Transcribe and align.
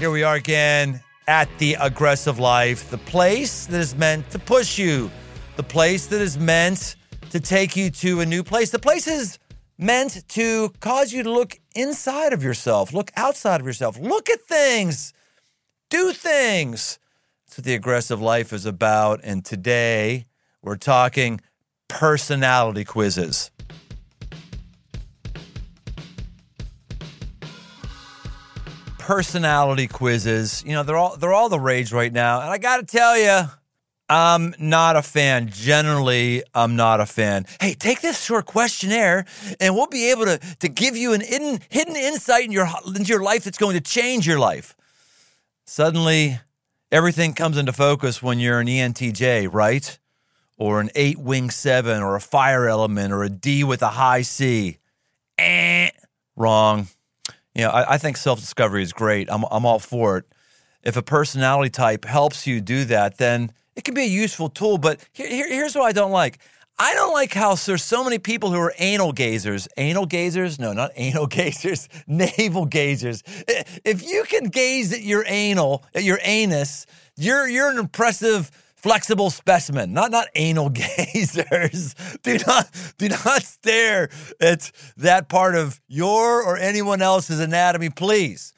Here 0.00 0.10
we 0.10 0.22
are 0.22 0.36
again 0.36 1.02
at 1.28 1.46
the 1.58 1.74
aggressive 1.74 2.38
life, 2.38 2.88
the 2.88 2.96
place 2.96 3.66
that 3.66 3.78
is 3.78 3.94
meant 3.94 4.30
to 4.30 4.38
push 4.38 4.78
you, 4.78 5.10
the 5.56 5.62
place 5.62 6.06
that 6.06 6.22
is 6.22 6.38
meant 6.38 6.96
to 7.28 7.38
take 7.38 7.76
you 7.76 7.90
to 7.90 8.20
a 8.20 8.24
new 8.24 8.42
place. 8.42 8.70
The 8.70 8.78
place 8.78 9.06
is 9.06 9.38
meant 9.76 10.26
to 10.28 10.72
cause 10.80 11.12
you 11.12 11.22
to 11.22 11.30
look 11.30 11.60
inside 11.74 12.32
of 12.32 12.42
yourself, 12.42 12.94
look 12.94 13.10
outside 13.14 13.60
of 13.60 13.66
yourself, 13.66 13.98
look 13.98 14.30
at 14.30 14.40
things, 14.40 15.12
do 15.90 16.14
things. 16.14 16.98
That's 17.46 17.58
what 17.58 17.66
the 17.66 17.74
aggressive 17.74 18.22
life 18.22 18.54
is 18.54 18.64
about. 18.64 19.20
And 19.22 19.44
today 19.44 20.24
we're 20.62 20.76
talking 20.76 21.42
personality 21.88 22.86
quizzes. 22.86 23.49
Personality 29.10 29.88
quizzes, 29.88 30.62
you 30.64 30.70
know, 30.70 30.84
they're 30.84 30.96
all 30.96 31.16
they're 31.16 31.32
all 31.32 31.48
the 31.48 31.58
rage 31.58 31.92
right 31.92 32.12
now. 32.12 32.42
And 32.42 32.48
I 32.48 32.58
got 32.58 32.76
to 32.76 32.84
tell 32.86 33.18
you, 33.18 33.50
I'm 34.08 34.54
not 34.60 34.94
a 34.94 35.02
fan. 35.02 35.48
Generally, 35.48 36.44
I'm 36.54 36.76
not 36.76 37.00
a 37.00 37.06
fan. 37.06 37.46
Hey, 37.60 37.74
take 37.74 38.02
this 38.02 38.22
short 38.22 38.46
questionnaire 38.46 39.24
and 39.58 39.74
we'll 39.74 39.88
be 39.88 40.12
able 40.12 40.26
to, 40.26 40.38
to 40.60 40.68
give 40.68 40.96
you 40.96 41.12
an 41.12 41.22
hidden, 41.22 41.58
hidden 41.70 41.96
insight 41.96 42.44
in 42.44 42.52
your, 42.52 42.68
into 42.86 43.08
your 43.08 43.20
life 43.20 43.42
that's 43.42 43.58
going 43.58 43.74
to 43.74 43.80
change 43.80 44.28
your 44.28 44.38
life. 44.38 44.76
Suddenly, 45.64 46.38
everything 46.92 47.34
comes 47.34 47.56
into 47.56 47.72
focus 47.72 48.22
when 48.22 48.38
you're 48.38 48.60
an 48.60 48.68
ENTJ, 48.68 49.52
right? 49.52 49.98
Or 50.56 50.80
an 50.80 50.90
eight 50.94 51.18
wing 51.18 51.50
seven, 51.50 52.00
or 52.00 52.14
a 52.14 52.20
fire 52.20 52.68
element, 52.68 53.12
or 53.12 53.24
a 53.24 53.28
D 53.28 53.64
with 53.64 53.82
a 53.82 53.88
high 53.88 54.22
C. 54.22 54.78
Eh, 55.36 55.90
wrong. 56.36 56.86
You 57.54 57.62
know, 57.62 57.70
I, 57.70 57.94
I 57.94 57.98
think 57.98 58.16
self 58.16 58.40
discovery 58.40 58.82
is 58.82 58.92
great. 58.92 59.30
I'm, 59.30 59.44
I'm 59.50 59.66
all 59.66 59.78
for 59.78 60.18
it. 60.18 60.24
If 60.82 60.96
a 60.96 61.02
personality 61.02 61.70
type 61.70 62.04
helps 62.04 62.46
you 62.46 62.60
do 62.60 62.84
that, 62.86 63.18
then 63.18 63.52
it 63.76 63.84
can 63.84 63.94
be 63.94 64.02
a 64.02 64.06
useful 64.06 64.48
tool. 64.48 64.78
But 64.78 65.06
here, 65.12 65.28
here, 65.28 65.48
here's 65.48 65.74
what 65.74 65.84
I 65.84 65.92
don't 65.92 66.12
like. 66.12 66.38
I 66.82 66.94
don't 66.94 67.12
like 67.12 67.34
how 67.34 67.56
there's 67.56 67.84
so 67.84 68.02
many 68.02 68.18
people 68.18 68.50
who 68.50 68.58
are 68.58 68.72
anal 68.78 69.12
gazers. 69.12 69.68
Anal 69.76 70.06
gazers? 70.06 70.58
No, 70.58 70.72
not 70.72 70.92
anal 70.96 71.28
gazers. 71.28 71.88
Navel 72.06 72.66
gazers. 72.66 73.22
If 73.84 74.02
you 74.02 74.24
can 74.24 74.44
gaze 74.44 74.92
at 74.92 75.02
your 75.02 75.24
anal, 75.26 75.84
at 75.94 76.04
your 76.04 76.18
anus, 76.22 76.86
you're 77.16 77.46
you're 77.46 77.70
an 77.70 77.78
impressive, 77.78 78.50
flexible 78.82 79.30
specimen. 79.30 79.92
Not 79.92 80.10
not 80.10 80.28
anal 80.34 80.70
gazers. 80.70 81.94
Do 82.22 82.38
not 82.46 82.70
do 82.98 83.08
not 83.08 83.42
stare 83.42 84.10
at 84.40 84.70
that 84.96 85.28
part 85.28 85.54
of 85.54 85.80
your 85.88 86.42
or 86.42 86.56
anyone 86.56 87.02
else's 87.02 87.40
anatomy, 87.40 87.90
please. 87.90 88.52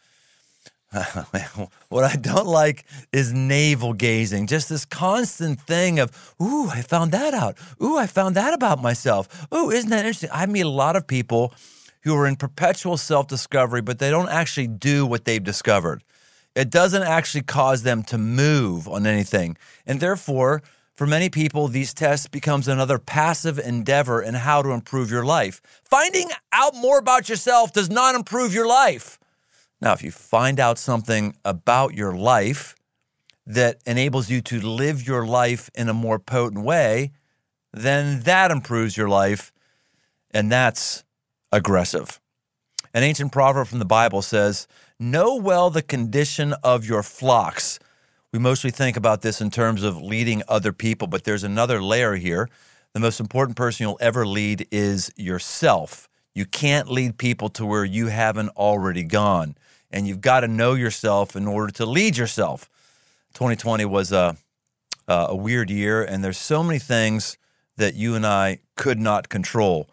what 1.88 2.04
I 2.04 2.16
don't 2.16 2.46
like 2.46 2.84
is 3.12 3.32
navel 3.32 3.94
gazing, 3.94 4.46
just 4.46 4.68
this 4.68 4.84
constant 4.84 5.58
thing 5.58 5.98
of, 5.98 6.34
ooh, 6.40 6.68
I 6.68 6.82
found 6.82 7.12
that 7.12 7.32
out. 7.32 7.56
Ooh, 7.82 7.96
I 7.96 8.06
found 8.06 8.36
that 8.36 8.52
about 8.52 8.82
myself. 8.82 9.46
Ooh, 9.54 9.70
isn't 9.70 9.88
that 9.88 10.00
interesting? 10.00 10.28
I 10.32 10.44
meet 10.44 10.66
a 10.66 10.68
lot 10.68 10.96
of 10.96 11.06
people 11.06 11.54
who 12.02 12.14
are 12.14 12.26
in 12.26 12.36
perpetual 12.36 12.98
self 12.98 13.26
discovery, 13.26 13.80
but 13.80 13.98
they 13.98 14.10
don't 14.10 14.28
actually 14.28 14.66
do 14.66 15.06
what 15.06 15.24
they've 15.24 15.42
discovered. 15.42 16.02
It 16.54 16.70
doesn't 16.70 17.02
actually 17.02 17.42
cause 17.42 17.82
them 17.82 18.02
to 18.04 18.18
move 18.18 18.86
on 18.88 19.06
anything. 19.06 19.56
And 19.86 20.00
therefore, 20.00 20.62
for 20.94 21.06
many 21.06 21.30
people, 21.30 21.68
these 21.68 21.94
tests 21.94 22.26
becomes 22.26 22.68
another 22.68 22.98
passive 22.98 23.58
endeavor 23.58 24.20
in 24.20 24.34
how 24.34 24.60
to 24.62 24.70
improve 24.70 25.10
your 25.10 25.24
life. 25.24 25.62
Finding 25.84 26.28
out 26.52 26.74
more 26.74 26.98
about 26.98 27.28
yourself 27.28 27.72
does 27.72 27.88
not 27.88 28.14
improve 28.14 28.52
your 28.52 28.66
life. 28.66 29.18
Now, 29.80 29.92
if 29.94 30.02
you 30.02 30.10
find 30.10 30.60
out 30.60 30.78
something 30.78 31.34
about 31.44 31.94
your 31.94 32.14
life 32.14 32.76
that 33.46 33.80
enables 33.86 34.30
you 34.30 34.40
to 34.42 34.60
live 34.60 35.06
your 35.06 35.26
life 35.26 35.70
in 35.74 35.88
a 35.88 35.94
more 35.94 36.18
potent 36.18 36.64
way, 36.64 37.10
then 37.72 38.20
that 38.20 38.50
improves 38.50 38.96
your 38.96 39.08
life, 39.08 39.52
and 40.30 40.52
that's 40.52 41.04
aggressive. 41.50 42.20
An 42.94 43.02
ancient 43.02 43.32
proverb 43.32 43.66
from 43.66 43.78
the 43.78 43.84
Bible 43.86 44.20
says, 44.20 44.68
Know 45.02 45.34
well 45.34 45.68
the 45.68 45.82
condition 45.82 46.54
of 46.62 46.84
your 46.84 47.02
flocks. 47.02 47.80
We 48.32 48.38
mostly 48.38 48.70
think 48.70 48.96
about 48.96 49.20
this 49.20 49.40
in 49.40 49.50
terms 49.50 49.82
of 49.82 50.00
leading 50.00 50.44
other 50.46 50.72
people, 50.72 51.08
but 51.08 51.24
there's 51.24 51.42
another 51.42 51.82
layer 51.82 52.14
here. 52.14 52.48
The 52.92 53.00
most 53.00 53.18
important 53.18 53.56
person 53.56 53.82
you'll 53.82 53.98
ever 54.00 54.24
lead 54.24 54.68
is 54.70 55.10
yourself. 55.16 56.08
You 56.36 56.44
can't 56.44 56.88
lead 56.88 57.18
people 57.18 57.48
to 57.48 57.66
where 57.66 57.84
you 57.84 58.06
haven't 58.06 58.50
already 58.50 59.02
gone 59.02 59.56
and 59.90 60.06
you've 60.06 60.20
got 60.20 60.42
to 60.42 60.48
know 60.48 60.74
yourself 60.74 61.34
in 61.34 61.48
order 61.48 61.72
to 61.72 61.84
lead 61.84 62.16
yourself. 62.16 62.70
2020 63.34 63.84
was 63.86 64.12
a, 64.12 64.36
a 65.08 65.34
weird 65.34 65.68
year, 65.68 66.04
and 66.04 66.22
there's 66.22 66.38
so 66.38 66.62
many 66.62 66.78
things 66.78 67.36
that 67.76 67.96
you 67.96 68.14
and 68.14 68.24
I 68.24 68.60
could 68.76 69.00
not 69.00 69.28
control. 69.28 69.90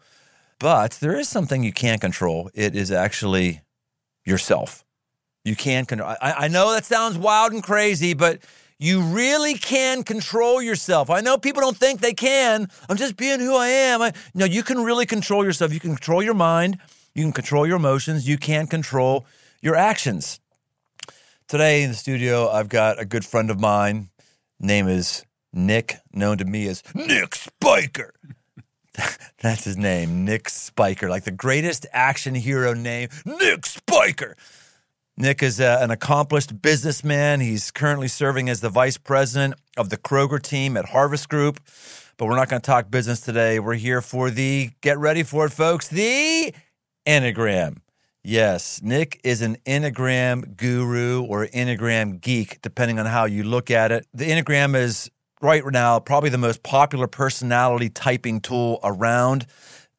But 0.60 1.00
there 1.02 1.18
is 1.18 1.28
something 1.28 1.64
you 1.64 1.74
can 1.74 1.98
control. 1.98 2.52
It 2.54 2.76
is 2.76 2.92
actually 2.92 3.62
yourself. 4.24 4.86
You 5.44 5.56
can 5.56 5.86
control. 5.86 6.10
I, 6.22 6.34
I 6.46 6.48
know 6.48 6.72
that 6.74 6.86
sounds 6.86 7.18
wild 7.18 7.54
and 7.54 7.64
crazy, 7.64 8.14
but 8.14 8.40
you 8.78 9.02
really 9.02 9.56
can 9.56 10.04
control 10.04 10.62
yourself. 10.62 11.10
I 11.10 11.22
know 11.22 11.38
people 11.38 11.62
don't 11.62 11.78
think 11.78 12.00
they 12.00 12.14
can. 12.14 12.68
I'm 12.88 12.98
just 12.98 13.18
being 13.18 13.40
who 13.40 13.56
I 13.56 13.68
am. 13.68 14.02
I, 14.02 14.14
no, 14.34 14.46
you 14.46 14.64
can 14.64 14.84
really 14.84 15.06
control 15.06 15.44
yourself. 15.44 15.74
You 15.74 15.80
can 15.80 15.92
control 15.92 16.24
your 16.24 16.34
mind. 16.34 16.78
You 17.14 17.24
can 17.24 17.34
control 17.34 17.68
your 17.68 17.78
emotions. 17.78 18.28
You 18.28 18.38
can 18.38 18.68
control 18.68 19.26
your 19.62 19.76
actions. 19.76 20.40
Today 21.48 21.84
in 21.84 21.90
the 21.90 21.96
studio, 21.96 22.50
I've 22.50 22.70
got 22.70 23.00
a 23.00 23.06
good 23.06 23.26
friend 23.26 23.50
of 23.50 23.60
mine. 23.60 24.10
Name 24.60 24.88
is 24.88 25.26
Nick, 25.52 25.98
known 26.14 26.38
to 26.38 26.46
me 26.46 26.68
as 26.68 26.84
Nick 26.94 27.36
Spiker. 27.36 28.14
That's 29.42 29.64
his 29.64 29.78
name, 29.78 30.26
Nick 30.26 30.48
Spiker, 30.50 31.10
like 31.10 31.24
the 31.24 31.32
greatest 31.32 31.86
action 31.92 32.36
hero 32.36 32.74
name, 32.74 33.10
Nick 33.26 33.66
Spiker. 33.66 34.36
Nick 35.22 35.44
is 35.44 35.60
a, 35.60 35.68
uh, 35.68 35.84
an 35.84 35.92
accomplished 35.92 36.62
businessman. 36.62 37.42
He's 37.42 37.72
currently 37.72 38.08
serving 38.08 38.48
as 38.48 38.62
the 38.62 38.70
vice 38.70 38.98
president 38.98 39.56
of 39.76 39.90
the 39.90 39.98
Kroger 39.98 40.42
team 40.42 40.78
at 40.78 40.86
Harvest 40.86 41.28
Group. 41.28 41.60
But 42.16 42.28
we're 42.28 42.38
not 42.38 42.48
going 42.48 42.62
to 42.62 42.66
talk 42.66 42.90
business 42.90 43.20
today. 43.20 43.60
We're 43.60 43.74
here 43.74 44.02
for 44.02 44.30
the, 44.30 44.70
get 44.80 44.98
ready 44.98 45.24
for 45.24 45.48
it, 45.48 45.50
folks, 45.50 45.90
the 45.90 46.54
Enneagram. 47.06 47.80
Yes, 48.24 48.82
Nick 48.82 49.20
is 49.26 49.42
an 49.42 49.58
Enneagram 49.66 50.56
guru 50.56 51.24
or 51.24 51.48
Enneagram 51.48 52.22
geek, 52.22 52.62
depending 52.62 52.98
on 52.98 53.06
how 53.06 53.26
you 53.26 53.44
look 53.44 53.70
at 53.70 53.92
it. 53.92 54.08
The 54.14 54.30
Enneagram 54.30 54.74
is 54.74 55.12
right 55.42 55.64
now 55.66 56.00
probably 56.00 56.30
the 56.30 56.38
most 56.38 56.64
popular 56.64 57.08
personality 57.08 57.90
typing 57.90 58.40
tool 58.40 58.80
around. 58.86 59.48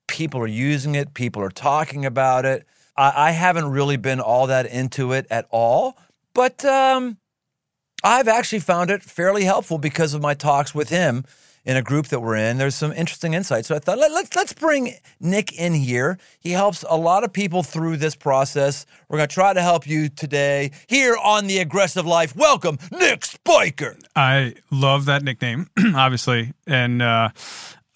People 0.08 0.40
are 0.40 0.46
using 0.46 0.94
it, 0.94 1.12
people 1.12 1.42
are 1.42 1.50
talking 1.50 2.06
about 2.06 2.46
it. 2.46 2.66
I, 2.96 3.28
I 3.28 3.30
haven't 3.32 3.70
really 3.70 3.96
been 3.96 4.20
all 4.20 4.46
that 4.48 4.66
into 4.66 5.12
it 5.12 5.26
at 5.30 5.46
all, 5.50 5.96
but 6.34 6.64
um, 6.64 7.18
I've 8.02 8.28
actually 8.28 8.60
found 8.60 8.90
it 8.90 9.02
fairly 9.02 9.44
helpful 9.44 9.78
because 9.78 10.14
of 10.14 10.22
my 10.22 10.34
talks 10.34 10.74
with 10.74 10.88
him 10.88 11.24
in 11.64 11.76
a 11.76 11.82
group 11.82 12.06
that 12.08 12.20
we're 12.20 12.36
in. 12.36 12.58
There's 12.58 12.74
some 12.74 12.92
interesting 12.92 13.34
insights. 13.34 13.68
So 13.68 13.76
I 13.76 13.78
thought 13.78 13.98
let, 13.98 14.10
let's 14.12 14.34
let's 14.34 14.52
bring 14.52 14.94
Nick 15.20 15.58
in 15.58 15.74
here. 15.74 16.18
He 16.40 16.52
helps 16.52 16.84
a 16.88 16.96
lot 16.96 17.24
of 17.24 17.32
people 17.32 17.62
through 17.62 17.98
this 17.98 18.16
process. 18.16 18.86
We're 19.08 19.18
going 19.18 19.28
to 19.28 19.34
try 19.34 19.52
to 19.52 19.62
help 19.62 19.86
you 19.86 20.08
today 20.08 20.70
here 20.88 21.16
on 21.22 21.46
the 21.46 21.58
Aggressive 21.58 22.06
Life. 22.06 22.34
Welcome, 22.34 22.78
Nick 22.90 23.24
Spiker. 23.24 23.96
I 24.16 24.54
love 24.70 25.04
that 25.06 25.22
nickname, 25.22 25.68
obviously, 25.94 26.52
and. 26.66 27.02
Uh, 27.02 27.30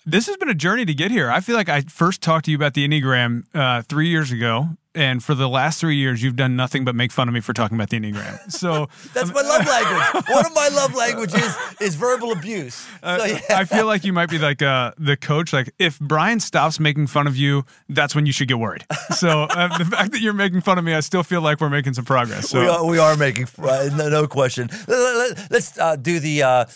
this 0.07 0.27
has 0.27 0.37
been 0.37 0.51
a 0.51 0.55
journey 0.55 0.85
to 0.85 0.93
get 0.93 1.11
here. 1.11 1.31
I 1.31 1.41
feel 1.41 1.57
like 1.57 1.71
I 1.71 1.81
first 1.81 2.21
talked 2.21 2.45
to 2.45 2.51
you 2.51 2.59
about 2.59 2.75
the 2.75 2.87
Enneagram 2.87 3.45
uh, 3.55 3.81
three 3.81 4.09
years 4.09 4.33
ago, 4.33 4.69
and 4.95 5.23
for 5.23 5.35
the 5.35 5.49
last 5.49 5.81
three 5.81 5.97
years, 5.97 6.23
you've 6.23 6.37
done 6.37 6.57
nothing 6.57 6.85
but 6.85 6.95
make 6.95 7.13
fun 7.13 7.29
of 7.29 7.35
me 7.35 7.41
for 7.41 7.53
talking 7.53 7.77
about 7.77 7.91
the 7.91 7.99
Enneagram. 7.99 8.53
So 8.53 8.89
that's 9.15 9.33
my 9.33 9.43
love 9.43 9.67
language. 9.67 10.25
One 10.29 10.47
of 10.47 10.55
my 10.55 10.69
love 10.69 10.95
languages 10.95 11.57
is 11.81 11.95
verbal 11.97 12.33
abuse. 12.33 12.87
Uh, 13.03 13.19
so, 13.19 13.25
yeah. 13.25 13.41
I 13.51 13.65
feel 13.65 13.87
like 13.87 14.05
you 14.05 14.13
might 14.13 14.31
be 14.31 14.39
like 14.39 14.63
uh, 14.63 14.93
the 14.99 15.17
coach. 15.17 15.53
Like 15.53 15.73
if 15.79 15.99
Brian 15.99 16.41
stops 16.41 16.79
making 16.79 17.09
fun 17.09 17.27
of 17.27 17.37
you, 17.37 17.65
that's 17.89 18.15
when 18.15 18.27
you 18.27 18.33
should 18.33 18.49
get 18.49 18.59
worried. 18.59 18.85
So 19.17 19.43
uh, 19.51 19.77
the 19.79 19.85
fact 19.85 20.13
that 20.13 20.21
you're 20.21 20.33
making 20.33 20.61
fun 20.61 20.79
of 20.79 20.85
me, 20.85 20.95
I 20.95 21.01
still 21.01 21.23
feel 21.23 21.41
like 21.41 21.61
we're 21.61 21.71
making 21.71 21.95
some 21.95 22.05
progress. 22.05 22.49
So. 22.49 22.61
We, 22.61 22.69
are, 22.69 22.87
we 22.87 22.99
are 22.99 23.17
making 23.17 23.49
uh, 23.59 23.91
no, 23.97 24.09
no 24.09 24.27
question. 24.27 24.69
Let, 24.87 25.53
us 25.53 25.79
uh, 25.79 25.97
do 25.97 26.21
the 26.21 26.67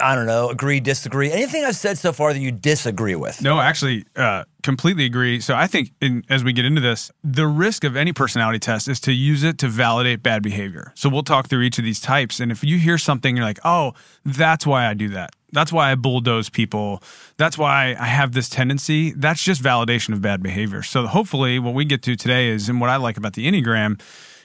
I 0.00 0.14
don't 0.14 0.26
know, 0.26 0.50
agree, 0.50 0.80
disagree. 0.80 1.30
Anything 1.30 1.64
I've 1.64 1.76
said 1.76 1.98
so 1.98 2.12
far 2.12 2.32
that 2.32 2.38
you 2.38 2.52
disagree 2.52 3.14
with? 3.14 3.40
No, 3.42 3.60
actually, 3.60 4.04
uh, 4.14 4.44
completely 4.62 5.04
agree. 5.04 5.40
So 5.40 5.54
I 5.54 5.66
think 5.66 5.92
in, 6.00 6.24
as 6.28 6.44
we 6.44 6.52
get 6.52 6.64
into 6.64 6.80
this, 6.80 7.10
the 7.24 7.46
risk 7.46 7.84
of 7.84 7.96
any 7.96 8.12
personality 8.12 8.58
test 8.58 8.88
is 8.88 9.00
to 9.00 9.12
use 9.12 9.42
it 9.42 9.58
to 9.58 9.68
validate 9.68 10.22
bad 10.22 10.42
behavior. 10.42 10.92
So 10.94 11.08
we'll 11.08 11.22
talk 11.22 11.48
through 11.48 11.62
each 11.62 11.78
of 11.78 11.84
these 11.84 12.00
types. 12.00 12.40
And 12.40 12.52
if 12.52 12.62
you 12.62 12.78
hear 12.78 12.98
something, 12.98 13.36
you're 13.36 13.44
like, 13.44 13.60
oh, 13.64 13.94
that's 14.24 14.66
why 14.66 14.86
I 14.86 14.94
do 14.94 15.08
that. 15.10 15.30
That's 15.52 15.72
why 15.72 15.92
I 15.92 15.94
bulldoze 15.94 16.50
people. 16.50 17.02
That's 17.36 17.56
why 17.56 17.96
I 17.98 18.06
have 18.06 18.32
this 18.32 18.48
tendency. 18.48 19.12
That's 19.12 19.42
just 19.42 19.62
validation 19.62 20.12
of 20.12 20.20
bad 20.20 20.42
behavior. 20.42 20.82
So 20.82 21.06
hopefully, 21.06 21.58
what 21.58 21.74
we 21.74 21.84
get 21.84 22.02
to 22.02 22.16
today 22.16 22.48
is, 22.48 22.68
and 22.68 22.80
what 22.80 22.90
I 22.90 22.96
like 22.96 23.16
about 23.16 23.34
the 23.34 23.46
Enneagram 23.46 24.00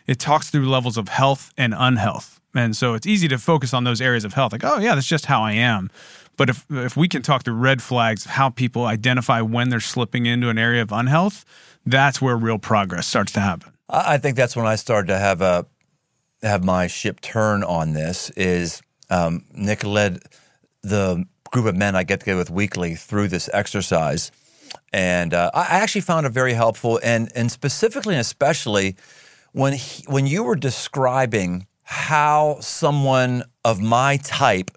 it 0.07 0.19
talks 0.19 0.49
through 0.49 0.67
levels 0.67 0.97
of 0.97 1.09
health 1.09 1.53
and 1.57 1.73
unhealth. 1.77 2.40
And 2.53 2.75
so 2.75 2.93
it's 2.93 3.07
easy 3.07 3.27
to 3.29 3.37
focus 3.37 3.73
on 3.73 3.83
those 3.83 4.01
areas 4.01 4.25
of 4.25 4.33
health, 4.33 4.51
like, 4.51 4.63
oh, 4.63 4.79
yeah, 4.79 4.95
that's 4.95 5.07
just 5.07 5.25
how 5.25 5.41
I 5.41 5.53
am. 5.53 5.89
But 6.37 6.49
if, 6.49 6.65
if 6.69 6.97
we 6.97 7.07
can 7.07 7.21
talk 7.21 7.43
through 7.43 7.53
red 7.55 7.81
flags 7.81 8.25
of 8.25 8.31
how 8.31 8.49
people 8.49 8.85
identify 8.85 9.41
when 9.41 9.69
they're 9.69 9.79
slipping 9.79 10.25
into 10.25 10.49
an 10.49 10.57
area 10.57 10.81
of 10.81 10.91
unhealth, 10.91 11.45
that's 11.85 12.21
where 12.21 12.35
real 12.35 12.57
progress 12.57 13.07
starts 13.07 13.31
to 13.33 13.39
happen. 13.39 13.71
I 13.89 14.17
think 14.17 14.37
that's 14.37 14.55
when 14.55 14.65
I 14.65 14.75
started 14.75 15.07
to 15.07 15.17
have 15.17 15.41
a 15.41 15.65
have 16.41 16.63
my 16.63 16.87
ship 16.87 17.19
turn 17.21 17.63
on 17.63 17.93
this. 17.93 18.29
Is 18.31 18.81
um, 19.09 19.45
Nick 19.53 19.83
led 19.83 20.19
the 20.81 21.25
group 21.51 21.65
of 21.65 21.75
men 21.75 21.95
I 21.95 22.03
get 22.03 22.21
together 22.21 22.37
with 22.39 22.49
weekly 22.49 22.95
through 22.95 23.27
this 23.27 23.49
exercise, 23.53 24.31
and 24.93 25.33
uh, 25.33 25.51
I 25.53 25.79
actually 25.79 26.01
found 26.01 26.25
it 26.25 26.31
very 26.31 26.53
helpful. 26.53 26.99
And 27.03 27.31
and 27.35 27.51
specifically 27.51 28.13
and 28.13 28.21
especially 28.21 28.95
when 29.51 29.73
he, 29.73 30.03
when 30.07 30.25
you 30.25 30.43
were 30.43 30.55
describing 30.55 31.67
how 31.91 32.57
someone 32.61 33.43
of 33.65 33.81
my 33.81 34.15
type 34.15 34.71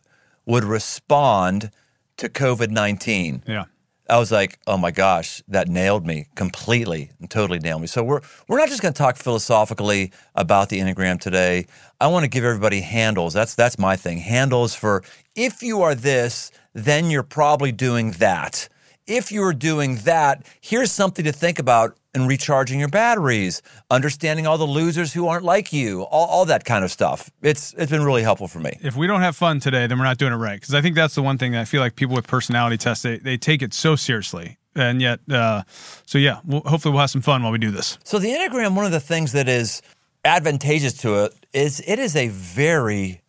would 0.47 0.65
respond 0.65 1.71
to 2.17 2.29
COVID 2.29 2.71
nineteen. 2.71 3.45
Yeah. 3.47 3.67
I 4.11 4.19
was 4.19 4.31
like, 4.31 4.59
oh 4.67 4.77
my 4.77 4.91
gosh, 4.91 5.43
that 5.49 5.69
nailed 5.69 6.05
me 6.05 6.27
completely 6.35 7.13
and 7.21 7.31
totally 7.31 7.59
nailed 7.61 7.81
me. 7.81 7.87
So 7.87 8.03
we're 8.03 8.21
we're 8.49 8.59
not 8.59 8.69
just 8.69 8.83
going 8.83 8.93
to 8.93 8.99
talk 8.99 9.17
philosophically 9.17 10.13
about 10.35 10.69
the 10.69 10.81
Enneagram 10.81 11.21
today. 11.21 11.67
I 12.01 12.09
want 12.09 12.25
to 12.25 12.29
give 12.29 12.45
everybody 12.45 12.81
handles. 12.81 13.33
That's 13.33 13.55
that's 13.55 13.79
my 13.79 13.97
thing. 13.97 14.19
Handles 14.19 14.75
for 14.75 15.05
if 15.37 15.63
you 15.63 15.83
are 15.83 15.95
this, 15.95 16.51
then 16.75 17.11
you're 17.11 17.23
probably 17.23 17.73
doing 17.73 18.11
that. 18.13 18.69
If 19.07 19.31
you're 19.31 19.55
doing 19.55 19.97
that, 19.99 20.45
here's 20.61 20.91
something 20.91 21.25
to 21.25 21.33
think 21.33 21.59
about 21.59 21.97
in 22.15 22.27
recharging 22.27 22.79
your 22.79 22.89
batteries, 22.89 23.61
understanding 23.91 24.47
all 24.47 24.57
the 24.57 24.65
losers 24.65 25.13
who 25.13 25.27
aren't 25.27 25.45
like 25.45 25.73
you, 25.73 26.03
all, 26.03 26.27
all 26.27 26.45
that 26.45 26.65
kind 26.65 26.85
of 26.85 26.91
stuff. 26.91 27.31
It's 27.43 27.75
it's 27.75 27.91
been 27.91 28.05
really 28.05 28.23
helpful 28.23 28.49
for 28.49 28.61
me. 28.61 28.79
If 28.81 28.97
we 28.97 29.07
don't 29.07 29.21
have 29.21 29.37
fun 29.37 29.61
today, 29.61 29.87
then 29.87 29.99
we're 29.99 30.05
not 30.05 30.19
doing 30.19 30.33
it 30.33 30.37
right. 30.37 30.61
Because 30.61 30.75
I 30.75 30.81
think 30.81 30.95
that's 30.95 31.15
the 31.15 31.23
one 31.23 31.39
thing 31.39 31.53
that 31.53 31.61
I 31.61 31.65
feel 31.65 31.81
like 31.81 31.97
people 31.97 32.15
with 32.15 32.27
personality 32.27 32.77
tests 32.77 33.03
they, 33.03 33.19
they 33.19 33.37
take 33.37 33.63
it 33.63 33.75
so 33.75 33.97
seriously, 33.97 34.59
and 34.75 35.03
yet, 35.03 35.21
uh, 35.31 35.63
so 36.07 36.19
yeah, 36.19 36.41
we'll, 36.45 36.63
hopefully 36.63 36.93
we'll 36.93 37.01
have 37.01 37.11
some 37.11 37.23
fun 37.23 37.43
while 37.43 37.53
we 37.53 37.59
do 37.59 37.71
this. 37.71 37.99
So 38.05 38.19
the 38.19 38.29
Enneagram, 38.29 38.77
one 38.77 38.87
of 38.87 38.93
the 38.93 39.01
things 39.01 39.33
that 39.33 39.49
is 39.49 39.83
advantageous 40.25 40.95
to 40.95 41.25
it 41.25 41.33
is 41.53 41.83
it 41.87 41.99
is 41.99 42.17
a 42.17 42.29
very 42.29 43.21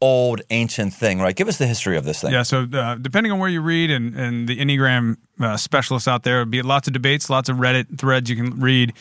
old 0.00 0.40
ancient 0.50 0.94
thing, 0.94 1.20
right? 1.20 1.36
Give 1.36 1.48
us 1.48 1.58
the 1.58 1.66
history 1.66 1.96
of 1.96 2.04
this 2.04 2.22
thing. 2.22 2.32
Yeah, 2.32 2.42
so 2.42 2.66
uh, 2.72 2.94
depending 2.96 3.32
on 3.32 3.38
where 3.38 3.48
you 3.48 3.60
read 3.60 3.90
and, 3.90 4.14
and 4.14 4.48
the 4.48 4.58
Enneagram 4.58 5.16
uh, 5.40 5.56
specialists 5.56 6.08
out 6.08 6.22
there, 6.22 6.44
be 6.44 6.62
lots 6.62 6.86
of 6.86 6.94
debates, 6.94 7.28
lots 7.28 7.48
of 7.48 7.56
Reddit 7.56 7.98
threads 7.98 8.30
you 8.30 8.36
can 8.36 8.60
read. 8.60 8.94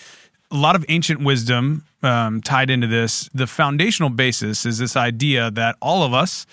A 0.51 0.55
lot 0.55 0.75
of 0.75 0.83
ancient 0.89 1.21
wisdom 1.21 1.85
um, 2.03 2.41
tied 2.41 2.69
into 2.69 2.87
this. 2.87 3.29
The 3.33 3.47
foundational 3.47 4.09
basis 4.09 4.65
is 4.65 4.79
this 4.79 4.95
idea 4.95 5.51
that 5.51 5.75
all 5.81 6.03
of 6.03 6.13
us, 6.13 6.45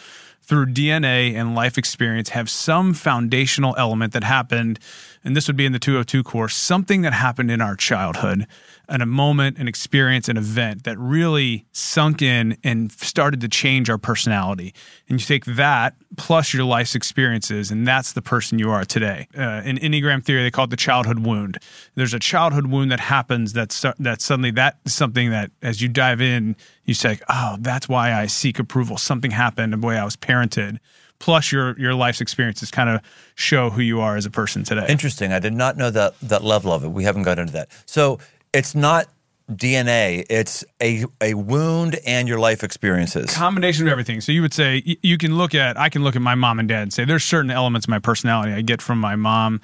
through 0.43 0.66
DNA 0.66 1.34
and 1.34 1.56
life 1.56 1.76
experience, 1.76 2.28
have 2.28 2.49
some 2.49 2.94
foundational 2.94 3.75
element 3.76 4.12
that 4.12 4.22
happened, 4.22 4.78
and 5.25 5.34
this 5.34 5.49
would 5.49 5.56
be 5.56 5.66
in 5.66 5.72
the 5.72 5.78
202 5.81 6.22
course, 6.22 6.54
something 6.54 7.02
that 7.02 7.12
happened 7.12 7.50
in 7.50 7.60
our 7.60 7.75
childhood 7.75 8.46
and 8.88 9.02
a 9.02 9.06
moment, 9.06 9.58
an 9.58 9.68
experience, 9.68 10.28
an 10.28 10.36
event 10.36 10.84
that 10.84 10.98
really 10.98 11.66
sunk 11.72 12.22
in 12.22 12.56
and 12.62 12.92
started 12.92 13.40
to 13.40 13.48
change 13.48 13.90
our 13.90 13.98
personality. 13.98 14.74
And 15.08 15.20
you 15.20 15.26
take 15.26 15.44
that 15.44 15.94
plus 16.16 16.54
your 16.54 16.64
life's 16.64 16.94
experiences, 16.94 17.70
and 17.70 17.86
that's 17.86 18.12
the 18.12 18.22
person 18.22 18.58
you 18.58 18.70
are 18.70 18.84
today. 18.84 19.28
Uh, 19.36 19.62
in 19.64 19.76
Enneagram 19.78 20.24
theory, 20.24 20.42
they 20.42 20.50
call 20.50 20.64
it 20.64 20.70
the 20.70 20.76
childhood 20.76 21.20
wound. 21.20 21.58
There's 21.94 22.14
a 22.14 22.18
childhood 22.18 22.66
wound 22.66 22.90
that 22.92 23.00
happens 23.00 23.52
that's 23.52 23.84
that 23.98 24.20
suddenly 24.20 24.50
that's 24.50 24.92
something 24.92 25.30
that 25.30 25.50
as 25.62 25.82
you 25.82 25.88
dive 25.88 26.20
in, 26.20 26.56
you 26.84 26.94
say, 26.94 27.18
"Oh, 27.28 27.56
that's 27.60 27.88
why 27.88 28.12
I 28.12 28.26
seek 28.26 28.58
approval. 28.58 28.96
Something 28.96 29.32
happened 29.32 29.72
the 29.72 29.86
way 29.86 29.98
I 29.98 30.04
was 30.04 30.16
parented." 30.16 30.78
plus 31.18 31.52
your 31.52 31.78
your 31.78 31.94
life's 31.94 32.20
experiences 32.20 32.70
kind 32.70 32.90
of 32.90 33.00
show 33.34 33.70
who 33.70 33.80
you 33.80 34.00
are 34.00 34.16
as 34.16 34.26
a 34.26 34.30
person 34.30 34.64
today. 34.64 34.86
Interesting. 34.88 35.32
I 35.32 35.38
did 35.38 35.52
not 35.52 35.76
know 35.76 35.90
that 35.90 36.18
that 36.20 36.44
level 36.44 36.72
of 36.72 36.84
it. 36.84 36.88
We 36.88 37.04
haven't 37.04 37.22
got 37.22 37.38
into 37.38 37.52
that. 37.54 37.70
So 37.86 38.18
it's 38.52 38.75
not 38.75 39.06
DNA. 39.50 40.26
It's 40.28 40.64
a 40.82 41.04
a 41.20 41.34
wound 41.34 41.98
and 42.04 42.26
your 42.26 42.38
life 42.38 42.64
experiences. 42.64 43.32
Combination 43.34 43.87
of 43.87 43.93
everything. 43.93 44.20
So 44.20 44.32
you 44.32 44.43
would 44.43 44.54
say 44.54 44.82
you 45.02 45.19
can 45.19 45.37
look 45.37 45.54
at 45.54 45.78
I 45.78 45.88
can 45.88 46.02
look 46.02 46.16
at 46.16 46.22
my 46.22 46.34
mom 46.34 46.58
and 46.58 46.69
dad 46.69 46.82
and 46.82 46.93
say 46.93 47.04
there's 47.04 47.25
certain 47.25 47.50
elements 47.50 47.87
of 47.87 47.90
my 47.90 48.00
personality 48.00 48.52
I 48.52 48.62
get 48.62 48.82
from 48.82 48.98
my 48.98 49.14
mom 49.14 49.60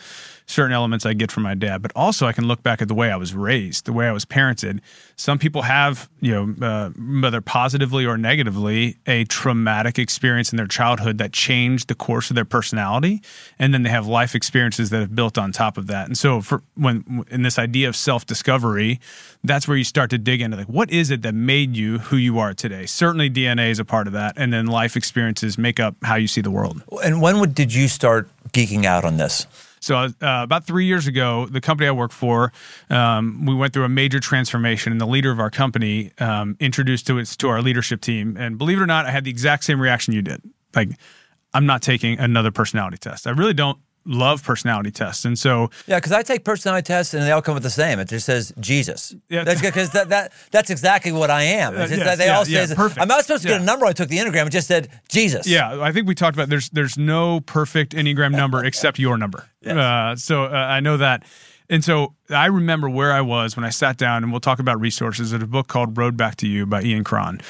certain 0.52 0.72
elements 0.72 1.06
I 1.06 1.14
get 1.14 1.32
from 1.32 1.42
my 1.42 1.54
dad, 1.54 1.82
but 1.82 1.90
also 1.96 2.26
I 2.26 2.32
can 2.32 2.46
look 2.46 2.62
back 2.62 2.82
at 2.82 2.88
the 2.88 2.94
way 2.94 3.10
I 3.10 3.16
was 3.16 3.34
raised, 3.34 3.86
the 3.86 3.92
way 3.92 4.06
I 4.06 4.12
was 4.12 4.24
parented. 4.24 4.80
Some 5.16 5.38
people 5.38 5.62
have, 5.62 6.08
you 6.20 6.32
know, 6.32 6.66
uh, 6.66 6.90
whether 7.20 7.40
positively 7.40 8.04
or 8.04 8.18
negatively, 8.18 8.98
a 9.06 9.24
traumatic 9.24 9.98
experience 9.98 10.52
in 10.52 10.56
their 10.58 10.66
childhood 10.66 11.18
that 11.18 11.32
changed 11.32 11.88
the 11.88 11.94
course 11.94 12.30
of 12.30 12.36
their 12.36 12.44
personality, 12.44 13.22
and 13.58 13.72
then 13.72 13.82
they 13.82 13.90
have 13.90 14.06
life 14.06 14.34
experiences 14.34 14.90
that 14.90 15.00
have 15.00 15.14
built 15.14 15.38
on 15.38 15.52
top 15.52 15.78
of 15.78 15.86
that. 15.86 16.06
And 16.06 16.16
so, 16.16 16.40
for 16.40 16.62
when 16.74 17.24
in 17.30 17.42
this 17.42 17.58
idea 17.58 17.88
of 17.88 17.96
self 17.96 18.26
discovery, 18.26 19.00
that's 19.42 19.66
where 19.66 19.76
you 19.76 19.84
start 19.84 20.10
to 20.10 20.18
dig 20.18 20.40
into 20.40 20.56
like 20.56 20.68
what 20.68 20.90
is 20.90 21.10
it 21.10 21.22
that 21.22 21.34
made 21.34 21.76
you 21.76 21.98
who 21.98 22.16
you 22.16 22.38
are 22.38 22.52
today. 22.52 22.86
Certainly, 22.86 23.30
DNA 23.30 23.70
is 23.70 23.78
a 23.78 23.84
part 23.84 24.06
of 24.06 24.12
that, 24.12 24.34
and 24.36 24.52
then 24.52 24.66
life 24.66 24.96
experiences 24.96 25.56
make 25.56 25.80
up 25.80 25.96
how 26.02 26.16
you 26.16 26.28
see 26.28 26.40
the 26.40 26.50
world. 26.50 26.82
And 27.02 27.22
when 27.22 27.40
would, 27.40 27.54
did 27.54 27.72
you 27.72 27.88
start 27.88 28.28
geeking 28.52 28.84
out 28.84 29.04
on 29.04 29.16
this? 29.16 29.46
So 29.82 29.96
uh, 29.96 30.12
about 30.20 30.64
three 30.64 30.86
years 30.86 31.08
ago, 31.08 31.46
the 31.46 31.60
company 31.60 31.88
I 31.88 31.90
work 31.90 32.12
for, 32.12 32.52
um, 32.88 33.44
we 33.44 33.54
went 33.54 33.72
through 33.72 33.84
a 33.84 33.88
major 33.88 34.20
transformation, 34.20 34.92
and 34.92 35.00
the 35.00 35.06
leader 35.06 35.32
of 35.32 35.40
our 35.40 35.50
company 35.50 36.12
um, 36.18 36.56
introduced 36.60 37.06
to 37.08 37.18
us 37.18 37.36
to 37.36 37.48
our 37.48 37.60
leadership 37.60 38.00
team. 38.00 38.36
And 38.38 38.58
believe 38.58 38.78
it 38.78 38.82
or 38.82 38.86
not, 38.86 39.06
I 39.06 39.10
had 39.10 39.24
the 39.24 39.30
exact 39.30 39.64
same 39.64 39.80
reaction 39.80 40.14
you 40.14 40.22
did. 40.22 40.40
Like, 40.74 40.90
I'm 41.52 41.66
not 41.66 41.82
taking 41.82 42.18
another 42.18 42.52
personality 42.52 42.96
test. 42.96 43.26
I 43.26 43.30
really 43.30 43.54
don't 43.54 43.78
love 44.04 44.42
personality 44.42 44.90
tests, 44.90 45.24
and 45.24 45.38
so 45.38 45.70
yeah, 45.86 45.98
because 45.98 46.12
I 46.12 46.22
take 46.22 46.44
personality 46.44 46.86
tests 46.86 47.14
and 47.14 47.22
they 47.22 47.30
all 47.30 47.42
come 47.42 47.54
with 47.54 47.62
the 47.62 47.70
same. 47.70 47.98
It 47.98 48.08
just 48.08 48.26
says 48.26 48.52
Jesus. 48.60 49.14
Yeah, 49.28 49.44
that's 49.44 49.60
because 49.60 49.90
that, 49.90 50.08
that 50.08 50.32
that's 50.50 50.70
exactly 50.70 51.12
what 51.12 51.30
I 51.30 51.42
am. 51.42 51.74
Uh, 51.74 51.86
yes, 51.86 52.18
they 52.18 52.26
yeah, 52.26 52.36
all 52.36 52.44
say 52.44 52.52
yeah, 52.52 52.74
perfect. 52.74 53.00
I'm 53.00 53.08
not 53.08 53.22
supposed 53.22 53.42
to 53.42 53.48
get 53.48 53.60
a 53.60 53.64
number. 53.64 53.86
I 53.86 53.92
took 53.92 54.08
the 54.08 54.18
enneagram. 54.18 54.46
It 54.46 54.50
just 54.50 54.68
said 54.68 54.88
Jesus. 55.08 55.46
Yeah, 55.46 55.80
I 55.80 55.92
think 55.92 56.06
we 56.06 56.14
talked 56.14 56.36
about 56.36 56.48
there's 56.48 56.70
there's 56.70 56.98
no 56.98 57.40
perfect 57.40 57.92
enneagram 57.92 58.32
number 58.32 58.64
except 58.64 58.98
your 58.98 59.16
number. 59.16 59.48
Yes. 59.60 59.76
Uh, 59.76 60.16
so 60.16 60.44
uh, 60.44 60.48
I 60.48 60.80
know 60.80 60.96
that. 60.96 61.24
And 61.68 61.82
so 61.82 62.14
I 62.28 62.46
remember 62.46 62.90
where 62.90 63.12
I 63.12 63.22
was 63.22 63.56
when 63.56 63.64
I 63.64 63.70
sat 63.70 63.96
down, 63.96 64.22
and 64.22 64.32
we'll 64.32 64.40
talk 64.40 64.58
about 64.58 64.80
resources 64.80 65.32
at 65.32 65.42
a 65.42 65.46
book 65.46 65.68
called 65.68 65.96
Road 65.96 66.16
Back 66.16 66.36
to 66.36 66.48
You 66.48 66.66
by 66.66 66.82
Ian 66.82 67.04
Cron. 67.04 67.40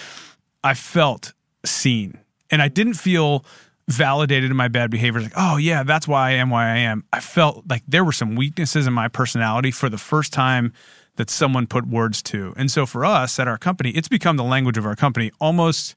I 0.63 0.75
felt 0.75 1.33
seen, 1.65 2.19
and 2.51 2.63
I 2.63 2.69
didn't 2.69 2.95
feel 2.95 3.45
validated 3.89 4.51
in 4.51 4.57
my 4.57 4.69
bad 4.69 4.91
behavior. 4.91 5.21
Like, 5.21 5.33
oh 5.37 5.57
yeah, 5.57 5.83
that's 5.83 6.07
why 6.07 6.31
I 6.31 6.33
am 6.33 6.51
why 6.51 6.67
I 6.67 6.79
am. 6.79 7.05
I 7.13 7.21
felt 7.21 7.65
like 7.69 7.83
there 7.87 8.05
were 8.05 8.13
some 8.13 8.37
weaknesses 8.37 8.87
in 8.87 8.93
my 8.93 9.09
personality 9.09 9.71
for 9.71 9.89
the 9.89 9.99
first 9.99 10.33
time 10.33 10.73
that 11.17 11.29
someone 11.29 11.67
put 11.67 11.87
words 11.87 12.23
to. 12.23 12.55
And 12.57 12.71
so 12.71 12.87
for 12.87 13.05
us 13.05 13.39
at 13.39 13.49
our 13.49 13.59
company, 13.59 13.91
it's 13.91 14.09
become 14.09 14.37
the 14.37 14.45
language 14.45 14.79
of 14.79 14.87
our 14.87 14.97
company 14.97 15.31
almost 15.41 15.95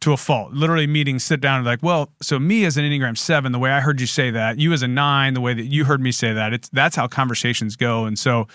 to 0.00 0.12
a 0.12 0.16
fault. 0.16 0.52
Literally 0.52 0.86
meetings 0.86 1.24
sit 1.24 1.40
down 1.40 1.58
and 1.58 1.66
like, 1.66 1.82
well, 1.82 2.12
so 2.22 2.38
me 2.38 2.64
as 2.64 2.76
an 2.76 2.84
Enneagram 2.84 3.18
seven, 3.18 3.52
the 3.52 3.58
way 3.58 3.70
I 3.70 3.80
heard 3.80 4.00
you 4.00 4.06
say 4.06 4.30
that, 4.30 4.58
you 4.58 4.72
as 4.72 4.82
a 4.82 4.88
nine, 4.88 5.34
the 5.34 5.40
way 5.40 5.54
that 5.54 5.66
you 5.66 5.84
heard 5.84 6.00
me 6.00 6.12
say 6.12 6.32
that, 6.32 6.52
it's 6.52 6.68
that's 6.68 6.96
how 6.96 7.08
conversations 7.08 7.76
go. 7.76 8.04
And 8.04 8.18
so 8.18 8.46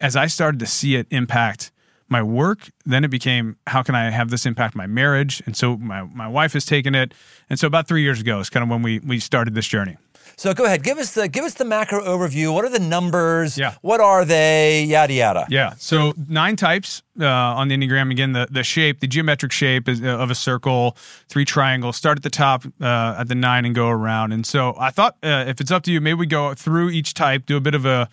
as 0.00 0.16
I 0.16 0.26
started 0.28 0.60
to 0.60 0.66
see 0.66 0.94
it 0.94 1.06
impact 1.10 1.72
my 2.08 2.22
work. 2.22 2.70
Then 2.84 3.04
it 3.04 3.08
became, 3.08 3.56
how 3.66 3.82
can 3.82 3.94
I 3.94 4.10
have 4.10 4.30
this 4.30 4.46
impact 4.46 4.74
my 4.74 4.86
marriage? 4.86 5.42
And 5.46 5.56
so 5.56 5.76
my, 5.76 6.02
my 6.02 6.28
wife 6.28 6.52
has 6.52 6.64
taken 6.64 6.94
it. 6.94 7.14
And 7.48 7.58
so 7.58 7.66
about 7.66 7.88
three 7.88 8.02
years 8.02 8.20
ago 8.20 8.40
is 8.40 8.50
kind 8.50 8.62
of 8.62 8.70
when 8.70 8.82
we, 8.82 8.98
we 9.00 9.18
started 9.18 9.54
this 9.54 9.66
journey. 9.66 9.96
So 10.36 10.54
go 10.54 10.64
ahead, 10.64 10.82
give 10.82 10.98
us 10.98 11.14
the 11.14 11.28
give 11.28 11.44
us 11.44 11.54
the 11.54 11.64
macro 11.64 12.02
overview. 12.02 12.52
What 12.54 12.64
are 12.64 12.70
the 12.70 12.78
numbers? 12.78 13.58
Yeah. 13.58 13.74
What 13.82 14.00
are 14.00 14.24
they? 14.24 14.84
Yada 14.84 15.12
yada. 15.12 15.46
Yeah. 15.50 15.74
So 15.76 16.14
nine 16.28 16.56
types 16.56 17.02
uh, 17.20 17.26
on 17.26 17.68
the 17.68 17.76
enneagram. 17.76 18.10
Again, 18.10 18.32
the 18.32 18.48
the 18.50 18.64
shape, 18.64 19.00
the 19.00 19.06
geometric 19.06 19.52
shape 19.52 19.88
is, 19.88 20.02
uh, 20.02 20.06
of 20.06 20.30
a 20.30 20.34
circle, 20.34 20.96
three 21.28 21.44
triangles. 21.44 21.96
Start 21.96 22.18
at 22.18 22.22
the 22.22 22.30
top 22.30 22.64
uh, 22.80 23.16
at 23.18 23.28
the 23.28 23.34
nine 23.34 23.66
and 23.66 23.74
go 23.74 23.88
around. 23.88 24.32
And 24.32 24.46
so 24.46 24.74
I 24.78 24.90
thought, 24.90 25.16
uh, 25.22 25.44
if 25.46 25.60
it's 25.60 25.70
up 25.70 25.82
to 25.84 25.92
you, 25.92 26.00
maybe 26.00 26.14
we 26.14 26.26
go 26.26 26.54
through 26.54 26.90
each 26.90 27.12
type, 27.14 27.44
do 27.46 27.56
a 27.56 27.60
bit 27.60 27.74
of 27.74 27.84
a 27.84 28.08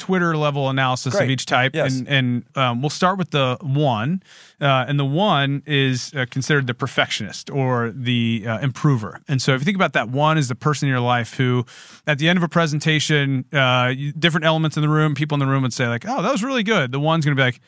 Twitter 0.00 0.36
level 0.36 0.68
analysis 0.70 1.12
Great. 1.12 1.24
of 1.24 1.30
each 1.30 1.46
type, 1.46 1.74
yes. 1.74 1.98
and, 1.98 2.08
and 2.08 2.44
um, 2.56 2.80
we'll 2.80 2.90
start 2.90 3.18
with 3.18 3.30
the 3.30 3.58
one, 3.60 4.22
uh, 4.60 4.86
and 4.88 4.98
the 4.98 5.04
one 5.04 5.62
is 5.66 6.12
uh, 6.14 6.24
considered 6.30 6.66
the 6.66 6.74
perfectionist 6.74 7.50
or 7.50 7.92
the 7.94 8.44
uh, 8.48 8.58
improver. 8.58 9.20
And 9.28 9.40
so, 9.40 9.54
if 9.54 9.60
you 9.60 9.64
think 9.66 9.76
about 9.76 9.92
that, 9.92 10.08
one 10.08 10.38
is 10.38 10.48
the 10.48 10.54
person 10.54 10.88
in 10.88 10.90
your 10.90 11.00
life 11.00 11.34
who, 11.34 11.64
at 12.06 12.18
the 12.18 12.28
end 12.28 12.38
of 12.38 12.42
a 12.42 12.48
presentation, 12.48 13.44
uh, 13.52 13.94
different 14.18 14.46
elements 14.46 14.76
in 14.76 14.82
the 14.82 14.88
room, 14.88 15.14
people 15.14 15.36
in 15.36 15.40
the 15.40 15.46
room 15.46 15.62
would 15.62 15.74
say 15.74 15.86
like, 15.86 16.04
"Oh, 16.08 16.22
that 16.22 16.32
was 16.32 16.42
really 16.42 16.64
good." 16.64 16.90
The 16.90 17.00
one's 17.00 17.24
going 17.24 17.36
to 17.36 17.40
be 17.40 17.44
like, 17.44 17.60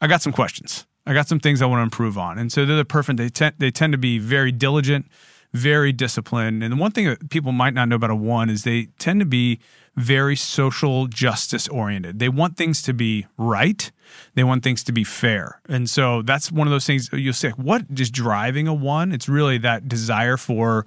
"I 0.00 0.06
got 0.06 0.22
some 0.22 0.32
questions. 0.32 0.86
I 1.06 1.14
got 1.14 1.26
some 1.26 1.40
things 1.40 1.62
I 1.62 1.66
want 1.66 1.80
to 1.80 1.84
improve 1.84 2.18
on." 2.18 2.38
And 2.38 2.52
so 2.52 2.66
they're 2.66 2.76
the 2.76 2.84
perfect. 2.84 3.16
They 3.16 3.30
tend 3.30 3.54
they 3.58 3.70
tend 3.70 3.92
to 3.92 3.98
be 3.98 4.18
very 4.18 4.52
diligent, 4.52 5.06
very 5.54 5.92
disciplined. 5.92 6.62
And 6.62 6.70
the 6.70 6.76
one 6.76 6.90
thing 6.92 7.06
that 7.06 7.30
people 7.30 7.52
might 7.52 7.72
not 7.72 7.88
know 7.88 7.96
about 7.96 8.10
a 8.10 8.14
one 8.14 8.50
is 8.50 8.64
they 8.64 8.88
tend 8.98 9.20
to 9.20 9.26
be 9.26 9.58
very 9.98 10.36
social 10.36 11.06
justice 11.08 11.66
oriented. 11.68 12.18
They 12.18 12.28
want 12.28 12.56
things 12.56 12.82
to 12.82 12.92
be 12.94 13.26
right. 13.36 13.90
They 14.34 14.44
want 14.44 14.62
things 14.62 14.82
to 14.84 14.92
be 14.92 15.04
fair. 15.04 15.60
And 15.68 15.90
so 15.90 16.22
that's 16.22 16.50
one 16.52 16.66
of 16.66 16.70
those 16.70 16.86
things 16.86 17.10
you'll 17.12 17.32
say, 17.32 17.50
what 17.50 17.82
is 17.96 18.10
driving 18.10 18.68
a 18.68 18.74
one? 18.74 19.12
It's 19.12 19.28
really 19.28 19.58
that 19.58 19.88
desire 19.88 20.36
for 20.36 20.86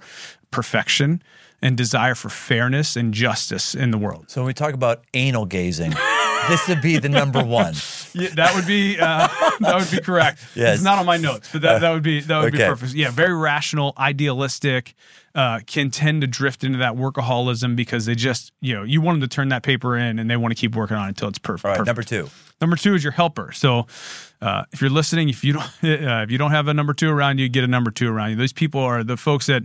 perfection 0.50 1.22
and 1.60 1.76
desire 1.76 2.14
for 2.14 2.28
fairness 2.28 2.96
and 2.96 3.14
justice 3.14 3.74
in 3.74 3.90
the 3.90 3.98
world. 3.98 4.30
So 4.30 4.40
when 4.40 4.46
we 4.48 4.54
talk 4.54 4.74
about 4.74 5.04
anal 5.14 5.46
gazing, 5.46 5.90
this 6.48 6.66
would 6.68 6.82
be 6.82 6.98
the 6.98 7.08
number 7.08 7.44
one. 7.44 7.74
Yeah, 8.14 8.30
that 8.34 8.54
would 8.54 8.66
be 8.66 8.98
uh, 8.98 9.28
that 9.60 9.76
would 9.78 9.90
be 9.90 10.00
correct. 10.00 10.40
Yes. 10.54 10.76
It's 10.76 10.84
not 10.84 10.98
on 10.98 11.06
my 11.06 11.16
notes, 11.18 11.50
but 11.52 11.62
that, 11.62 11.80
that 11.82 11.90
would 11.92 12.02
be 12.02 12.20
that 12.22 12.38
would 12.40 12.54
Okay. 12.54 12.64
be 12.64 12.68
perfect. 12.68 12.94
Yeah, 12.94 13.10
very 13.10 13.34
rational, 13.36 13.92
idealistic. 13.96 14.94
Uh, 15.34 15.60
can 15.66 15.90
tend 15.90 16.20
to 16.20 16.26
drift 16.26 16.62
into 16.62 16.78
that 16.78 16.92
workaholism 16.92 17.74
because 17.74 18.04
they 18.04 18.14
just 18.14 18.52
you 18.60 18.74
know 18.74 18.82
you 18.82 19.00
want 19.00 19.18
them 19.18 19.26
to 19.26 19.34
turn 19.34 19.48
that 19.48 19.62
paper 19.62 19.96
in 19.96 20.18
and 20.18 20.28
they 20.30 20.36
want 20.36 20.54
to 20.54 20.60
keep 20.60 20.76
working 20.76 20.94
on 20.94 21.06
it 21.06 21.08
until 21.08 21.28
it's 21.28 21.38
perfect. 21.38 21.64
All 21.64 21.70
right, 21.70 21.78
perfect. 21.78 21.86
number 21.86 22.02
two. 22.28 22.30
Number 22.60 22.76
two 22.76 22.94
is 22.94 23.02
your 23.02 23.12
helper. 23.12 23.50
So, 23.50 23.86
uh, 24.40 24.64
if 24.72 24.80
you're 24.80 24.90
listening, 24.90 25.28
if 25.28 25.42
you 25.42 25.54
don't, 25.54 25.62
uh, 25.82 26.22
if 26.22 26.30
you 26.30 26.38
don't 26.38 26.52
have 26.52 26.68
a 26.68 26.74
number 26.74 26.94
two 26.94 27.10
around 27.10 27.38
you, 27.38 27.48
get 27.48 27.64
a 27.64 27.66
number 27.66 27.90
two 27.90 28.08
around 28.08 28.30
you. 28.30 28.36
Those 28.36 28.52
people 28.52 28.80
are 28.80 29.02
the 29.02 29.16
folks 29.16 29.46
that, 29.46 29.64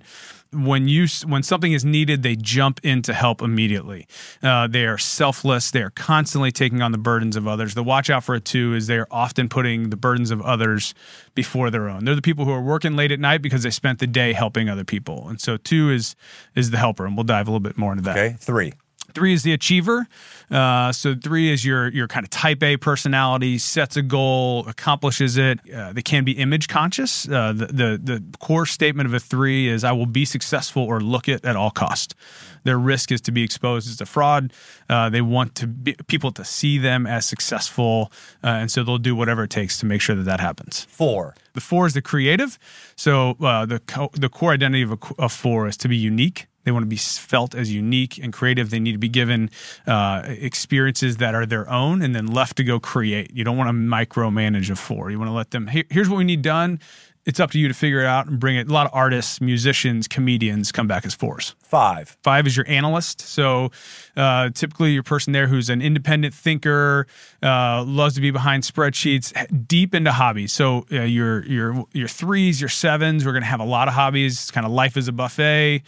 when 0.51 0.87
you 0.87 1.07
when 1.25 1.43
something 1.43 1.73
is 1.73 1.83
needed, 1.83 2.23
they 2.23 2.35
jump 2.35 2.79
in 2.83 3.01
to 3.03 3.13
help 3.13 3.41
immediately. 3.41 4.07
Uh, 4.41 4.67
they 4.67 4.85
are 4.85 4.97
selfless. 4.97 5.71
They 5.71 5.81
are 5.81 5.89
constantly 5.91 6.51
taking 6.51 6.81
on 6.81 6.91
the 6.91 6.97
burdens 6.97 7.35
of 7.35 7.47
others. 7.47 7.73
The 7.73 7.83
watch 7.83 8.09
out 8.09 8.23
for 8.23 8.35
a 8.35 8.39
two 8.39 8.73
is 8.73 8.87
they 8.87 8.97
are 8.97 9.07
often 9.11 9.49
putting 9.49 9.89
the 9.89 9.97
burdens 9.97 10.31
of 10.31 10.41
others 10.41 10.93
before 11.35 11.69
their 11.69 11.89
own. 11.89 12.05
They're 12.05 12.15
the 12.15 12.21
people 12.21 12.45
who 12.45 12.51
are 12.51 12.61
working 12.61 12.95
late 12.95 13.11
at 13.11 13.19
night 13.19 13.41
because 13.41 13.63
they 13.63 13.69
spent 13.69 13.99
the 13.99 14.07
day 14.07 14.33
helping 14.33 14.69
other 14.69 14.83
people. 14.83 15.27
And 15.29 15.39
so 15.39 15.57
two 15.57 15.91
is 15.91 16.15
is 16.55 16.71
the 16.71 16.77
helper, 16.77 17.05
and 17.05 17.15
we'll 17.15 17.23
dive 17.23 17.47
a 17.47 17.51
little 17.51 17.59
bit 17.59 17.77
more 17.77 17.91
into 17.91 18.03
that. 18.03 18.17
Okay, 18.17 18.35
three. 18.39 18.73
Three 19.13 19.33
is 19.33 19.43
the 19.43 19.53
achiever. 19.53 20.07
Uh, 20.51 20.91
so 20.91 21.15
three 21.15 21.51
is 21.51 21.65
your 21.65 21.89
your 21.89 22.07
kind 22.07 22.23
of 22.23 22.29
type 22.29 22.61
A 22.63 22.77
personality, 22.77 23.57
sets 23.57 23.97
a 23.97 24.01
goal, 24.01 24.65
accomplishes 24.67 25.37
it. 25.37 25.59
Uh, 25.73 25.93
they 25.93 26.01
can 26.01 26.23
be 26.23 26.33
image 26.33 26.67
conscious. 26.67 27.27
Uh, 27.27 27.53
the, 27.53 27.65
the 27.67 27.99
the 28.01 28.23
core 28.39 28.65
statement 28.65 29.07
of 29.07 29.13
a 29.13 29.19
three 29.19 29.67
is 29.67 29.83
I 29.83 29.91
will 29.91 30.05
be 30.05 30.25
successful 30.25 30.83
or 30.83 30.99
look 31.01 31.27
it 31.27 31.43
at 31.45 31.55
all 31.55 31.71
cost. 31.71 32.15
Their 32.63 32.77
risk 32.77 33.11
is 33.11 33.21
to 33.21 33.31
be 33.31 33.43
exposed 33.43 33.89
as 33.89 34.01
a 34.01 34.05
fraud. 34.05 34.51
Uh, 34.89 35.09
they 35.09 35.21
want 35.21 35.55
to 35.55 35.67
be, 35.67 35.95
people 36.07 36.31
to 36.33 36.43
see 36.43 36.77
them 36.77 37.07
as 37.07 37.25
successful, 37.25 38.11
uh, 38.43 38.47
and 38.47 38.69
so 38.69 38.83
they'll 38.83 38.97
do 38.97 39.15
whatever 39.15 39.43
it 39.43 39.49
takes 39.49 39.79
to 39.79 39.85
make 39.85 40.01
sure 40.01 40.15
that 40.15 40.23
that 40.23 40.39
happens. 40.39 40.85
Four. 40.89 41.33
The 41.53 41.61
four 41.61 41.87
is 41.87 41.93
the 41.93 42.01
creative. 42.01 42.59
So 42.95 43.37
uh, 43.41 43.65
the 43.65 43.79
co- 43.79 44.11
the 44.13 44.29
core 44.29 44.51
identity 44.51 44.83
of 44.83 44.91
a, 44.91 44.97
a 45.17 45.29
four 45.29 45.67
is 45.67 45.77
to 45.77 45.87
be 45.87 45.97
unique. 45.97 46.47
They 46.67 46.71
want 46.73 46.83
to 46.83 46.87
be 46.89 46.97
felt 46.97 47.55
as 47.55 47.73
unique 47.73 48.17
and 48.17 48.33
creative. 48.33 48.71
They 48.71 48.79
need 48.81 48.91
to 48.91 48.97
be 48.97 49.07
given 49.07 49.49
uh, 49.87 50.23
experiences 50.25 51.15
that 51.15 51.33
are 51.33 51.45
their 51.45 51.69
own 51.69 52.01
and 52.01 52.13
then 52.13 52.27
left 52.27 52.57
to 52.57 52.65
go 52.65 52.77
create. 52.77 53.31
You 53.33 53.45
don't 53.45 53.55
want 53.55 53.69
to 53.69 53.73
micromanage 53.73 54.69
a 54.69 54.75
four. 54.75 55.09
You 55.09 55.17
want 55.17 55.29
to 55.29 55.33
let 55.33 55.51
them, 55.51 55.67
"Here- 55.67 55.85
here's 55.89 56.09
what 56.09 56.17
we 56.17 56.25
need 56.25 56.41
done. 56.41 56.81
It's 57.25 57.39
up 57.39 57.51
to 57.51 57.59
you 57.59 57.69
to 57.69 57.73
figure 57.73 58.01
it 58.01 58.05
out 58.05 58.27
and 58.27 58.37
bring 58.37 58.57
it. 58.57 58.69
A 58.69 58.73
lot 58.73 58.85
of 58.85 58.91
artists, 58.93 59.39
musicians, 59.39 60.09
comedians 60.09 60.73
come 60.73 60.87
back 60.87 61.05
as 61.05 61.13
fours. 61.15 61.55
Five. 61.63 62.17
Five 62.21 62.47
is 62.47 62.57
your 62.57 62.65
analyst. 62.69 63.21
So 63.21 63.71
uh, 64.17 64.49
typically, 64.49 64.91
your 64.91 65.03
person 65.03 65.31
there 65.31 65.47
who's 65.47 65.69
an 65.69 65.81
independent 65.81 66.33
thinker, 66.33 67.07
uh, 67.41 67.83
loves 67.85 68.15
to 68.15 68.21
be 68.21 68.31
behind 68.31 68.63
spreadsheets, 68.63 69.31
deep 69.67 69.95
into 69.95 70.11
hobbies. 70.11 70.51
So 70.51 70.85
uh, 70.91 71.01
your 71.03 71.45
your 71.45 71.85
your 71.93 72.07
threes, 72.09 72.59
your 72.59 72.69
sevens, 72.69 73.25
we're 73.25 73.31
going 73.31 73.43
to 73.43 73.49
have 73.49 73.61
a 73.61 73.65
lot 73.65 73.87
of 73.87 73.93
hobbies. 73.93 74.33
It's 74.33 74.51
Kind 74.51 74.65
of 74.65 74.73
life 74.73 74.97
is 74.97 75.07
a 75.07 75.13
buffet. 75.13 75.83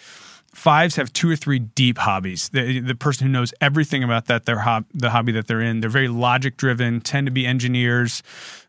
Fives 0.54 0.96
have 0.96 1.14
two 1.14 1.30
or 1.30 1.36
three 1.36 1.60
deep 1.60 1.98
hobbies. 2.00 2.50
The, 2.50 2.80
the 2.80 2.96
person 2.96 3.28
who 3.28 3.32
knows 3.32 3.54
everything 3.62 4.04
about 4.04 4.26
that 4.26 4.46
their 4.46 4.60
hob- 4.60 4.86
the 4.94 5.12
hobby 5.12 5.32
that 5.34 5.48
they're 5.48 5.62
in. 5.62 5.80
They're 5.80 5.90
very 5.90 6.08
logic 6.08 6.58
driven. 6.58 7.02
Tend 7.02 7.28
to 7.28 7.32
be 7.32 7.46
engineers. 7.46 8.24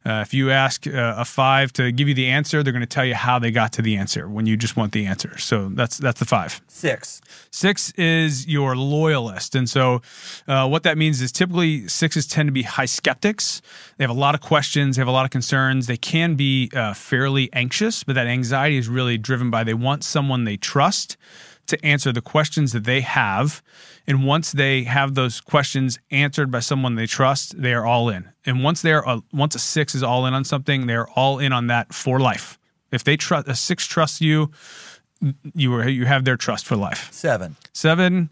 Uh, 0.04 0.20
if 0.22 0.32
you 0.32 0.50
ask 0.50 0.86
uh, 0.86 1.14
a 1.18 1.24
five 1.24 1.72
to 1.74 1.92
give 1.92 2.08
you 2.08 2.14
the 2.14 2.28
answer, 2.28 2.62
they're 2.62 2.72
going 2.72 2.80
to 2.80 2.86
tell 2.86 3.04
you 3.04 3.14
how 3.14 3.38
they 3.38 3.50
got 3.50 3.72
to 3.72 3.82
the 3.82 3.96
answer 3.96 4.28
when 4.28 4.46
you 4.46 4.56
just 4.56 4.76
want 4.76 4.92
the 4.92 5.04
answer. 5.06 5.36
So 5.38 5.68
that's 5.70 5.98
that's 5.98 6.20
the 6.20 6.26
five. 6.26 6.60
Six. 6.68 7.20
Six 7.50 7.92
is 7.92 8.46
your 8.46 8.76
loyalist. 8.76 9.54
And 9.54 9.68
so, 9.68 10.00
uh, 10.48 10.68
what 10.68 10.84
that 10.84 10.96
means 10.96 11.20
is 11.20 11.32
typically 11.32 11.86
sixes 11.88 12.26
tend 12.26 12.46
to 12.48 12.52
be 12.52 12.62
high 12.62 12.86
skeptics. 12.86 13.60
They 13.96 14.04
have 14.04 14.10
a 14.10 14.18
lot 14.18 14.34
of 14.34 14.40
questions, 14.40 14.96
they 14.96 15.00
have 15.00 15.08
a 15.08 15.12
lot 15.12 15.24
of 15.24 15.30
concerns. 15.30 15.86
They 15.86 15.98
can 15.98 16.34
be 16.34 16.70
uh, 16.74 16.94
fairly 16.94 17.50
anxious, 17.52 18.04
but 18.04 18.14
that 18.14 18.26
anxiety 18.26 18.78
is 18.78 18.88
really 18.88 19.18
driven 19.18 19.50
by 19.50 19.64
they 19.64 19.74
want 19.74 20.04
someone 20.04 20.44
they 20.44 20.56
trust 20.56 21.16
to 21.70 21.84
answer 21.84 22.12
the 22.12 22.20
questions 22.20 22.72
that 22.72 22.84
they 22.84 23.00
have. 23.00 23.62
And 24.06 24.26
once 24.26 24.52
they 24.52 24.84
have 24.84 25.14
those 25.14 25.40
questions 25.40 25.98
answered 26.10 26.50
by 26.50 26.60
someone 26.60 26.94
they 26.94 27.06
trust, 27.06 27.60
they 27.60 27.72
are 27.72 27.86
all 27.86 28.08
in. 28.08 28.28
And 28.46 28.62
once 28.62 28.82
they're 28.82 29.06
uh, 29.06 29.20
once 29.32 29.54
a 29.54 29.58
six 29.58 29.94
is 29.94 30.02
all 30.02 30.26
in 30.26 30.34
on 30.34 30.44
something, 30.44 30.86
they're 30.86 31.08
all 31.08 31.38
in 31.38 31.52
on 31.52 31.68
that 31.68 31.92
for 31.94 32.20
life. 32.20 32.58
If 32.92 33.04
they 33.04 33.16
trust 33.16 33.48
a 33.48 33.54
six 33.54 33.86
trusts 33.86 34.20
you, 34.20 34.50
you 35.54 35.74
are 35.74 35.88
you 35.88 36.06
have 36.06 36.24
their 36.24 36.36
trust 36.36 36.66
for 36.66 36.76
life. 36.76 37.12
Seven. 37.12 37.56
Seven, 37.72 38.30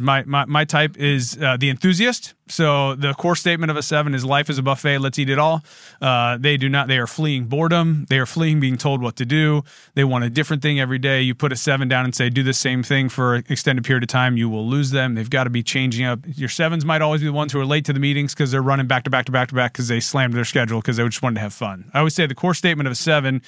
my, 0.00 0.24
my, 0.24 0.44
my 0.46 0.64
type 0.64 0.96
is 0.96 1.38
uh, 1.40 1.56
the 1.56 1.70
enthusiast. 1.70 2.34
So 2.48 2.94
the 2.94 3.12
core 3.14 3.34
statement 3.34 3.70
of 3.70 3.76
a 3.76 3.82
seven 3.82 4.14
is 4.14 4.24
life 4.24 4.50
is 4.50 4.58
a 4.58 4.62
buffet. 4.62 4.98
Let's 4.98 5.18
eat 5.18 5.30
it 5.30 5.38
all. 5.38 5.64
Uh, 6.00 6.36
they 6.38 6.56
do 6.56 6.68
not, 6.68 6.86
they 6.86 6.98
are 6.98 7.06
fleeing 7.06 7.46
boredom. 7.46 8.06
They 8.08 8.18
are 8.18 8.26
fleeing 8.26 8.60
being 8.60 8.76
told 8.76 9.02
what 9.02 9.16
to 9.16 9.24
do. 9.24 9.62
They 9.94 10.04
want 10.04 10.24
a 10.24 10.30
different 10.30 10.62
thing 10.62 10.78
every 10.78 10.98
day. 10.98 11.22
You 11.22 11.34
put 11.34 11.52
a 11.52 11.56
seven 11.56 11.88
down 11.88 12.04
and 12.04 12.14
say, 12.14 12.30
do 12.30 12.42
the 12.42 12.52
same 12.52 12.82
thing 12.82 13.08
for 13.08 13.36
an 13.36 13.44
extended 13.48 13.84
period 13.84 14.04
of 14.04 14.08
time. 14.08 14.36
You 14.36 14.48
will 14.48 14.66
lose 14.66 14.90
them. 14.90 15.14
They've 15.14 15.30
got 15.30 15.44
to 15.44 15.50
be 15.50 15.62
changing 15.62 16.06
up. 16.06 16.20
Your 16.24 16.48
sevens 16.48 16.84
might 16.84 17.02
always 17.02 17.20
be 17.20 17.26
the 17.26 17.32
ones 17.32 17.52
who 17.52 17.60
are 17.60 17.66
late 17.66 17.84
to 17.86 17.92
the 17.92 18.00
meetings 18.00 18.34
because 18.34 18.50
they're 18.50 18.62
running 18.62 18.86
back 18.86 19.04
to 19.04 19.10
back 19.10 19.26
to 19.26 19.32
back 19.32 19.48
to 19.48 19.54
back 19.54 19.72
because 19.72 19.88
they 19.88 20.00
slammed 20.00 20.34
their 20.34 20.44
schedule 20.44 20.80
because 20.80 20.98
they 20.98 21.04
just 21.04 21.22
wanted 21.22 21.36
to 21.36 21.40
have 21.40 21.54
fun. 21.54 21.90
I 21.94 21.98
always 21.98 22.14
say 22.14 22.26
the 22.26 22.34
core 22.34 22.54
statement 22.54 22.86
of 22.86 22.92
a 22.92 22.96
seven 22.96 23.42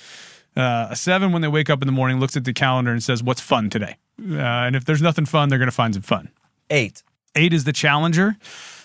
uh, 0.59 0.88
a 0.91 0.97
seven, 0.97 1.33
when 1.33 1.41
they 1.41 1.49
wake 1.49 1.71
up 1.71 1.81
in 1.81 1.87
the 1.87 1.93
morning, 1.93 2.19
looks 2.19 2.37
at 2.37 2.45
the 2.45 2.53
calendar 2.53 2.91
and 2.91 3.03
says, 3.03 3.23
What's 3.23 3.41
fun 3.41 3.71
today? 3.71 3.97
Uh, 4.21 4.37
and 4.37 4.75
if 4.77 4.85
there's 4.85 5.00
nothing 5.00 5.25
fun, 5.25 5.49
they're 5.49 5.59
going 5.59 5.69
to 5.69 5.73
find 5.73 5.95
some 5.95 6.03
fun. 6.03 6.31
Eight. 6.71 7.03
Eight 7.37 7.53
is 7.53 7.65
the 7.65 7.73
challenger. 7.73 8.37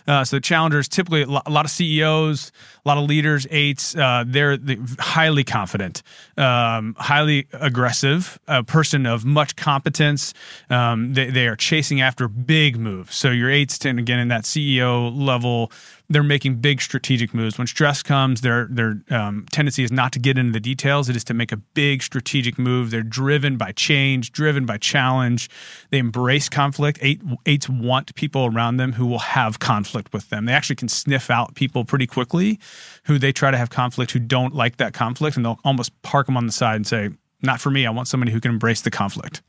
Uh, 0.07 0.23
so 0.23 0.35
the 0.35 0.41
challenger 0.41 0.79
is 0.79 0.87
typically 0.87 1.21
a 1.21 1.27
a 1.45 1.49
lot 1.49 1.65
of 1.65 1.71
CEOs, 1.71 2.51
a 2.85 2.87
lot 2.87 2.97
of 2.97 3.05
leaders. 3.05 3.47
Eights, 3.49 3.95
uh, 3.95 4.23
they're 4.27 4.57
the, 4.57 4.77
highly 4.99 5.43
confident, 5.43 6.03
um, 6.37 6.95
highly 6.99 7.47
aggressive, 7.53 8.37
a 8.47 8.63
person 8.63 9.05
of 9.05 9.25
much 9.25 9.55
competence. 9.55 10.33
Um, 10.69 11.13
they, 11.13 11.29
they 11.29 11.47
are 11.47 11.55
chasing 11.55 12.01
after 12.01 12.27
big 12.27 12.77
moves. 12.77 13.15
So 13.15 13.31
your 13.31 13.49
eights 13.49 13.77
tend 13.77 13.97
again 13.97 14.19
in 14.19 14.27
that 14.27 14.43
CEO 14.43 15.15
level. 15.15 15.71
They're 16.09 16.21
making 16.21 16.55
big 16.55 16.81
strategic 16.81 17.33
moves. 17.33 17.57
When 17.57 17.65
stress 17.65 18.03
comes, 18.03 18.41
their 18.41 18.67
their 18.69 19.01
um, 19.09 19.45
tendency 19.51 19.83
is 19.83 19.91
not 19.91 20.11
to 20.11 20.19
get 20.19 20.37
into 20.37 20.51
the 20.51 20.59
details. 20.59 21.09
It 21.09 21.15
is 21.15 21.23
to 21.25 21.33
make 21.33 21.51
a 21.51 21.57
big 21.57 22.03
strategic 22.03 22.59
move. 22.59 22.91
They're 22.91 23.03
driven 23.03 23.57
by 23.57 23.71
change, 23.71 24.31
driven 24.31 24.65
by 24.65 24.77
challenge. 24.77 25.49
They 25.91 25.99
embrace 25.99 26.49
conflict. 26.49 26.99
Eight 27.01 27.21
eights 27.45 27.69
want 27.69 28.13
people 28.15 28.45
around 28.45 28.77
them 28.77 28.93
who 28.93 29.07
will 29.07 29.19
have 29.19 29.59
conflict 29.59 30.11
with 30.13 30.29
them. 30.29 30.45
They 30.45 30.53
actually 30.53 30.75
can 30.75 30.89
sniff 30.89 31.29
out 31.29 31.55
people 31.55 31.85
pretty 31.85 32.05
quickly 32.05 32.59
who 33.05 33.17
they 33.17 33.31
try 33.31 33.49
to 33.49 33.57
have 33.57 33.69
conflict 33.69 34.11
who 34.11 34.19
don't 34.19 34.53
like 34.53 34.77
that 34.77 34.93
conflict, 34.93 35.37
and 35.37 35.45
they'll 35.45 35.59
almost 35.63 35.99
park 36.01 36.25
them 36.25 36.35
on 36.35 36.45
the 36.45 36.51
side 36.51 36.75
and 36.75 36.85
say, 36.85 37.11
"Not 37.41 37.61
for 37.61 37.71
me. 37.71 37.85
I 37.85 37.91
want 37.91 38.09
somebody 38.09 38.33
who 38.33 38.41
can 38.41 38.51
embrace 38.51 38.81
the 38.81 38.91
conflict." 38.91 39.41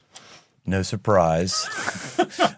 No 0.66 0.83
surprise. 0.83 1.68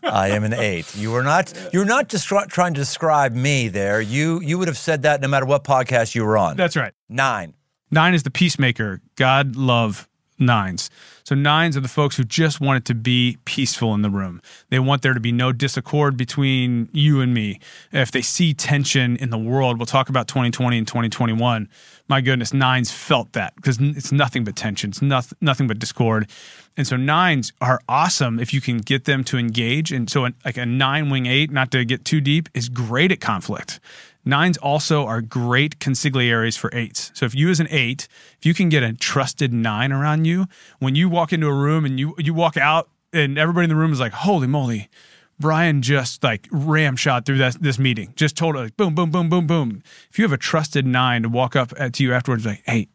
I 0.02 0.28
am 0.28 0.44
an 0.44 0.54
eight. 0.54 0.94
You 0.94 1.10
were 1.10 1.22
not. 1.22 1.52
You're 1.72 1.84
not 1.84 2.08
just 2.08 2.26
trying 2.26 2.74
to 2.74 2.80
describe 2.80 3.34
me 3.34 3.68
there. 3.68 4.00
You 4.00 4.40
you 4.40 4.58
would 4.58 4.68
have 4.68 4.78
said 4.78 5.02
that 5.02 5.20
no 5.20 5.28
matter 5.28 5.46
what 5.46 5.64
podcast 5.64 6.14
you 6.14 6.24
were 6.24 6.38
on. 6.38 6.56
That's 6.56 6.76
right. 6.76 6.92
Nine. 7.08 7.54
Nine 7.90 8.14
is 8.14 8.22
the 8.22 8.30
peacemaker. 8.30 9.00
God 9.16 9.56
love 9.56 10.08
nines. 10.38 10.90
So 11.24 11.34
nines 11.34 11.76
are 11.76 11.80
the 11.80 11.88
folks 11.88 12.16
who 12.16 12.24
just 12.24 12.60
want 12.60 12.78
it 12.78 12.84
to 12.86 12.94
be 12.94 13.38
peaceful 13.44 13.94
in 13.94 14.02
the 14.02 14.10
room. 14.10 14.40
They 14.68 14.78
want 14.78 15.02
there 15.02 15.14
to 15.14 15.20
be 15.20 15.32
no 15.32 15.52
disaccord 15.52 16.16
between 16.16 16.88
you 16.92 17.20
and 17.20 17.34
me. 17.34 17.58
If 17.90 18.12
they 18.12 18.22
see 18.22 18.54
tension 18.54 19.16
in 19.16 19.30
the 19.30 19.38
world, 19.38 19.78
we'll 19.78 19.86
talk 19.86 20.08
about 20.08 20.28
2020 20.28 20.78
and 20.78 20.86
2021. 20.86 21.68
My 22.08 22.20
goodness, 22.20 22.54
nines 22.54 22.92
felt 22.92 23.32
that 23.32 23.56
because 23.56 23.78
it's 23.80 24.12
nothing 24.12 24.44
but 24.44 24.54
tension. 24.54 24.90
It's 24.90 25.02
nothing, 25.02 25.36
nothing 25.40 25.66
but 25.66 25.78
discord. 25.78 26.30
And 26.76 26.86
so 26.86 26.96
nines 26.96 27.52
are 27.60 27.80
awesome 27.88 28.38
if 28.38 28.54
you 28.54 28.60
can 28.60 28.78
get 28.78 29.06
them 29.06 29.24
to 29.24 29.38
engage. 29.38 29.90
And 29.90 30.08
so, 30.08 30.28
like 30.44 30.56
a 30.56 30.66
nine 30.66 31.10
wing 31.10 31.26
eight, 31.26 31.50
not 31.50 31.72
to 31.72 31.84
get 31.84 32.04
too 32.04 32.20
deep, 32.20 32.48
is 32.54 32.68
great 32.68 33.10
at 33.10 33.20
conflict. 33.20 33.80
Nines 34.24 34.56
also 34.58 35.06
are 35.06 35.20
great 35.20 35.78
consigliaries 35.78 36.58
for 36.58 36.68
eights. 36.72 37.12
So 37.14 37.26
if 37.26 37.34
you 37.34 37.48
as 37.48 37.60
an 37.60 37.68
eight, 37.70 38.08
if 38.38 38.44
you 38.44 38.54
can 38.54 38.68
get 38.68 38.82
a 38.82 38.92
trusted 38.92 39.52
nine 39.52 39.92
around 39.92 40.24
you, 40.24 40.46
when 40.80 40.96
you 40.96 41.08
walk 41.08 41.32
into 41.32 41.46
a 41.46 41.54
room 41.54 41.84
and 41.84 41.98
you 41.98 42.14
you 42.18 42.34
walk 42.34 42.56
out 42.56 42.88
and 43.12 43.38
everybody 43.38 43.64
in 43.64 43.70
the 43.70 43.76
room 43.76 43.92
is 43.92 44.00
like, 44.00 44.12
holy 44.12 44.48
moly, 44.48 44.88
Brian 45.38 45.82
just 45.82 46.22
like 46.24 46.48
ram 46.50 46.96
shot 46.96 47.26
through 47.26 47.38
that 47.38 47.60
this 47.60 47.78
meeting. 47.78 48.12
Just 48.16 48.36
told 48.36 48.56
like 48.56 48.76
boom, 48.76 48.94
boom, 48.94 49.10
boom, 49.10 49.28
boom, 49.28 49.46
boom. 49.46 49.82
If 50.10 50.18
you 50.18 50.24
have 50.24 50.32
a 50.32 50.38
trusted 50.38 50.86
nine 50.86 51.22
to 51.22 51.28
walk 51.28 51.56
up 51.56 51.72
at- 51.78 51.92
to 51.94 52.02
you 52.02 52.14
afterwards, 52.14 52.46
like, 52.46 52.62
hey, 52.66 52.88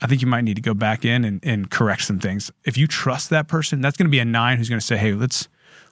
I 0.00 0.06
think 0.06 0.20
you 0.20 0.26
might 0.26 0.42
need 0.42 0.56
to 0.56 0.62
go 0.62 0.74
back 0.74 1.04
in 1.04 1.24
and, 1.24 1.40
and 1.44 1.70
correct 1.70 2.02
some 2.02 2.18
things. 2.18 2.50
If 2.64 2.76
you 2.76 2.86
trust 2.86 3.30
that 3.30 3.48
person, 3.48 3.80
that's 3.80 3.96
going 3.96 4.06
to 4.06 4.10
be 4.10 4.18
a 4.18 4.24
nine 4.24 4.58
who's 4.58 4.68
going 4.68 4.80
to 4.80 4.86
say, 4.86 4.96
hey, 4.96 5.12
let's 5.12 5.48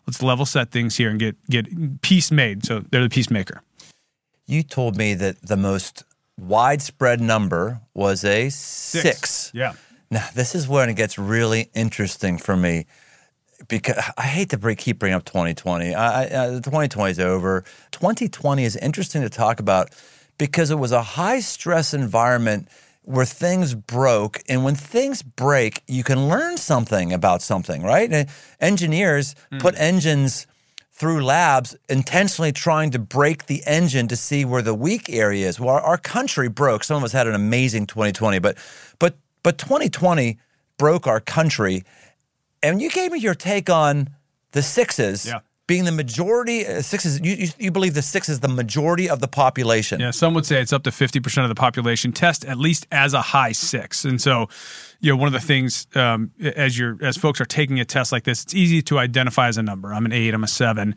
let's 0.07 0.23
level 0.23 0.47
set 0.47 0.71
things 0.71 0.97
here 0.97 1.11
and 1.11 1.19
get 1.19 1.37
get 1.49 2.03
peace 2.03 2.31
made. 2.31 2.65
So 2.65 2.85
they're 2.91 3.03
the 3.03 3.09
peacemaker. 3.09 3.63
You 4.47 4.63
told 4.63 4.97
me 4.97 5.15
that 5.15 5.43
the 5.43 5.57
most 5.57 6.05
widespread 6.39 7.21
number 7.21 7.81
was 7.95 8.25
a 8.25 8.49
six. 8.49 9.03
six. 9.03 9.51
Yeah. 9.55 9.75
Now 10.11 10.27
this 10.35 10.55
is 10.55 10.67
when 10.67 10.89
it 10.89 10.95
gets 10.95 11.19
really 11.19 11.71
interesting 11.75 12.39
for 12.39 12.57
me 12.57 12.87
because 13.69 13.97
I 14.17 14.23
hate 14.23 14.51
to 14.51 14.59
break, 14.59 14.79
keep 14.79 14.99
bringing 14.99 15.17
up 15.17 15.25
2020. 15.25 15.95
I, 15.95 16.23
I, 16.23 16.49
2020 16.61 17.11
is 17.11 17.19
over. 17.21 17.65
2020 17.93 18.65
is 18.65 18.77
interesting 18.77 19.23
to 19.23 19.31
talk 19.31 19.61
about 19.61 19.91
because 20.39 20.71
it 20.71 20.79
was 20.79 20.93
a 20.93 21.03
high 21.03 21.41
stress 21.41 21.93
environment 21.93 22.69
where 23.03 23.25
things 23.25 23.75
broke. 23.75 24.41
And 24.49 24.65
when 24.65 24.75
things 24.75 25.23
break, 25.23 25.83
you 25.87 26.05
can 26.05 26.29
learn 26.29 26.57
something 26.57 27.13
about 27.13 27.43
something, 27.43 27.83
right? 27.83 28.11
And 28.11 28.29
engineers 28.61 29.35
mm. 29.53 29.61
put 29.61 29.75
engines 29.79 30.47
through 30.93 31.25
labs 31.25 31.75
intentionally 31.89 32.53
trying 32.53 32.91
to 32.91 32.99
break 32.99 33.47
the 33.47 33.63
engine 33.67 34.07
to 34.09 34.17
see 34.17 34.45
where 34.45 34.61
the 34.61 34.75
weak 34.75 35.09
area 35.09 35.49
is. 35.49 35.59
Well, 35.59 35.71
our, 35.71 35.81
our 35.81 35.99
country 35.99 36.49
broke. 36.49 36.85
Some 36.85 36.99
of 36.99 37.05
us 37.05 37.13
had 37.13 37.27
an 37.27 37.35
amazing 37.35 37.87
2020, 37.87 38.39
but 38.39 38.59
but 38.99 39.17
but 39.43 39.57
2020 39.57 40.39
broke 40.77 41.07
our 41.07 41.21
country. 41.21 41.85
And 42.63 42.81
you 42.81 42.91
gave 42.91 43.13
me 43.13 43.19
your 43.19 43.35
take 43.35 43.71
on 43.71 44.11
the 44.53 44.63
sixes. 44.63 45.27
Yeah. 45.27 45.41
being 45.67 45.85
the 45.85 45.93
majority 45.93 46.67
uh, 46.67 46.83
sixes 46.83 47.21
you, 47.21 47.33
you, 47.33 47.49
you, 47.59 47.71
believe 47.71 47.95
the 47.95 48.03
six 48.03 48.29
is 48.29 48.41
the 48.41 48.49
majority 48.49 49.09
of 49.09 49.21
the 49.21 49.29
population. 49.29 50.01
Yeah 50.01 50.11
some 50.11 50.35
would 50.35 50.45
say 50.45 50.61
it's 50.61 50.73
up 50.73 50.83
to 50.83 50.91
50% 50.91 51.43
of 51.45 51.49
the 51.49 51.55
population 51.55 52.11
test 52.11 52.45
at 52.45 52.59
least 52.59 52.89
as 52.91 53.15
a 53.15 53.23
high 53.23 53.53
six. 53.53 54.05
And 54.05 54.21
so 54.21 54.49
you 55.01 55.13
know 55.13 55.17
one 55.17 55.29
of 55.29 55.33
the 55.33 55.47
things 55.47 55.87
um, 55.95 56.33
as 56.41 56.77
you're 56.77 56.99
as 57.03 57.17
folks 57.17 57.41
are 57.41 57.45
taking 57.45 57.79
a 57.79 57.85
test 57.85 58.11
like 58.11 58.25
this 58.25 58.43
it's 58.43 58.55
easy 58.55 58.83
to 58.83 58.99
identify 58.99 59.47
as 59.47 59.59
a 59.59 59.63
number. 59.63 59.95
I'm 59.95 60.05
an 60.05 60.13
eight 60.13 60.35
i'm 60.35 60.45
a 60.45 60.49
seven 60.49 60.97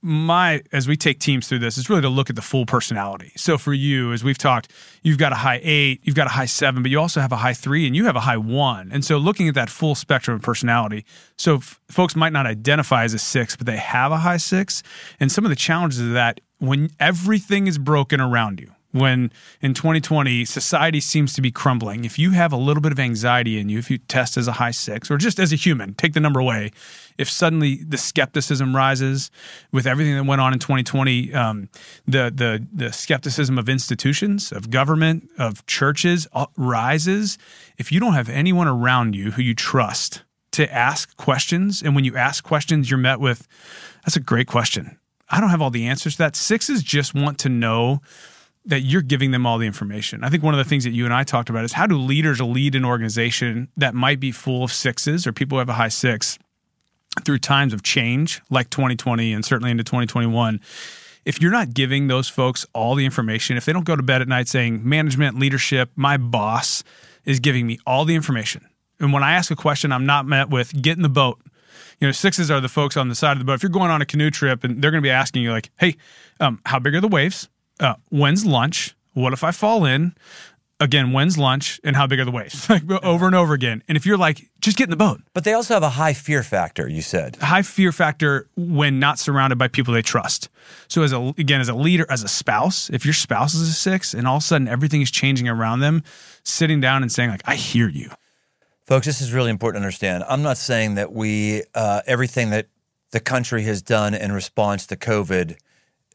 my 0.00 0.62
as 0.72 0.86
we 0.86 0.96
take 0.96 1.18
teams 1.18 1.48
through 1.48 1.58
this 1.58 1.76
is 1.76 1.90
really 1.90 2.02
to 2.02 2.08
look 2.08 2.30
at 2.30 2.36
the 2.36 2.42
full 2.42 2.66
personality. 2.66 3.32
So 3.36 3.58
for 3.58 3.72
you, 3.72 4.12
as 4.12 4.22
we've 4.22 4.38
talked, 4.38 4.72
you've 5.02 5.18
got 5.18 5.32
a 5.32 5.36
high 5.36 5.60
eight, 5.62 6.00
you've 6.04 6.14
got 6.14 6.26
a 6.26 6.30
high 6.30 6.46
seven, 6.46 6.82
but 6.82 6.90
you 6.90 7.00
also 7.00 7.20
have 7.20 7.32
a 7.32 7.36
high 7.36 7.54
three, 7.54 7.86
and 7.86 7.96
you 7.96 8.04
have 8.04 8.16
a 8.16 8.20
high 8.20 8.36
one. 8.36 8.90
And 8.92 9.04
so 9.04 9.18
looking 9.18 9.48
at 9.48 9.54
that 9.54 9.70
full 9.70 9.94
spectrum 9.94 10.36
of 10.36 10.42
personality, 10.42 11.04
so 11.36 11.56
f- 11.56 11.80
folks 11.90 12.14
might 12.14 12.32
not 12.32 12.46
identify 12.46 13.04
as 13.04 13.14
a 13.14 13.18
six, 13.18 13.56
but 13.56 13.66
they 13.66 13.76
have 13.76 14.12
a 14.12 14.18
high 14.18 14.36
six. 14.36 14.82
And 15.18 15.32
some 15.32 15.44
of 15.44 15.50
the 15.50 15.56
challenges 15.56 16.00
of 16.00 16.12
that 16.12 16.40
when 16.58 16.90
everything 17.00 17.66
is 17.66 17.78
broken 17.78 18.20
around 18.20 18.60
you, 18.60 18.72
when 18.92 19.30
in 19.60 19.74
2020 19.74 20.44
society 20.44 21.00
seems 21.00 21.34
to 21.34 21.42
be 21.42 21.50
crumbling 21.50 22.04
if 22.04 22.18
you 22.18 22.30
have 22.30 22.52
a 22.52 22.56
little 22.56 22.80
bit 22.80 22.90
of 22.90 22.98
anxiety 22.98 23.58
in 23.58 23.68
you 23.68 23.78
if 23.78 23.90
you 23.90 23.98
test 23.98 24.36
as 24.36 24.48
a 24.48 24.52
high 24.52 24.70
six 24.70 25.10
or 25.10 25.18
just 25.18 25.38
as 25.38 25.52
a 25.52 25.56
human 25.56 25.92
take 25.94 26.14
the 26.14 26.20
number 26.20 26.40
away 26.40 26.70
if 27.18 27.28
suddenly 27.28 27.76
the 27.84 27.98
skepticism 27.98 28.74
rises 28.74 29.30
with 29.72 29.86
everything 29.86 30.14
that 30.14 30.24
went 30.24 30.40
on 30.40 30.52
in 30.52 30.58
2020 30.58 31.34
um, 31.34 31.68
the, 32.06 32.32
the, 32.34 32.66
the 32.72 32.92
skepticism 32.92 33.58
of 33.58 33.68
institutions 33.68 34.52
of 34.52 34.70
government 34.70 35.28
of 35.38 35.66
churches 35.66 36.26
uh, 36.32 36.46
rises. 36.56 37.36
If 37.76 37.92
you 37.92 38.00
don't 38.00 38.14
have 38.14 38.28
anyone 38.28 38.68
around 38.68 39.14
you 39.14 39.32
who 39.32 39.42
you 39.42 39.54
trust 39.54 40.22
to 40.52 40.72
ask 40.72 41.16
questions 41.16 41.82
and 41.82 41.94
when 41.94 42.04
you 42.04 42.16
ask 42.16 42.44
questions 42.44 42.90
you're 42.90 42.98
met 42.98 43.20
with 43.20 43.46
that's 44.04 44.16
a 44.16 44.20
great 44.20 44.46
question. 44.46 44.98
I 45.28 45.40
don't 45.40 45.50
have 45.50 45.60
all 45.60 45.70
the 45.70 45.86
answers 45.86 46.14
to 46.14 46.18
that. 46.18 46.36
Sixes 46.36 46.82
just 46.82 47.14
want 47.14 47.38
to 47.40 47.50
know 47.50 48.00
that 48.64 48.80
you're 48.80 49.02
giving 49.02 49.30
them 49.30 49.46
all 49.46 49.58
the 49.58 49.66
information. 49.66 50.22
I 50.22 50.30
think 50.30 50.42
one 50.42 50.54
of 50.54 50.58
the 50.58 50.64
things 50.64 50.84
that 50.84 50.90
you 50.90 51.04
and 51.04 51.14
I 51.14 51.24
talked 51.24 51.48
about 51.48 51.64
is 51.64 51.72
how 51.72 51.86
do 51.86 51.96
leaders 51.96 52.40
lead 52.40 52.74
an 52.74 52.84
organization 52.84 53.68
that 53.76 53.94
might 53.94 54.20
be 54.20 54.30
full 54.30 54.62
of 54.62 54.72
sixes 54.72 55.26
or 55.26 55.32
people 55.32 55.56
who 55.56 55.60
have 55.60 55.68
a 55.68 55.74
high 55.74 55.88
six 55.88 56.38
through 57.24 57.38
times 57.38 57.72
of 57.72 57.82
change 57.82 58.40
like 58.50 58.70
2020 58.70 59.32
and 59.32 59.44
certainly 59.44 59.70
into 59.70 59.84
2021 59.84 60.60
if 61.24 61.42
you're 61.42 61.52
not 61.52 61.74
giving 61.74 62.06
those 62.06 62.26
folks 62.26 62.64
all 62.72 62.94
the 62.94 63.04
information, 63.04 63.58
if 63.58 63.66
they 63.66 63.72
don't 63.74 63.84
go 63.84 63.94
to 63.94 64.02
bed 64.02 64.22
at 64.22 64.28
night 64.28 64.48
saying, 64.48 64.88
management, 64.88 65.38
leadership, 65.38 65.90
my 65.94 66.16
boss 66.16 66.82
is 67.26 67.38
giving 67.38 67.66
me 67.66 67.78
all 67.86 68.06
the 68.06 68.14
information. 68.14 68.66
And 68.98 69.12
when 69.12 69.22
I 69.22 69.32
ask 69.32 69.50
a 69.50 69.56
question, 69.56 69.92
I'm 69.92 70.06
not 70.06 70.24
met 70.24 70.48
with, 70.48 70.72
get 70.80 70.96
in 70.96 71.02
the 71.02 71.10
boat. 71.10 71.38
You 72.00 72.08
know, 72.08 72.12
sixes 72.12 72.50
are 72.50 72.62
the 72.62 72.68
folks 72.68 72.96
on 72.96 73.10
the 73.10 73.14
side 73.14 73.32
of 73.32 73.40
the 73.40 73.44
boat. 73.44 73.54
If 73.54 73.62
you're 73.62 73.68
going 73.68 73.90
on 73.90 74.00
a 74.00 74.06
canoe 74.06 74.30
trip 74.30 74.64
and 74.64 74.80
they're 74.80 74.90
going 74.90 75.02
to 75.02 75.06
be 75.06 75.10
asking 75.10 75.42
you, 75.42 75.50
like, 75.50 75.70
hey, 75.78 75.96
um, 76.40 76.62
how 76.64 76.78
big 76.78 76.94
are 76.94 77.00
the 77.02 77.08
waves? 77.08 77.50
uh, 77.80 77.94
when's 78.10 78.44
lunch? 78.44 78.96
What 79.14 79.32
if 79.32 79.42
I 79.42 79.50
fall 79.50 79.84
in? 79.84 80.14
Again, 80.80 81.12
when's 81.12 81.36
lunch 81.36 81.80
and 81.82 81.96
how 81.96 82.06
big 82.06 82.20
are 82.20 82.24
the 82.24 82.30
waves? 82.30 82.70
like 82.70 82.88
over 83.02 83.26
and 83.26 83.34
over 83.34 83.52
again. 83.52 83.82
And 83.88 83.96
if 83.96 84.06
you're 84.06 84.16
like, 84.16 84.48
just 84.60 84.76
get 84.76 84.84
in 84.84 84.90
the 84.90 84.96
boat. 84.96 85.20
But 85.34 85.42
they 85.42 85.52
also 85.52 85.74
have 85.74 85.82
a 85.82 85.88
high 85.88 86.12
fear 86.12 86.44
factor, 86.44 86.88
you 86.88 87.02
said. 87.02 87.36
High 87.36 87.62
fear 87.62 87.90
factor 87.90 88.48
when 88.56 89.00
not 89.00 89.18
surrounded 89.18 89.58
by 89.58 89.66
people 89.66 89.92
they 89.92 90.02
trust. 90.02 90.48
So 90.86 91.02
as 91.02 91.12
a 91.12 91.34
again, 91.36 91.60
as 91.60 91.68
a 91.68 91.74
leader, 91.74 92.06
as 92.08 92.22
a 92.22 92.28
spouse, 92.28 92.90
if 92.90 93.04
your 93.04 93.14
spouse 93.14 93.54
is 93.54 93.68
a 93.68 93.72
six 93.72 94.14
and 94.14 94.28
all 94.28 94.36
of 94.36 94.42
a 94.42 94.46
sudden 94.46 94.68
everything 94.68 95.02
is 95.02 95.10
changing 95.10 95.48
around 95.48 95.80
them, 95.80 96.04
sitting 96.44 96.80
down 96.80 97.02
and 97.02 97.10
saying, 97.10 97.30
like, 97.30 97.42
I 97.44 97.56
hear 97.56 97.88
you. 97.88 98.10
Folks, 98.86 99.04
this 99.04 99.20
is 99.20 99.32
really 99.32 99.50
important 99.50 99.82
to 99.82 99.84
understand. 99.84 100.24
I'm 100.28 100.42
not 100.42 100.56
saying 100.56 100.94
that 100.94 101.12
we 101.12 101.64
uh, 101.74 102.02
everything 102.06 102.50
that 102.50 102.68
the 103.10 103.20
country 103.20 103.62
has 103.64 103.82
done 103.82 104.14
in 104.14 104.32
response 104.32 104.86
to 104.86 104.96
COVID 104.96 105.56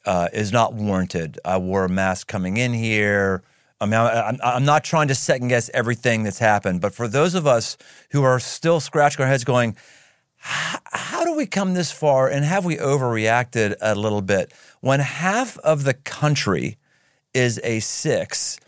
uh, 0.06 0.30
is 0.34 0.52
not 0.52 0.73
warranted. 0.73 1.39
I 1.43 1.58
wore 1.58 1.86
a 1.86 1.89
mask 1.89 2.28
coming 2.28 2.58
in 2.58 2.73
here. 2.73 3.43
I 3.84 3.86
mean, 3.86 4.00
I'm, 4.00 4.39
I'm 4.43 4.65
not 4.65 4.84
trying 4.84 5.10
to 5.10 5.15
second 5.15 5.50
guess 5.50 5.69
everything 5.74 6.24
that's 6.24 6.39
happened, 6.39 6.82
but 6.82 6.93
for 6.93 7.08
those 7.08 7.36
of 7.36 7.46
us 7.46 7.78
who 8.12 8.24
are 8.24 8.39
still 8.39 8.80
scratching 8.80 9.22
our 9.22 9.28
heads 9.28 9.43
going, 9.43 9.76
how 10.38 11.24
do 11.24 11.36
we 11.36 11.46
come 11.46 11.74
this 11.74 11.91
far 11.91 12.28
and 12.28 12.43
have 12.43 12.65
we 12.65 12.76
overreacted 12.78 13.76
a 13.82 13.96
little 13.96 14.22
bit? 14.22 14.54
When 14.82 15.00
half 15.00 15.58
of 15.60 15.84
the 15.84 15.93
country 15.93 16.78
is 17.34 17.60
a 17.63 17.80
six 17.80 18.60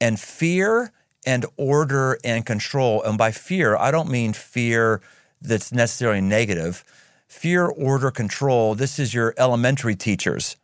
and 0.00 0.18
fear 0.18 0.92
and 1.26 1.44
order 1.56 2.18
and 2.24 2.46
control 2.46 3.02
and 3.02 3.18
by 3.18 3.30
fear 3.32 3.76
i 3.76 3.90
don't 3.90 4.08
mean 4.08 4.32
fear 4.32 5.00
that's 5.40 5.72
necessarily 5.72 6.20
negative. 6.20 6.84
Fear 7.28 7.66
order 7.66 8.10
control 8.10 8.74
this 8.74 8.98
is 8.98 9.12
your 9.14 9.34
elementary 9.36 9.94
teachers 9.94 10.56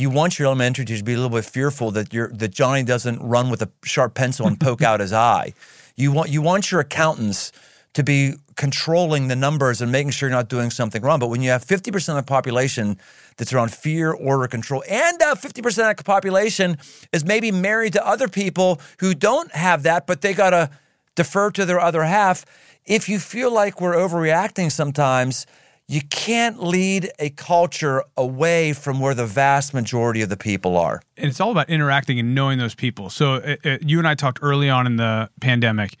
you 0.00 0.08
want 0.08 0.38
your 0.38 0.46
elementary 0.46 0.84
teachers 0.84 1.00
to 1.00 1.04
be 1.04 1.12
a 1.12 1.16
little 1.16 1.36
bit 1.36 1.44
fearful 1.44 1.90
that 1.90 2.12
you 2.14 2.28
that 2.28 2.50
Johnny 2.50 2.82
doesn't 2.82 3.20
run 3.20 3.50
with 3.50 3.60
a 3.60 3.70
sharp 3.84 4.14
pencil 4.14 4.46
and 4.46 4.58
poke 4.58 4.82
out 4.82 5.00
his 5.00 5.12
eye. 5.12 5.52
You 5.94 6.10
want 6.10 6.30
you 6.30 6.40
want 6.40 6.72
your 6.72 6.80
accountants 6.80 7.52
to 7.92 8.02
be 8.02 8.34
controlling 8.56 9.28
the 9.28 9.36
numbers 9.36 9.82
and 9.82 9.90
making 9.90 10.12
sure 10.12 10.28
you're 10.28 10.36
not 10.36 10.48
doing 10.48 10.70
something 10.70 11.02
wrong. 11.02 11.18
But 11.18 11.26
when 11.26 11.42
you 11.42 11.50
have 11.50 11.64
50% 11.64 12.10
of 12.10 12.16
the 12.16 12.22
population 12.22 12.98
that's 13.36 13.52
around 13.52 13.72
fear, 13.72 14.12
order, 14.12 14.46
control, 14.46 14.84
and 14.88 15.20
uh, 15.20 15.34
50% 15.34 15.90
of 15.90 15.96
the 15.96 16.04
population 16.04 16.78
is 17.12 17.24
maybe 17.24 17.50
married 17.50 17.94
to 17.94 18.06
other 18.06 18.28
people 18.28 18.80
who 19.00 19.12
don't 19.12 19.50
have 19.52 19.82
that, 19.84 20.06
but 20.06 20.20
they 20.20 20.34
got 20.34 20.50
to 20.50 20.70
defer 21.16 21.50
to 21.50 21.64
their 21.64 21.80
other 21.80 22.04
half. 22.04 22.44
If 22.86 23.08
you 23.08 23.18
feel 23.18 23.52
like 23.52 23.80
we're 23.80 23.96
overreacting 23.96 24.70
sometimes, 24.70 25.46
you 25.90 26.02
can't 26.02 26.62
lead 26.62 27.10
a 27.18 27.30
culture 27.30 28.04
away 28.16 28.72
from 28.72 29.00
where 29.00 29.12
the 29.12 29.26
vast 29.26 29.74
majority 29.74 30.22
of 30.22 30.28
the 30.28 30.36
people 30.36 30.76
are. 30.76 31.02
And 31.16 31.28
it's 31.28 31.40
all 31.40 31.50
about 31.50 31.68
interacting 31.68 32.20
and 32.20 32.32
knowing 32.32 32.60
those 32.60 32.76
people. 32.76 33.10
So, 33.10 33.34
uh, 33.34 33.56
uh, 33.64 33.78
you 33.80 33.98
and 33.98 34.06
I 34.06 34.14
talked 34.14 34.38
early 34.40 34.70
on 34.70 34.86
in 34.86 34.96
the 34.96 35.28
pandemic. 35.40 35.96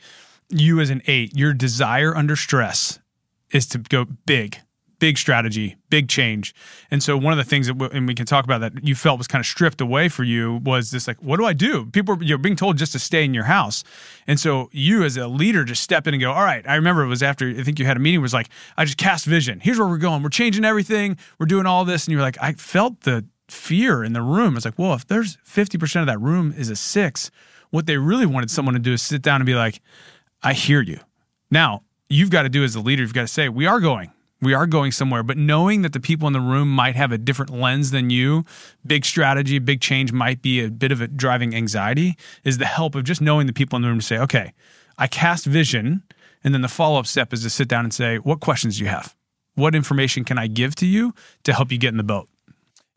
You, 0.48 0.78
as 0.78 0.90
an 0.90 1.02
eight, 1.08 1.36
your 1.36 1.52
desire 1.52 2.14
under 2.14 2.36
stress 2.36 3.00
is 3.52 3.66
to 3.66 3.78
go 3.78 4.04
big, 4.26 4.58
big 5.00 5.18
strategy, 5.18 5.76
big 5.88 6.08
change. 6.08 6.54
And 6.90 7.02
so 7.02 7.16
one 7.16 7.32
of 7.32 7.38
the 7.38 7.44
things 7.44 7.66
that, 7.66 7.92
and 7.92 8.06
we 8.06 8.14
can 8.14 8.26
talk 8.26 8.44
about 8.44 8.60
that 8.60 8.86
you 8.86 8.94
felt 8.94 9.18
was 9.18 9.26
kind 9.26 9.40
of 9.40 9.46
stripped 9.46 9.80
away 9.80 10.08
for 10.08 10.22
you 10.22 10.60
was 10.62 10.92
this 10.92 11.08
like, 11.08 11.20
what 11.20 11.38
do 11.38 11.46
I 11.46 11.52
do? 11.52 11.86
People 11.86 12.14
are 12.14 12.22
you 12.22 12.36
know, 12.36 12.38
being 12.38 12.54
told 12.54 12.76
just 12.76 12.92
to 12.92 13.00
stay 13.00 13.24
in 13.24 13.34
your 13.34 13.44
house. 13.44 13.82
And 14.28 14.38
so 14.38 14.68
you 14.72 15.02
as 15.02 15.16
a 15.16 15.26
leader 15.26 15.64
just 15.64 15.82
step 15.82 16.06
in 16.06 16.14
and 16.14 16.20
go, 16.20 16.30
all 16.30 16.44
right, 16.44 16.66
I 16.68 16.76
remember 16.76 17.02
it 17.02 17.08
was 17.08 17.22
after, 17.22 17.48
I 17.48 17.62
think 17.64 17.80
you 17.80 17.86
had 17.86 17.96
a 17.96 18.00
meeting 18.00 18.20
was 18.20 18.34
like, 18.34 18.50
I 18.76 18.84
just 18.84 18.98
cast 18.98 19.24
vision. 19.24 19.58
Here's 19.58 19.78
where 19.78 19.88
we're 19.88 19.98
going. 19.98 20.22
We're 20.22 20.28
changing 20.28 20.64
everything. 20.64 21.16
We're 21.38 21.46
doing 21.46 21.66
all 21.66 21.84
this. 21.84 22.06
And 22.06 22.12
you're 22.12 22.22
like, 22.22 22.38
I 22.40 22.52
felt 22.52 23.00
the 23.00 23.24
fear 23.48 24.04
in 24.04 24.12
the 24.12 24.22
room. 24.22 24.54
It's 24.54 24.64
like, 24.64 24.78
well, 24.78 24.94
if 24.94 25.06
there's 25.06 25.38
50% 25.38 26.00
of 26.02 26.06
that 26.06 26.20
room 26.20 26.54
is 26.56 26.68
a 26.68 26.76
six, 26.76 27.30
what 27.70 27.86
they 27.86 27.96
really 27.96 28.26
wanted 28.26 28.50
someone 28.50 28.74
to 28.74 28.80
do 28.80 28.92
is 28.92 29.02
sit 29.02 29.22
down 29.22 29.40
and 29.40 29.46
be 29.46 29.54
like, 29.54 29.80
I 30.42 30.52
hear 30.52 30.82
you. 30.82 31.00
Now, 31.50 31.82
you've 32.08 32.30
got 32.30 32.42
to 32.42 32.48
do 32.48 32.62
as 32.64 32.74
a 32.74 32.80
leader, 32.80 33.02
you've 33.02 33.14
got 33.14 33.22
to 33.22 33.28
say, 33.28 33.48
we 33.48 33.66
are 33.66 33.80
going 33.80 34.12
we 34.42 34.54
are 34.54 34.66
going 34.66 34.92
somewhere, 34.92 35.22
but 35.22 35.36
knowing 35.36 35.82
that 35.82 35.92
the 35.92 36.00
people 36.00 36.26
in 36.26 36.32
the 36.32 36.40
room 36.40 36.68
might 36.68 36.96
have 36.96 37.12
a 37.12 37.18
different 37.18 37.50
lens 37.50 37.90
than 37.90 38.10
you, 38.10 38.44
big 38.86 39.04
strategy, 39.04 39.58
big 39.58 39.80
change 39.80 40.12
might 40.12 40.40
be 40.40 40.64
a 40.64 40.70
bit 40.70 40.92
of 40.92 41.00
a 41.00 41.08
driving 41.08 41.54
anxiety, 41.54 42.16
is 42.44 42.58
the 42.58 42.66
help 42.66 42.94
of 42.94 43.04
just 43.04 43.20
knowing 43.20 43.46
the 43.46 43.52
people 43.52 43.76
in 43.76 43.82
the 43.82 43.88
room 43.88 44.00
to 44.00 44.06
say, 44.06 44.18
okay, 44.18 44.52
I 44.96 45.06
cast 45.06 45.44
vision. 45.44 46.02
And 46.42 46.54
then 46.54 46.62
the 46.62 46.68
follow 46.68 46.98
up 46.98 47.06
step 47.06 47.32
is 47.32 47.42
to 47.42 47.50
sit 47.50 47.68
down 47.68 47.84
and 47.84 47.92
say, 47.92 48.16
what 48.16 48.40
questions 48.40 48.78
do 48.78 48.84
you 48.84 48.88
have? 48.88 49.14
What 49.56 49.74
information 49.74 50.24
can 50.24 50.38
I 50.38 50.46
give 50.46 50.74
to 50.76 50.86
you 50.86 51.14
to 51.44 51.52
help 51.52 51.70
you 51.70 51.76
get 51.76 51.88
in 51.88 51.98
the 51.98 52.02
boat? 52.02 52.28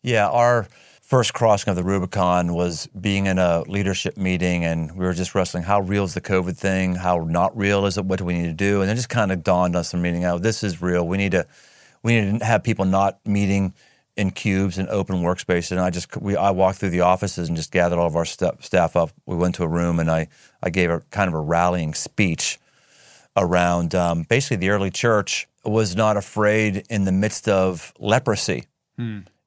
Yeah, 0.02 0.30
our 0.30 0.68
first 1.14 1.36
crossing 1.36 1.70
of 1.70 1.76
the 1.76 1.84
Rubicon 1.84 2.56
was 2.56 2.88
being 3.00 3.28
in 3.28 3.38
a 3.38 3.62
leadership 3.68 4.18
meeting 4.18 4.66
and 4.66 4.98
we 4.98 5.06
were 5.06 5.14
just 5.14 5.36
wrestling 5.36 5.62
how 5.62 5.80
real 5.80 6.06
is 6.06 6.16
the 6.16 6.22
COVID 6.22 6.58
thing? 6.58 6.96
How 6.96 7.20
not 7.20 7.56
real 7.56 7.86
is 7.86 8.00
it? 8.00 8.06
What 8.06 8.18
do 8.18 8.26
we 8.26 8.34
need 8.34 8.48
to 8.48 8.54
do? 8.54 8.82
And 8.82 8.90
it 8.90 8.96
just 8.96 9.10
kind 9.10 9.32
of 9.32 9.44
dawned 9.44 9.76
on 9.76 9.82
us 9.82 9.94
in 9.94 10.02
meeting 10.02 10.24
out 10.24 10.42
this 10.42 10.64
is 10.64 10.82
real. 10.82 11.08
We 11.08 11.18
need 11.18 11.34
to 11.34 11.46
we 12.02 12.20
needed 12.20 12.40
to 12.40 12.46
have 12.46 12.64
people 12.64 12.86
not 12.86 13.20
meeting 13.28 13.76
in 14.18 14.32
cubes 14.32 14.80
and 14.80 14.90
open 14.90 15.18
workspaces. 15.18 15.70
And 15.70 15.80
I 15.80 15.92
just 15.92 16.18
we 16.20 16.36
I 16.36 16.50
walked 16.50 16.80
through 16.80 16.90
the 16.90 17.02
offices 17.02 17.48
and 17.48 17.56
just 17.56 17.72
gathered 17.72 18.00
all 18.00 18.08
of 18.08 18.16
our 18.16 18.26
st- 18.26 18.64
staff 18.64 18.96
up. 18.96 19.12
We 19.28 19.36
went 19.36 19.54
to 19.56 19.64
a 19.64 19.68
room 19.68 20.00
and 20.00 20.10
I 20.10 20.30
I 20.64 20.72
gave 20.72 20.90
a 20.90 21.02
kind 21.12 21.28
of 21.28 21.36
a 21.36 21.42
rallying 21.42 21.94
speech 21.94 22.58
around 23.38 23.94
um, 23.94 24.24
basically 24.24 24.58
the 24.58 24.72
early 24.72 24.90
church 24.90 25.48
was 25.64 25.96
not 25.96 26.18
afraid 26.18 26.88
in 26.90 27.06
the 27.06 27.12
midst 27.12 27.48
of 27.48 27.94
leprosy. 28.00 28.66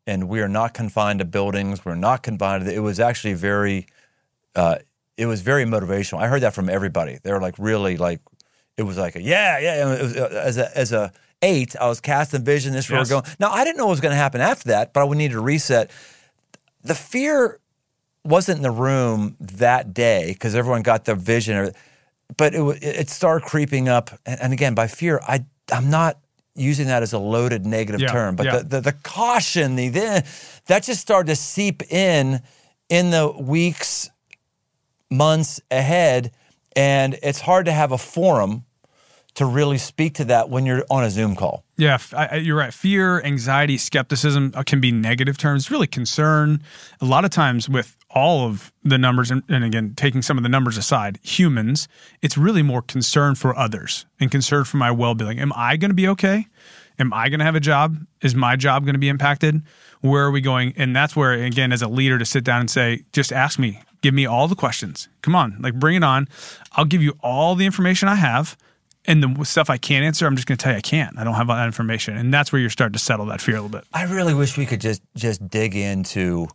And 0.06 0.28
we 0.28 0.40
are 0.40 0.48
not 0.48 0.72
confined 0.74 1.18
to 1.18 1.24
buildings. 1.24 1.84
We're 1.84 1.96
not 1.96 2.22
confined. 2.22 2.64
To, 2.66 2.72
it 2.72 2.78
was 2.78 3.00
actually 3.00 3.34
very, 3.34 3.86
uh, 4.54 4.76
it 5.16 5.26
was 5.26 5.40
very 5.42 5.64
motivational. 5.64 6.18
I 6.20 6.28
heard 6.28 6.42
that 6.42 6.54
from 6.54 6.68
everybody. 6.68 7.18
They 7.22 7.32
were 7.32 7.40
like 7.40 7.56
really 7.58 7.96
like, 7.96 8.20
it 8.76 8.82
was 8.84 8.96
like 8.98 9.16
a 9.16 9.22
yeah 9.22 9.58
yeah. 9.58 9.94
It 9.94 10.02
was, 10.02 10.16
uh, 10.16 10.42
as 10.44 10.58
a 10.58 10.78
as 10.78 10.92
a 10.92 11.12
eight, 11.42 11.74
I 11.80 11.88
was 11.88 12.00
casting 12.00 12.44
vision. 12.44 12.72
This 12.72 12.84
is 12.84 12.90
where 12.90 13.00
we're 13.00 13.22
going. 13.22 13.24
Now 13.40 13.50
I 13.50 13.64
didn't 13.64 13.78
know 13.78 13.86
what 13.86 13.90
was 13.92 14.00
going 14.00 14.12
to 14.12 14.16
happen 14.16 14.40
after 14.40 14.68
that, 14.68 14.92
but 14.92 15.00
I 15.00 15.04
would 15.04 15.18
need 15.18 15.32
to 15.32 15.40
reset. 15.40 15.90
The 16.84 16.94
fear 16.94 17.58
wasn't 18.24 18.58
in 18.58 18.62
the 18.62 18.70
room 18.70 19.36
that 19.40 19.92
day 19.94 20.26
because 20.32 20.54
everyone 20.54 20.82
got 20.82 21.04
their 21.04 21.14
vision, 21.16 21.56
or- 21.56 21.72
but 22.36 22.54
it, 22.54 22.60
it 22.82 23.08
started 23.08 23.46
creeping 23.46 23.88
up. 23.88 24.10
And, 24.26 24.40
and 24.40 24.52
again, 24.52 24.74
by 24.74 24.86
fear, 24.88 25.20
I 25.26 25.44
I'm 25.72 25.90
not 25.90 26.18
using 26.56 26.88
that 26.88 27.02
as 27.02 27.12
a 27.12 27.18
loaded 27.18 27.64
negative 27.64 28.00
Yeah, 28.00 28.08
term, 28.08 28.36
but 28.36 28.46
yeah. 28.46 28.58
the, 28.58 28.64
the 28.64 28.80
the 28.80 28.92
caution, 28.92 29.76
the, 29.76 29.88
the 29.88 30.24
that 30.66 30.82
just 30.82 31.00
started 31.00 31.28
to 31.28 31.36
seep 31.36 31.82
in 31.90 32.42
in 32.88 33.10
the 33.10 33.28
weeks, 33.28 34.10
months 35.10 35.60
ahead, 35.70 36.32
and 36.74 37.18
it's 37.22 37.40
hard 37.40 37.66
to 37.66 37.72
have 37.72 37.92
a 37.92 37.98
forum 37.98 38.64
to 39.36 39.44
really 39.44 39.78
speak 39.78 40.14
to 40.14 40.24
that 40.24 40.48
when 40.50 40.66
you're 40.66 40.84
on 40.90 41.04
a 41.04 41.10
Zoom 41.10 41.36
call. 41.36 41.62
Yeah, 41.76 41.98
I- 42.12 42.36
you're 42.36 42.56
right. 42.56 42.72
Fear, 42.74 43.22
anxiety, 43.22 43.78
skepticism 43.78 44.52
uh, 44.54 44.62
can 44.62 44.80
be 44.80 44.90
negative 44.90 45.38
terms. 45.38 45.70
Really, 45.70 45.86
concern. 45.86 46.62
A 47.00 47.04
lot 47.04 47.24
of 47.24 47.30
times, 47.30 47.68
with 47.68 47.96
all 48.10 48.46
of 48.46 48.72
the 48.82 48.96
numbers, 48.96 49.30
and, 49.30 49.42
and 49.48 49.62
again, 49.62 49.92
taking 49.94 50.22
some 50.22 50.38
of 50.38 50.42
the 50.42 50.48
numbers 50.48 50.78
aside, 50.78 51.18
humans, 51.22 51.86
it's 52.22 52.38
really 52.38 52.62
more 52.62 52.80
concern 52.80 53.34
for 53.34 53.56
others 53.56 54.06
and 54.18 54.30
concern 54.30 54.64
for 54.64 54.78
my 54.78 54.90
well 54.90 55.14
being. 55.14 55.38
Am 55.38 55.52
I 55.54 55.76
going 55.76 55.90
to 55.90 55.94
be 55.94 56.08
okay? 56.08 56.46
Am 56.98 57.12
I 57.12 57.28
going 57.28 57.40
to 57.40 57.44
have 57.44 57.54
a 57.56 57.60
job? 57.60 57.98
Is 58.22 58.34
my 58.34 58.56
job 58.56 58.84
going 58.84 58.94
to 58.94 58.98
be 58.98 59.10
impacted? 59.10 59.60
Where 60.00 60.24
are 60.24 60.30
we 60.30 60.40
going? 60.40 60.72
And 60.78 60.96
that's 60.96 61.14
where, 61.14 61.32
again, 61.32 61.72
as 61.72 61.82
a 61.82 61.88
leader, 61.88 62.18
to 62.18 62.24
sit 62.24 62.42
down 62.42 62.60
and 62.60 62.70
say, 62.70 63.02
just 63.12 63.34
ask 63.34 63.58
me, 63.58 63.82
give 64.00 64.14
me 64.14 64.24
all 64.24 64.48
the 64.48 64.54
questions. 64.54 65.10
Come 65.20 65.34
on, 65.34 65.58
like 65.60 65.74
bring 65.74 65.96
it 65.96 66.04
on. 66.04 66.26
I'll 66.72 66.86
give 66.86 67.02
you 67.02 67.18
all 67.22 67.54
the 67.54 67.66
information 67.66 68.08
I 68.08 68.14
have. 68.14 68.56
And 69.06 69.22
the 69.22 69.44
stuff 69.44 69.70
I 69.70 69.76
can't 69.78 70.04
answer, 70.04 70.26
I'm 70.26 70.34
just 70.36 70.48
going 70.48 70.58
to 70.58 70.62
tell 70.62 70.72
you 70.72 70.78
I 70.78 70.82
can't. 70.82 71.18
I 71.18 71.24
don't 71.24 71.34
have 71.34 71.48
all 71.48 71.56
that 71.56 71.66
information, 71.66 72.16
and 72.16 72.32
that's 72.34 72.52
where 72.52 72.60
you're 72.60 72.70
starting 72.70 72.94
to 72.94 72.98
settle 72.98 73.26
that 73.26 73.40
fear 73.40 73.54
a 73.56 73.60
little 73.60 73.78
bit. 73.78 73.84
I 73.92 74.04
really 74.04 74.34
wish 74.34 74.56
we 74.58 74.66
could 74.66 74.80
just 74.80 75.02
just 75.14 75.48
dig 75.48 75.76
into 75.76 76.48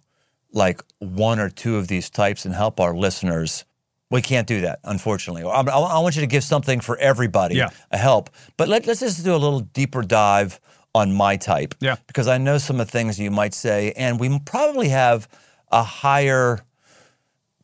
like 0.53 0.81
one 0.99 1.39
or 1.39 1.49
two 1.49 1.77
of 1.77 1.87
these 1.87 2.09
types 2.09 2.45
and 2.45 2.53
help 2.53 2.79
our 2.79 2.93
listeners. 2.93 3.65
We 4.09 4.21
can't 4.21 4.45
do 4.45 4.61
that, 4.61 4.79
unfortunately. 4.83 5.43
I, 5.43 5.61
I, 5.61 5.99
want 5.99 6.15
you 6.15 6.21
to 6.21 6.27
give 6.27 6.43
something 6.43 6.81
for 6.81 6.97
everybody, 6.97 7.55
Yeah. 7.55 7.69
a 7.91 7.97
help. 7.97 8.29
But 8.57 8.67
let, 8.67 8.85
let's 8.85 8.99
just 8.99 9.23
do 9.23 9.33
a 9.33 9.37
little 9.37 9.61
deeper 9.61 10.01
dive 10.01 10.59
on 10.93 11.13
my 11.13 11.37
type, 11.37 11.73
Yeah. 11.79 11.95
because 12.07 12.27
I 12.27 12.37
know 12.37 12.57
some 12.57 12.81
of 12.81 12.87
the 12.87 12.91
things 12.91 13.17
you 13.17 13.31
might 13.31 13.53
say, 13.53 13.93
and 13.95 14.19
we 14.19 14.37
probably 14.39 14.89
have 14.89 15.29
a 15.71 15.81
higher 15.83 16.59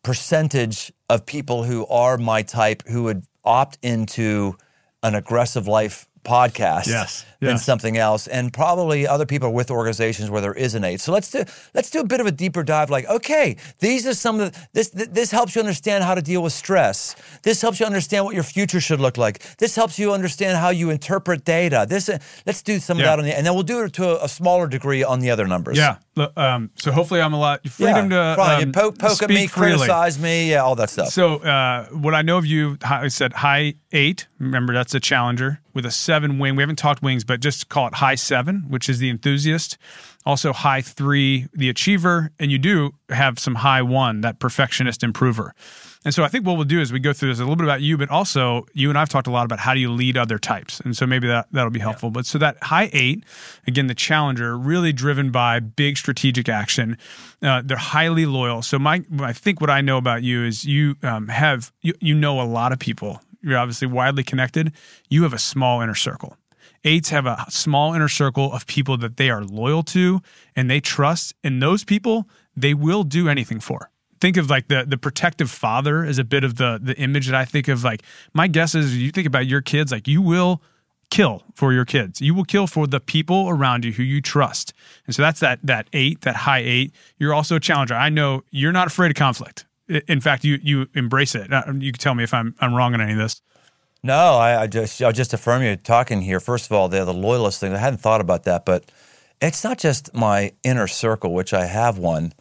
percentage 0.04 0.94
of 1.10 1.26
people 1.26 1.64
who 1.64 1.86
are 1.88 2.18
my 2.18 2.42
type 2.42 2.84
who 2.88 3.04
would 3.04 3.24
opt 3.44 3.78
into 3.82 4.56
an 5.04 5.16
aggressive 5.16 5.68
life 5.68 6.08
podcast 6.24 6.88
Yes. 6.88 7.26
Than 7.40 7.58
something 7.58 7.98
else, 7.98 8.28
and 8.28 8.52
probably 8.54 9.08
other 9.08 9.26
people 9.26 9.54
with 9.54 9.70
organizations 9.72 10.30
where 10.30 10.42
there 10.42 10.54
is 10.54 10.76
an 10.76 10.84
eight. 10.84 11.00
So 11.02 11.12
let's 11.12 11.30
do 11.32 11.44
let's 11.74 11.90
do 11.90 12.00
a 12.00 12.06
bit 12.06 12.20
of 12.20 12.28
a 12.28 12.32
deeper 12.32 12.64
dive. 12.64 12.90
Like, 12.90 13.06
okay, 13.08 13.58
these 13.80 14.06
are 14.08 14.14
some 14.14 14.40
of 14.40 14.52
the, 14.54 14.68
this 14.74 14.90
th- 14.90 15.10
this 15.12 15.32
helps 15.32 15.56
you 15.56 15.62
understand 15.62 16.04
how 16.04 16.16
to 16.16 16.22
deal 16.22 16.42
with 16.44 16.54
stress. 16.54 17.16
This 17.44 17.62
helps 17.62 17.80
you 17.80 17.86
understand 17.86 18.26
what 18.26 18.34
your 18.36 18.44
future 18.44 18.80
should 18.80 19.00
look 19.00 19.18
like. 19.18 19.40
This 19.58 19.76
helps 19.76 20.00
you 20.00 20.14
understand 20.14 20.58
how 20.58 20.70
you 20.70 20.90
interpret 20.90 21.46
data. 21.46 21.86
This 21.88 22.10
uh, 22.10 22.18
let's 22.46 22.62
do 22.62 22.80
some 22.80 22.98
Yeah. 22.98 23.04
of 23.06 23.08
that 23.12 23.20
on 23.20 23.26
the, 23.26 23.38
and 23.38 23.46
then 23.46 23.54
we'll 23.54 23.64
do 23.64 23.84
it 23.84 23.94
to 23.94 24.20
a, 24.22 24.26
a 24.26 24.30
smaller 24.30 24.68
degree 24.68 25.04
on 25.04 25.20
the 25.20 25.30
other 25.32 25.46
numbers. 25.48 25.78
Yeah. 25.78 25.98
Um, 26.36 26.72
so 26.76 26.92
hopefully, 26.92 27.22
I'm 27.22 27.34
a 27.34 27.40
lot 27.40 27.60
Yeah, 27.64 27.70
freedom 27.72 28.10
to 28.10 28.42
um, 28.42 28.60
you 28.60 28.72
poke, 28.72 28.98
poke 28.98 29.22
at 29.22 29.30
me, 29.30 29.46
freely. 29.46 29.74
criticize 29.78 30.18
me, 30.18 30.50
yeah, 30.50 30.64
all 30.64 30.76
that 30.76 30.90
stuff. 30.90 31.10
So, 31.10 31.36
uh, 31.38 31.86
what 31.90 32.16
I 32.16 32.24
know 32.24 32.38
of 32.40 32.46
you, 32.48 32.78
I 32.84 33.08
said 33.10 33.34
high 33.34 33.76
eight. 33.92 34.28
Remember, 34.40 34.74
that's 34.74 34.96
a 34.96 35.00
challenger 35.00 35.60
with 35.76 35.86
a 35.86 35.92
seven 35.92 36.40
wing. 36.40 36.56
We 36.56 36.64
haven't 36.64 36.78
talked 36.78 37.04
wings, 37.04 37.24
but 37.28 37.42
just 37.42 37.70
call 37.70 37.88
it 37.88 37.94
high 37.94 38.16
seven, 38.16 38.66
which 38.70 38.90
is 38.90 39.00
the 39.00 39.10
enthusiast. 39.10 39.78
Also, 40.26 40.52
high 40.52 40.82
three, 40.82 41.48
the 41.54 41.70
achiever. 41.70 42.32
And 42.40 42.52
you 42.52 42.58
do 42.58 42.94
have 43.10 43.40
some 43.40 43.56
high 43.56 43.82
one, 43.82 44.22
that 44.22 44.40
perfectionist 44.40 45.04
improver. 45.04 45.54
And 46.04 46.14
so, 46.14 46.24
I 46.24 46.28
think 46.28 46.46
what 46.46 46.56
we'll 46.56 46.66
do 46.66 46.82
is 46.82 46.92
we 46.92 47.00
go 47.00 47.14
through 47.14 47.30
this 47.30 47.40
a 47.40 47.44
little 47.44 47.56
bit 47.56 47.64
about 47.66 47.82
you, 47.82 47.98
but 47.98 48.10
also 48.10 48.66
you 48.74 48.90
and 48.90 48.98
I've 48.98 49.10
talked 49.10 49.28
a 49.28 49.32
lot 49.32 49.46
about 49.46 49.60
how 49.60 49.74
do 49.74 49.80
you 49.80 49.92
lead 49.92 50.18
other 50.18 50.38
types. 50.38 50.80
And 50.82 50.96
so, 50.96 51.06
maybe 51.06 51.28
that, 51.28 51.48
that'll 51.52 51.70
be 51.70 51.80
helpful. 51.80 52.12
But 52.12 52.26
so, 52.26 52.38
that 52.40 52.62
high 52.64 52.90
eight, 52.94 53.24
again, 53.68 53.88
the 53.88 53.96
challenger, 53.96 54.58
really 54.58 54.92
driven 54.92 55.32
by 55.32 55.60
big 55.60 55.98
strategic 55.98 56.50
action. 56.50 56.98
Uh, 57.42 57.62
they're 57.64 57.78
highly 57.78 58.26
loyal. 58.26 58.62
So 58.62 58.80
my, 58.80 59.04
I 59.20 59.34
think 59.34 59.62
what 59.62 59.70
I 59.70 59.82
know 59.82 59.98
about 59.98 60.24
you 60.24 60.44
is 60.44 60.66
you 60.66 60.96
um, 61.04 61.28
have 61.28 61.72
you, 61.82 61.94
you 62.00 62.16
know 62.16 62.42
a 62.42 62.44
lot 62.44 62.72
of 62.72 62.80
people. 62.80 63.22
You're 63.42 63.58
obviously 63.58 63.88
widely 63.88 64.24
connected. 64.24 64.74
You 65.10 65.24
have 65.24 65.34
a 65.34 65.40
small 65.40 65.82
inner 65.82 65.96
circle. 65.96 66.36
Eights 66.88 67.10
have 67.10 67.26
a 67.26 67.46
small 67.50 67.94
inner 67.96 68.08
circle 68.10 68.48
of 68.54 68.66
people 68.66 68.98
that 69.04 69.18
they 69.18 69.30
are 69.30 69.44
loyal 69.44 69.84
to 69.96 70.22
and 70.56 70.70
they 70.72 70.80
trust, 70.80 71.36
and 71.44 71.62
those 71.62 71.84
people 71.84 72.28
they 72.56 72.74
will 72.74 73.04
do 73.04 73.28
anything 73.30 73.60
for. 73.60 73.90
Think 74.20 74.38
of 74.38 74.50
like 74.50 74.68
the 74.68 74.86
the 74.94 74.98
protective 74.98 75.52
father 75.52 76.04
as 76.12 76.18
a 76.18 76.24
bit 76.24 76.44
of 76.44 76.56
the 76.56 76.80
the 76.82 76.96
image 76.98 77.26
that 77.28 77.36
I 77.36 77.46
think 77.46 77.68
of. 77.68 77.84
Like 77.84 78.02
my 78.34 78.48
guess 78.48 78.74
is 78.74 78.98
you 78.98 79.12
think 79.12 79.28
about 79.28 79.46
your 79.48 79.62
kids, 79.62 79.92
like 79.92 80.08
you 80.08 80.22
will 80.22 80.62
kill 81.10 81.44
for 81.54 81.72
your 81.74 81.86
kids. 81.86 82.22
You 82.22 82.34
will 82.36 82.46
kill 82.46 82.68
for 82.68 82.88
the 82.88 83.00
people 83.00 83.50
around 83.50 83.86
you 83.86 83.92
who 83.94 84.04
you 84.04 84.22
trust. 84.22 84.74
And 85.06 85.16
so 85.16 85.22
that's 85.22 85.40
that 85.42 85.60
that 85.64 85.88
eight, 85.94 86.22
that 86.22 86.36
high 86.36 86.64
eight. 86.76 86.94
You're 87.20 87.34
also 87.34 87.56
a 87.56 87.60
challenger. 87.60 87.96
I 87.96 88.10
know 88.10 88.44
you're 88.52 88.74
not 88.80 88.88
afraid 88.88 89.12
of 89.12 89.16
conflict. 89.16 89.66
In 90.08 90.20
fact, 90.22 90.44
you 90.44 90.60
you 90.64 90.88
embrace 90.96 91.36
it. 91.36 91.52
Uh, 91.52 91.64
You 91.86 91.92
can 91.92 92.00
tell 92.00 92.16
me 92.16 92.24
if 92.24 92.34
I'm 92.34 92.56
I'm 92.60 92.74
wrong 92.74 92.94
on 92.94 93.02
any 93.02 93.14
of 93.14 93.20
this. 93.20 93.42
No, 94.08 94.38
I, 94.38 94.62
I 94.62 94.68
just 94.68 95.02
I'll 95.04 95.12
just 95.12 95.34
affirm 95.34 95.64
you 95.64 95.76
talking 95.76 96.22
here. 96.22 96.40
First 96.40 96.68
of 96.68 96.72
all, 96.72 96.88
the 96.88 97.04
the 97.04 97.14
loyalist 97.14 97.60
thing. 97.60 97.74
I 97.74 97.78
hadn't 97.78 98.00
thought 98.00 98.22
about 98.22 98.46
that, 98.46 98.64
but 98.66 98.90
it's 99.42 99.66
not 99.66 99.78
just 99.78 100.14
my 100.14 100.54
inner 100.64 100.88
circle, 100.88 101.34
which 101.34 101.54
I 101.54 101.66
have 101.66 101.98
one. 101.98 102.32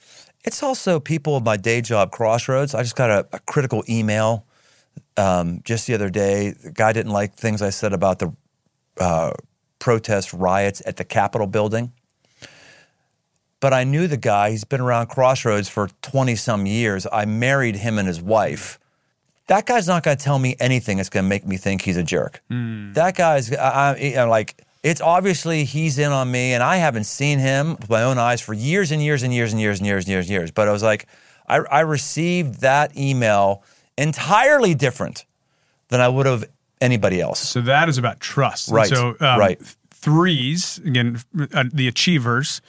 It's 0.44 0.62
also 0.62 1.00
people 1.00 1.36
of 1.36 1.42
my 1.42 1.56
day 1.56 1.80
job, 1.80 2.12
Crossroads. 2.12 2.72
I 2.72 2.84
just 2.84 2.94
got 2.94 3.10
a, 3.10 3.26
a 3.32 3.40
critical 3.40 3.82
email 3.88 4.46
um, 5.16 5.60
just 5.64 5.88
the 5.88 5.94
other 5.94 6.08
day. 6.08 6.50
The 6.52 6.70
guy 6.70 6.92
didn't 6.92 7.10
like 7.10 7.34
things 7.34 7.60
I 7.62 7.70
said 7.70 7.92
about 7.92 8.20
the 8.20 8.32
uh, 9.00 9.32
protest 9.80 10.32
riots 10.32 10.80
at 10.86 10.98
the 10.98 11.04
Capitol 11.04 11.48
building. 11.48 11.92
But 13.58 13.72
I 13.72 13.82
knew 13.82 14.06
the 14.06 14.16
guy. 14.16 14.52
He's 14.52 14.62
been 14.62 14.80
around 14.80 15.08
Crossroads 15.08 15.68
for 15.68 15.88
20 16.02 16.36
some 16.36 16.64
years. 16.64 17.08
I 17.12 17.24
married 17.24 17.74
him 17.74 17.98
and 17.98 18.06
his 18.06 18.22
wife 18.22 18.78
that 19.48 19.66
guy's 19.66 19.86
not 19.86 20.02
going 20.02 20.16
to 20.16 20.22
tell 20.22 20.38
me 20.38 20.56
anything 20.58 20.96
that's 20.96 21.08
going 21.08 21.24
to 21.24 21.28
make 21.28 21.46
me 21.46 21.56
think 21.56 21.82
he's 21.82 21.96
a 21.96 22.02
jerk. 22.02 22.42
That 22.94 23.14
guy's 23.16 23.52
I, 23.52 23.92
I, 23.92 23.96
you 23.96 24.14
know, 24.16 24.28
like 24.28 24.64
it's 24.82 25.00
obviously 25.00 25.64
he's 25.64 25.98
in 25.98 26.12
on 26.12 26.30
me, 26.30 26.52
and 26.52 26.62
I 26.62 26.76
haven't 26.76 27.04
seen 27.04 27.38
him 27.38 27.76
with 27.80 27.90
my 27.90 28.02
own 28.02 28.18
eyes 28.18 28.40
for 28.40 28.54
years 28.54 28.92
and 28.92 29.02
years 29.02 29.22
and 29.22 29.32
years 29.32 29.52
and 29.52 29.60
years 29.60 29.78
and 29.78 29.86
years 29.86 30.04
and 30.04 30.10
years 30.10 30.26
and 30.26 30.30
years. 30.30 30.50
But 30.50 30.68
I 30.68 30.72
was 30.72 30.82
like, 30.82 31.06
I, 31.48 31.56
I 31.58 31.80
received 31.80 32.60
that 32.60 32.96
email 32.96 33.62
entirely 33.98 34.74
different 34.74 35.24
than 35.88 36.00
I 36.00 36.08
would 36.08 36.26
have 36.26 36.44
anybody 36.80 37.20
else. 37.20 37.40
So 37.40 37.60
that 37.62 37.88
is 37.88 37.98
about 37.98 38.20
trust. 38.20 38.68
And 38.68 38.76
Right, 38.76 38.88
So 38.88 39.16
um, 39.20 39.38
right. 39.38 39.60
Threes 39.90 40.78
again, 40.84 41.18
uh, 41.52 41.64
the 41.72 41.88
achievers 41.88 42.60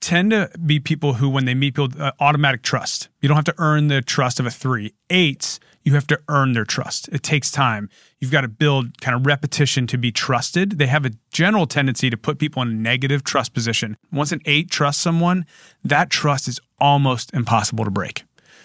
tend 0.00 0.30
to 0.32 0.50
be 0.64 0.78
people 0.78 1.14
who, 1.14 1.28
when 1.28 1.46
they 1.46 1.54
meet 1.54 1.74
people, 1.74 1.88
uh, 1.98 2.12
automatic 2.20 2.62
trust. 2.62 3.08
You 3.22 3.28
don't 3.28 3.36
have 3.36 3.46
to 3.46 3.54
earn 3.56 3.88
the 3.88 4.02
trust 4.02 4.40
of 4.40 4.46
a 4.46 4.50
three. 4.50 4.92
Eights, 5.08 5.58
you 5.86 5.94
have 5.94 6.06
to 6.08 6.20
earn 6.28 6.52
their 6.52 6.64
trust. 6.64 7.08
It 7.12 7.22
takes 7.22 7.48
time. 7.48 7.88
You've 8.18 8.32
got 8.32 8.40
to 8.40 8.48
build 8.48 9.00
kind 9.00 9.14
of 9.14 9.24
repetition 9.24 9.86
to 9.86 9.96
be 9.96 10.10
trusted. 10.10 10.78
They 10.78 10.88
have 10.88 11.06
a 11.06 11.12
general 11.30 11.68
tendency 11.68 12.10
to 12.10 12.16
put 12.16 12.40
people 12.40 12.60
in 12.62 12.68
a 12.68 12.74
negative 12.74 13.22
trust 13.22 13.54
position. 13.54 13.96
Once 14.10 14.32
an 14.32 14.40
eight 14.46 14.68
trusts 14.68 15.00
someone, 15.00 15.46
that 15.84 16.10
trust 16.10 16.48
is 16.48 16.58
almost 16.80 17.32
impossible 17.32 17.84
to 17.84 17.90
break 17.92 18.24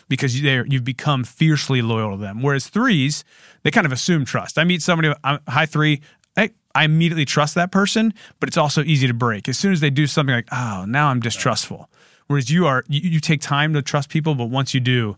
because 0.10 0.42
you've 0.42 0.84
become 0.84 1.24
fiercely 1.24 1.84
loyal 1.84 2.18
to 2.18 2.18
them. 2.18 2.42
Whereas 2.42 2.68
threes, 2.68 3.24
they 3.62 3.70
kind 3.70 3.86
of 3.86 3.92
assume 3.92 4.26
trust. 4.26 4.58
I 4.58 4.64
meet 4.64 4.82
somebody, 4.82 5.14
I'm 5.24 5.40
high 5.48 5.68
three, 5.68 6.02
I, 6.36 6.50
I 6.74 6.86
immediately 6.86 7.26
trust 7.26 7.54
that 7.54 7.72
person, 7.72 8.16
but 8.40 8.50
it's 8.50 8.58
also 8.58 8.82
easy 8.82 9.06
to 9.06 9.14
break. 9.14 9.48
As 9.48 9.60
soon 9.60 9.74
as 9.74 9.80
they 9.80 9.92
do 9.92 10.08
something 10.08 10.34
like, 10.34 10.48
oh, 10.52 10.86
now 10.88 11.10
I'm 11.10 11.20
distrustful. 11.20 11.88
Whereas 12.26 12.50
you 12.50 12.66
are, 12.66 12.84
you, 12.88 13.02
you 13.02 13.20
take 13.20 13.42
time 13.42 13.76
to 13.76 13.84
trust 13.84 14.10
people, 14.10 14.34
but 14.34 14.46
once 14.46 14.74
you 14.74 14.80
do, 14.80 15.18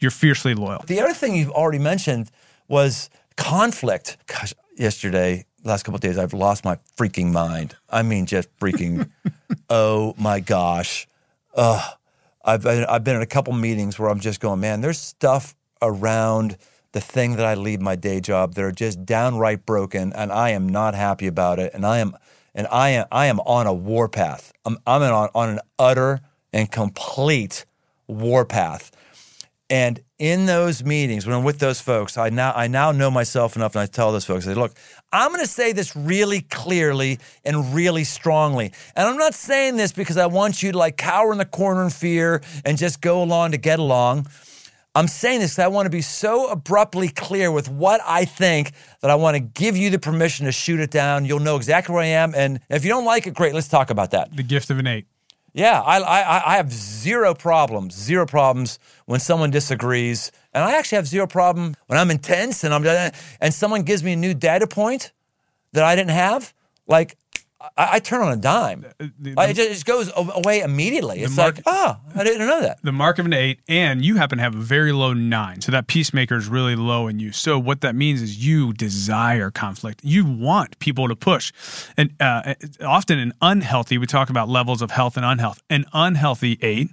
you're 0.00 0.10
fiercely 0.10 0.54
loyal. 0.54 0.82
The 0.86 1.00
other 1.00 1.14
thing 1.14 1.36
you've 1.36 1.50
already 1.50 1.78
mentioned 1.78 2.30
was 2.68 3.10
conflict. 3.36 4.16
Gosh, 4.26 4.54
yesterday 4.76 5.44
last 5.64 5.82
couple 5.82 5.96
of 5.96 6.00
days, 6.00 6.18
I've 6.18 6.32
lost 6.32 6.64
my 6.64 6.78
freaking 6.96 7.32
mind. 7.32 7.76
I 7.88 8.02
mean, 8.02 8.26
just 8.26 8.54
freaking. 8.58 9.10
oh 9.70 10.14
my 10.18 10.40
gosh. 10.40 11.06
Ugh. 11.54 11.94
I've 12.42 12.66
I've 12.66 13.04
been 13.04 13.16
in 13.16 13.22
a 13.22 13.26
couple 13.26 13.52
meetings 13.52 13.98
where 13.98 14.08
I'm 14.08 14.20
just 14.20 14.40
going, 14.40 14.60
man. 14.60 14.80
There's 14.80 14.98
stuff 14.98 15.54
around 15.82 16.56
the 16.92 17.00
thing 17.00 17.36
that 17.36 17.44
I 17.44 17.54
leave 17.54 17.82
my 17.82 17.96
day 17.96 18.20
job 18.20 18.54
that 18.54 18.64
are 18.64 18.72
just 18.72 19.04
downright 19.04 19.66
broken, 19.66 20.12
and 20.14 20.32
I 20.32 20.50
am 20.50 20.66
not 20.66 20.94
happy 20.94 21.26
about 21.26 21.58
it. 21.58 21.74
And 21.74 21.84
I 21.84 21.98
am 21.98 22.16
and 22.54 22.66
I 22.68 22.90
am 22.90 23.06
I 23.12 23.26
am 23.26 23.40
on 23.40 23.66
a 23.66 23.74
warpath. 23.74 24.52
I'm 24.64 24.78
I'm 24.86 25.02
on 25.02 25.28
on 25.34 25.50
an 25.50 25.60
utter 25.78 26.20
and 26.50 26.70
complete 26.70 27.66
warpath. 28.06 28.90
And 29.70 30.00
in 30.18 30.46
those 30.46 30.84
meetings, 30.84 31.26
when 31.26 31.36
I'm 31.36 31.44
with 31.44 31.60
those 31.60 31.80
folks, 31.80 32.18
I 32.18 32.28
now 32.28 32.52
I 32.54 32.66
now 32.66 32.90
know 32.90 33.08
myself 33.08 33.54
enough, 33.54 33.76
and 33.76 33.82
I 33.82 33.86
tell 33.86 34.10
those 34.10 34.24
folks, 34.24 34.46
I 34.46 34.52
say, 34.52 34.58
look, 34.58 34.76
I'm 35.12 35.28
going 35.28 35.40
to 35.40 35.46
say 35.46 35.72
this 35.72 35.94
really 35.94 36.40
clearly 36.40 37.20
and 37.44 37.72
really 37.72 38.02
strongly. 38.02 38.72
And 38.96 39.08
I'm 39.08 39.16
not 39.16 39.32
saying 39.32 39.76
this 39.76 39.92
because 39.92 40.16
I 40.16 40.26
want 40.26 40.60
you 40.60 40.72
to 40.72 40.78
like 40.78 40.96
cower 40.96 41.30
in 41.30 41.38
the 41.38 41.44
corner 41.44 41.84
in 41.84 41.90
fear 41.90 42.42
and 42.64 42.76
just 42.76 43.00
go 43.00 43.22
along 43.22 43.52
to 43.52 43.58
get 43.58 43.78
along. 43.78 44.26
I'm 44.96 45.06
saying 45.06 45.38
this 45.38 45.52
because 45.52 45.64
I 45.64 45.68
want 45.68 45.86
to 45.86 45.90
be 45.90 46.02
so 46.02 46.50
abruptly 46.50 47.08
clear 47.08 47.52
with 47.52 47.68
what 47.68 48.00
I 48.04 48.24
think 48.24 48.72
that 49.02 49.10
I 49.10 49.14
want 49.14 49.36
to 49.36 49.40
give 49.40 49.76
you 49.76 49.88
the 49.90 50.00
permission 50.00 50.46
to 50.46 50.52
shoot 50.52 50.80
it 50.80 50.90
down. 50.90 51.24
You'll 51.24 51.38
know 51.38 51.54
exactly 51.54 51.94
where 51.94 52.02
I 52.02 52.08
am. 52.08 52.34
And 52.34 52.58
if 52.68 52.84
you 52.84 52.90
don't 52.90 53.04
like 53.04 53.28
it, 53.28 53.34
great, 53.34 53.54
let's 53.54 53.68
talk 53.68 53.90
about 53.90 54.10
that. 54.10 54.34
The 54.36 54.42
gift 54.42 54.68
of 54.68 54.80
an 54.80 54.88
eight. 54.88 55.06
Yeah, 55.52 55.80
I, 55.80 55.98
I, 55.98 56.52
I 56.52 56.56
have 56.56 56.72
zero 56.72 57.34
problems, 57.34 57.94
zero 57.94 58.24
problems 58.24 58.78
when 59.10 59.18
someone 59.18 59.50
disagrees. 59.50 60.30
And 60.54 60.62
I 60.62 60.78
actually 60.78 60.96
have 60.96 61.08
zero 61.08 61.26
problem 61.26 61.74
when 61.88 61.98
I'm 61.98 62.12
intense 62.12 62.62
and 62.62 62.72
I'm 62.72 62.86
and 63.40 63.52
someone 63.52 63.82
gives 63.82 64.04
me 64.04 64.12
a 64.12 64.16
new 64.16 64.34
data 64.34 64.68
point 64.68 65.10
that 65.72 65.82
I 65.82 65.96
didn't 65.96 66.12
have. 66.12 66.54
Like 66.86 67.16
I, 67.60 67.70
I 67.76 67.98
turn 67.98 68.22
on 68.22 68.32
a 68.32 68.36
dime. 68.36 68.86
The, 68.98 69.12
the, 69.18 69.34
it 69.50 69.56
just 69.56 69.84
goes 69.84 70.12
away 70.16 70.60
immediately. 70.60 71.22
It's 71.22 71.36
mark, 71.36 71.56
like, 71.56 71.64
oh, 71.66 71.96
I 72.14 72.22
didn't 72.22 72.46
know 72.46 72.60
that. 72.60 72.80
The 72.84 72.92
mark 72.92 73.18
of 73.18 73.26
an 73.26 73.32
eight, 73.32 73.58
and 73.68 74.04
you 74.04 74.14
happen 74.14 74.38
to 74.38 74.44
have 74.44 74.54
a 74.54 74.58
very 74.58 74.92
low 74.92 75.12
nine. 75.12 75.60
So 75.60 75.72
that 75.72 75.88
peacemaker 75.88 76.36
is 76.36 76.46
really 76.46 76.76
low 76.76 77.08
in 77.08 77.18
you. 77.18 77.32
So 77.32 77.58
what 77.58 77.80
that 77.80 77.96
means 77.96 78.22
is 78.22 78.46
you 78.46 78.72
desire 78.72 79.50
conflict. 79.50 80.02
You 80.04 80.24
want 80.24 80.78
people 80.78 81.08
to 81.08 81.16
push. 81.16 81.52
And 81.96 82.14
uh, 82.20 82.54
often 82.80 83.18
an 83.18 83.32
unhealthy, 83.42 83.98
we 83.98 84.06
talk 84.06 84.30
about 84.30 84.48
levels 84.48 84.82
of 84.82 84.92
health 84.92 85.16
and 85.16 85.26
unhealth. 85.26 85.60
An 85.68 85.84
unhealthy 85.92 86.60
eight 86.62 86.90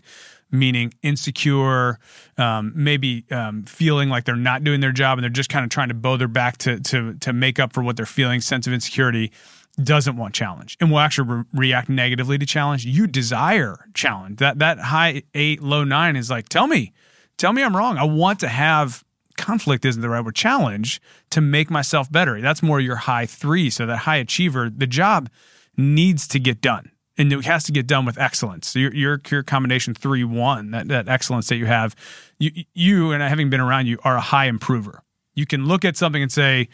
meaning 0.52 0.94
insecure, 1.04 2.00
um, 2.38 2.72
maybe 2.76 3.26
um, 3.32 3.64
feeling 3.64 4.10
like 4.10 4.26
they're 4.26 4.36
not 4.36 4.64
doing 4.64 4.80
their 4.80 4.92
job 4.92 5.18
and 5.18 5.24
they're 5.24 5.30
just 5.30 5.50
kind 5.50 5.64
of 5.64 5.70
trying 5.70 5.90
to 5.90 5.94
bow 5.94 6.18
their 6.18 6.28
back 6.28 6.58
to 6.60 6.80
to 6.80 7.14
to 7.16 7.34
make 7.34 7.60
up 7.60 7.74
for 7.74 7.84
what 7.84 7.98
they're 7.98 8.06
feeling, 8.06 8.42
sense 8.42 8.68
of 8.68 8.74
insecurity 8.74 9.32
doesn't 9.82 10.18
want 10.18 10.34
challenge 10.34 10.76
and 10.80 10.92
will 10.92 11.00
actually 11.00 11.30
re- 11.30 11.44
react 11.54 11.88
negatively 11.88 12.38
to 12.38 12.46
challenge. 12.46 12.86
You 12.86 13.08
desire 13.08 13.78
challenge. 13.94 14.40
That 14.40 14.60
that 14.60 14.80
high 14.80 15.24
eight, 15.34 15.62
low 15.62 15.84
nine 15.84 16.16
is 16.16 16.30
like, 16.30 16.50
tell 16.50 16.68
me, 16.68 16.94
tell 17.38 17.54
me 17.54 17.64
I'm 17.64 17.76
wrong. 17.76 17.98
I 17.98 18.04
want 18.04 18.40
to 18.40 18.48
have 18.48 19.04
conflict 19.38 19.86
isn't 19.86 20.02
the 20.02 20.10
right 20.10 20.26
word 20.26 20.36
challenge 20.36 21.00
to 21.30 21.42
make 21.42 21.70
myself 21.70 22.12
better. 22.12 22.42
That's 22.42 22.64
more 22.64 22.80
your 22.80 22.96
high 22.96 23.28
three. 23.28 23.70
So 23.70 23.86
that 23.86 23.98
high 23.98 24.18
achiever, 24.18 24.70
the 24.70 24.88
job 24.88 25.30
needs 25.78 26.28
to 26.30 26.40
get 26.40 26.60
done. 26.60 26.92
And 27.18 27.34
it 27.34 27.46
has 27.46 27.64
to 27.64 27.72
get 27.72 27.88
done 27.88 28.06
with 28.06 28.20
excellence. 28.20 28.68
So 28.68 28.80
your, 28.80 28.94
your, 28.94 29.22
your 29.32 29.44
combination 29.44 29.94
three 29.96 30.24
one, 30.24 30.72
that, 30.72 30.88
that 30.90 31.08
excellence 31.08 31.48
that 31.48 31.56
you 31.56 31.66
have, 31.66 31.96
you 32.38 32.52
you 32.74 33.12
and 33.12 33.24
having 33.24 33.50
been 33.50 33.60
around 33.60 33.88
you 33.88 33.98
are 34.04 34.18
a 34.18 34.22
high 34.22 34.46
improver. 34.46 35.02
You 35.34 35.46
can 35.46 35.66
look 35.66 35.84
at 35.84 35.98
something 35.98 36.22
and 36.22 36.32
say, 36.32 36.70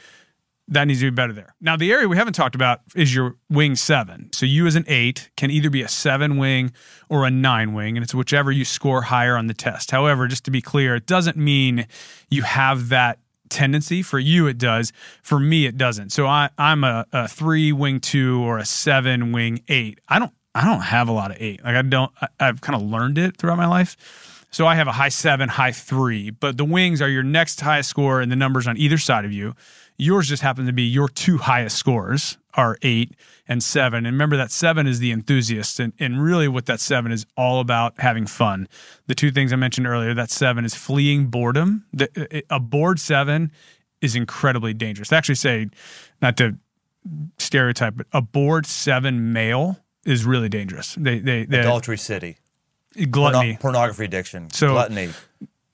that 0.69 0.85
needs 0.85 1.01
to 1.01 1.11
be 1.11 1.15
better 1.15 1.33
there. 1.33 1.53
Now, 1.59 1.75
the 1.75 1.91
area 1.91 2.07
we 2.07 2.15
haven't 2.15 2.33
talked 2.33 2.55
about 2.55 2.79
is 2.95 3.13
your 3.13 3.35
wing 3.49 3.75
seven. 3.75 4.29
So 4.31 4.45
you 4.45 4.65
as 4.65 4.77
an 4.77 4.85
eight 4.87 5.29
can 5.35 5.51
either 5.51 5.69
be 5.69 5.81
a 5.81 5.89
seven 5.89 6.37
wing 6.37 6.71
or 7.09 7.25
a 7.25 7.29
nine 7.29 7.73
wing, 7.73 7.97
and 7.97 8.03
it's 8.03 8.15
whichever 8.15 8.49
you 8.49 8.63
score 8.63 9.01
higher 9.01 9.35
on 9.35 9.47
the 9.47 9.53
test. 9.53 9.91
However, 9.91 10.25
just 10.25 10.45
to 10.45 10.51
be 10.51 10.61
clear, 10.61 10.95
it 10.95 11.05
doesn't 11.05 11.35
mean 11.35 11.85
you 12.29 12.43
have 12.43 12.87
that 12.89 13.19
tendency. 13.53 14.01
For 14.01 14.19
you, 14.19 14.47
it 14.47 14.57
does. 14.57 14.91
For 15.21 15.39
me, 15.39 15.65
it 15.65 15.77
doesn't. 15.77 16.11
So 16.11 16.27
I, 16.27 16.49
I'm 16.57 16.83
a, 16.83 17.05
a 17.13 17.27
three 17.27 17.71
wing 17.71 17.99
two 17.99 18.41
or 18.41 18.57
a 18.57 18.65
seven 18.65 19.31
wing 19.31 19.63
eight. 19.67 19.99
I 20.09 20.19
don't 20.19 20.33
I 20.55 20.65
don't 20.65 20.81
have 20.81 21.07
a 21.07 21.11
lot 21.11 21.31
of 21.31 21.37
eight. 21.39 21.63
Like 21.63 21.75
I 21.75 21.81
don't 21.81 22.11
I, 22.21 22.27
I've 22.39 22.61
kind 22.61 22.75
of 22.75 22.87
learned 22.87 23.17
it 23.17 23.37
throughout 23.37 23.57
my 23.57 23.67
life. 23.67 23.95
So 24.51 24.67
I 24.67 24.75
have 24.75 24.87
a 24.87 24.91
high 24.91 25.09
seven, 25.09 25.49
high 25.49 25.71
three, 25.71 26.29
but 26.29 26.57
the 26.57 26.65
wings 26.65 27.01
are 27.01 27.09
your 27.09 27.23
next 27.23 27.59
highest 27.59 27.89
score 27.89 28.21
and 28.21 28.31
the 28.31 28.35
numbers 28.35 28.67
on 28.67 28.77
either 28.77 28.99
side 28.99 29.25
of 29.25 29.33
you. 29.33 29.55
Yours 29.97 30.27
just 30.27 30.41
happen 30.41 30.65
to 30.65 30.73
be 30.73 30.83
your 30.83 31.07
two 31.07 31.37
highest 31.37 31.77
scores 31.77 32.37
are 32.55 32.77
eight 32.81 33.15
and 33.47 33.63
seven. 33.63 34.05
And 34.05 34.13
remember 34.13 34.37
that 34.37 34.51
seven 34.51 34.87
is 34.87 34.99
the 34.99 35.11
enthusiast. 35.11 35.79
And, 35.79 35.93
and 35.99 36.21
really, 36.21 36.47
what 36.47 36.65
that 36.67 36.79
seven 36.79 37.11
is 37.11 37.25
all 37.37 37.59
about 37.59 37.99
having 37.99 38.25
fun. 38.25 38.67
The 39.07 39.15
two 39.15 39.31
things 39.31 39.53
I 39.53 39.55
mentioned 39.55 39.87
earlier 39.87 40.13
that 40.13 40.29
seven 40.29 40.65
is 40.65 40.75
fleeing 40.75 41.27
boredom. 41.27 41.85
The, 41.93 42.09
uh, 42.15 42.37
uh, 42.37 42.57
a 42.57 42.59
bored 42.59 42.99
seven 42.99 43.51
is 44.01 44.15
incredibly 44.15 44.73
dangerous. 44.73 45.09
They 45.09 45.17
actually 45.17 45.35
say, 45.35 45.67
not 46.21 46.37
to 46.37 46.57
stereotype, 47.37 47.95
but 47.95 48.07
a 48.13 48.21
bored 48.21 48.65
seven 48.65 49.33
male 49.33 49.79
is 50.05 50.25
really 50.25 50.49
dangerous. 50.49 50.95
They, 50.95 51.19
they, 51.19 51.45
they 51.45 51.59
adultery 51.59 51.97
city, 51.97 52.37
gluttony, 53.09 53.53
Porno- 53.53 53.61
pornography 53.61 54.05
addiction, 54.05 54.49
so 54.49 54.71
gluttony 54.71 55.09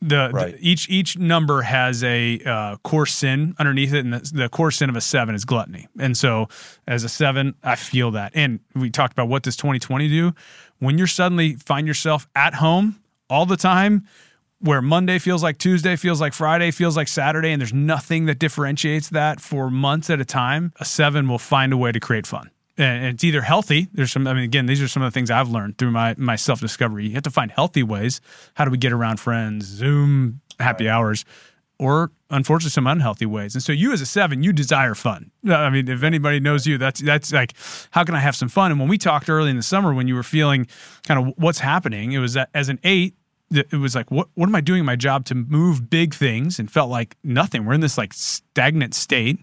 the, 0.01 0.29
right. 0.31 0.55
the, 0.55 0.69
each 0.69 0.89
each 0.89 1.17
number 1.17 1.62
has 1.62 2.03
a 2.03 2.39
uh, 2.45 2.77
core 2.83 3.05
sin 3.05 3.55
underneath 3.59 3.93
it, 3.93 4.05
and 4.05 4.13
the, 4.13 4.31
the, 4.33 4.49
core 4.49 4.71
sin 4.71 4.89
of 4.89 4.95
a 4.95 5.01
seven 5.01 5.35
is 5.35 5.45
gluttony. 5.45 5.88
And 5.99 6.17
so, 6.17 6.47
as 6.88 7.03
a 7.03 7.09
seven, 7.09 7.55
I 7.63 7.75
feel 7.75 8.12
that. 8.12 8.31
And 8.35 8.59
we 8.75 8.89
talked 8.89 9.13
about 9.13 9.27
what 9.27 9.43
does 9.43 9.57
2020 9.57 10.07
do 10.07 10.33
when 10.79 10.97
you're 10.97 11.07
suddenly 11.07 11.55
find 11.55 11.85
yourself 11.85 12.27
at 12.35 12.53
home 12.55 13.01
all 13.29 13.45
the 13.45 13.57
time, 13.57 14.07
where 14.59 14.81
Monday 14.81 15.19
feels 15.19 15.43
like 15.43 15.57
Tuesday, 15.57 15.97
feels 15.97 16.21
like 16.21 16.33
Friday, 16.33 16.71
feels 16.71 16.95
like 16.95 17.09
Saturday, 17.09 17.51
and 17.51 17.62
there's 17.62 17.73
nothing 17.73 18.25
that 18.25 18.39
differentiates 18.39 19.09
that 19.09 19.41
for 19.41 19.69
months 19.69 20.09
at 20.09 20.21
a 20.21 20.25
time. 20.25 20.71
A 20.79 20.85
seven 20.85 21.27
will 21.27 21.39
find 21.39 21.73
a 21.73 21.77
way 21.77 21.91
to 21.91 21.99
create 21.99 22.25
fun 22.25 22.51
and 22.79 23.05
it's 23.05 23.23
either 23.23 23.41
healthy. 23.41 23.87
There's 23.93 24.11
some. 24.11 24.25
I 24.25 24.33
mean, 24.33 24.43
again, 24.43 24.65
these 24.65 24.81
are 24.81 24.87
some 24.87 25.03
of 25.03 25.11
the 25.11 25.13
things 25.13 25.29
I've 25.29 25.49
learned 25.49 25.77
through 25.77 25.91
my 25.91 26.15
my 26.17 26.35
self 26.35 26.61
discovery. 26.61 27.07
You 27.07 27.13
have 27.13 27.23
to 27.23 27.29
find 27.29 27.51
healthy 27.51 27.83
ways. 27.83 28.21
How 28.53 28.65
do 28.65 28.71
we 28.71 28.77
get 28.77 28.93
around 28.93 29.19
friends? 29.19 29.65
Zoom, 29.65 30.41
happy 30.59 30.85
right. 30.85 30.93
hours, 30.93 31.25
or 31.77 32.11
unfortunately 32.29 32.71
some 32.71 32.87
unhealthy 32.87 33.25
ways. 33.25 33.53
And 33.53 33.61
so 33.61 33.73
you 33.73 33.91
as 33.91 34.01
a 34.01 34.05
seven, 34.05 34.43
you 34.43 34.53
desire 34.53 34.95
fun. 34.95 35.31
Uh, 35.47 35.55
I 35.55 35.69
mean, 35.69 35.89
if 35.89 36.03
anybody 36.03 36.39
knows 36.39 36.65
you, 36.65 36.77
that's 36.77 37.01
that's 37.01 37.33
like, 37.33 37.53
how 37.91 38.03
can 38.03 38.15
I 38.15 38.19
have 38.19 38.35
some 38.35 38.49
fun? 38.49 38.71
And 38.71 38.79
when 38.79 38.89
we 38.89 38.97
talked 38.97 39.29
early 39.29 39.49
in 39.49 39.57
the 39.57 39.63
summer, 39.63 39.93
when 39.93 40.07
you 40.07 40.15
were 40.15 40.23
feeling 40.23 40.65
kind 41.05 41.27
of 41.27 41.33
what's 41.37 41.59
happening, 41.59 42.13
it 42.13 42.19
was 42.19 42.33
that 42.33 42.49
as 42.53 42.69
an 42.69 42.79
eight. 42.83 43.15
It 43.51 43.73
was 43.73 43.95
like, 43.95 44.11
what 44.11 44.27
what 44.35 44.47
am 44.47 44.53
I 44.53 44.61
doing 44.61 44.81
in 44.81 44.85
my 44.85 44.95
job 44.95 45.25
to 45.25 45.35
move 45.35 45.89
big 45.89 46.13
things? 46.13 46.59
And 46.59 46.71
felt 46.71 46.91
like 46.91 47.17
nothing. 47.23 47.65
We're 47.65 47.73
in 47.73 47.81
this 47.81 47.97
like 47.97 48.13
stagnant 48.13 48.93
state 48.93 49.39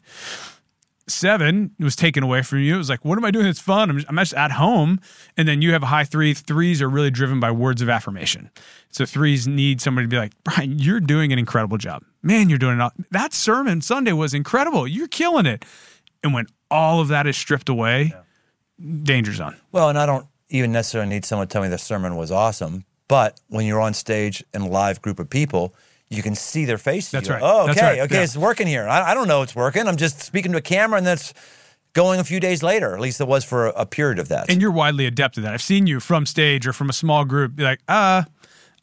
seven 1.08 1.70
was 1.78 1.96
taken 1.96 2.22
away 2.22 2.42
from 2.42 2.58
you. 2.60 2.74
It 2.74 2.78
was 2.78 2.90
like, 2.90 3.04
what 3.04 3.18
am 3.18 3.24
I 3.24 3.30
doing? 3.30 3.46
It's 3.46 3.60
fun. 3.60 3.90
I'm 3.90 3.96
just, 3.96 4.08
I'm 4.08 4.16
just, 4.16 4.34
at 4.34 4.52
home. 4.52 5.00
And 5.36 5.46
then 5.46 5.62
you 5.62 5.72
have 5.72 5.82
a 5.82 5.86
high 5.86 6.04
three. 6.04 6.34
Threes 6.34 6.82
are 6.82 6.88
really 6.88 7.10
driven 7.10 7.40
by 7.40 7.50
words 7.50 7.82
of 7.82 7.88
affirmation. 7.88 8.50
So 8.90 9.06
threes 9.06 9.46
need 9.46 9.80
somebody 9.80 10.06
to 10.06 10.08
be 10.08 10.16
like, 10.16 10.32
Brian, 10.44 10.78
you're 10.78 11.00
doing 11.00 11.32
an 11.32 11.38
incredible 11.38 11.78
job. 11.78 12.02
Man, 12.22 12.48
you're 12.48 12.58
doing 12.58 12.78
it. 12.78 12.80
All. 12.80 12.92
That 13.10 13.32
sermon 13.32 13.80
Sunday 13.80 14.12
was 14.12 14.34
incredible. 14.34 14.86
You're 14.86 15.08
killing 15.08 15.46
it. 15.46 15.64
And 16.22 16.34
when 16.34 16.46
all 16.70 17.00
of 17.00 17.08
that 17.08 17.26
is 17.26 17.36
stripped 17.36 17.68
away, 17.68 18.12
yeah. 18.14 18.96
danger 19.02 19.32
zone. 19.32 19.56
Well, 19.70 19.88
and 19.88 19.98
I 19.98 20.06
don't 20.06 20.26
even 20.48 20.72
necessarily 20.72 21.08
need 21.08 21.24
someone 21.24 21.46
to 21.46 21.52
tell 21.52 21.62
me 21.62 21.68
the 21.68 21.78
sermon 21.78 22.16
was 22.16 22.30
awesome. 22.30 22.84
But 23.08 23.40
when 23.48 23.66
you're 23.66 23.80
on 23.80 23.94
stage 23.94 24.42
in 24.52 24.62
a 24.62 24.68
live 24.68 25.00
group 25.00 25.20
of 25.20 25.30
people, 25.30 25.74
you 26.08 26.22
can 26.22 26.34
see 26.34 26.64
their 26.64 26.78
faces. 26.78 27.10
That's 27.10 27.28
go, 27.28 27.34
right. 27.34 27.42
Oh, 27.42 27.70
okay, 27.70 27.80
right. 27.80 27.98
okay, 28.00 28.16
yeah. 28.16 28.22
it's 28.22 28.36
working 28.36 28.66
here. 28.66 28.86
I, 28.86 29.10
I, 29.10 29.14
don't 29.14 29.28
know 29.28 29.42
it's 29.42 29.56
working. 29.56 29.88
I'm 29.88 29.96
just 29.96 30.20
speaking 30.20 30.52
to 30.52 30.58
a 30.58 30.62
camera, 30.62 30.98
and 30.98 31.06
that's 31.06 31.34
going 31.94 32.20
a 32.20 32.24
few 32.24 32.38
days 32.38 32.62
later. 32.62 32.94
At 32.94 33.00
least 33.00 33.20
it 33.20 33.26
was 33.26 33.44
for 33.44 33.66
a, 33.66 33.70
a 33.70 33.86
period 33.86 34.18
of 34.18 34.28
that. 34.28 34.50
And 34.50 34.60
you're 34.60 34.70
widely 34.70 35.06
adept 35.06 35.38
at 35.38 35.44
that. 35.44 35.54
I've 35.54 35.62
seen 35.62 35.86
you 35.86 35.98
from 35.98 36.26
stage 36.26 36.66
or 36.66 36.72
from 36.72 36.90
a 36.90 36.92
small 36.92 37.24
group, 37.24 37.56
be 37.56 37.64
like, 37.64 37.80
uh, 37.88 38.22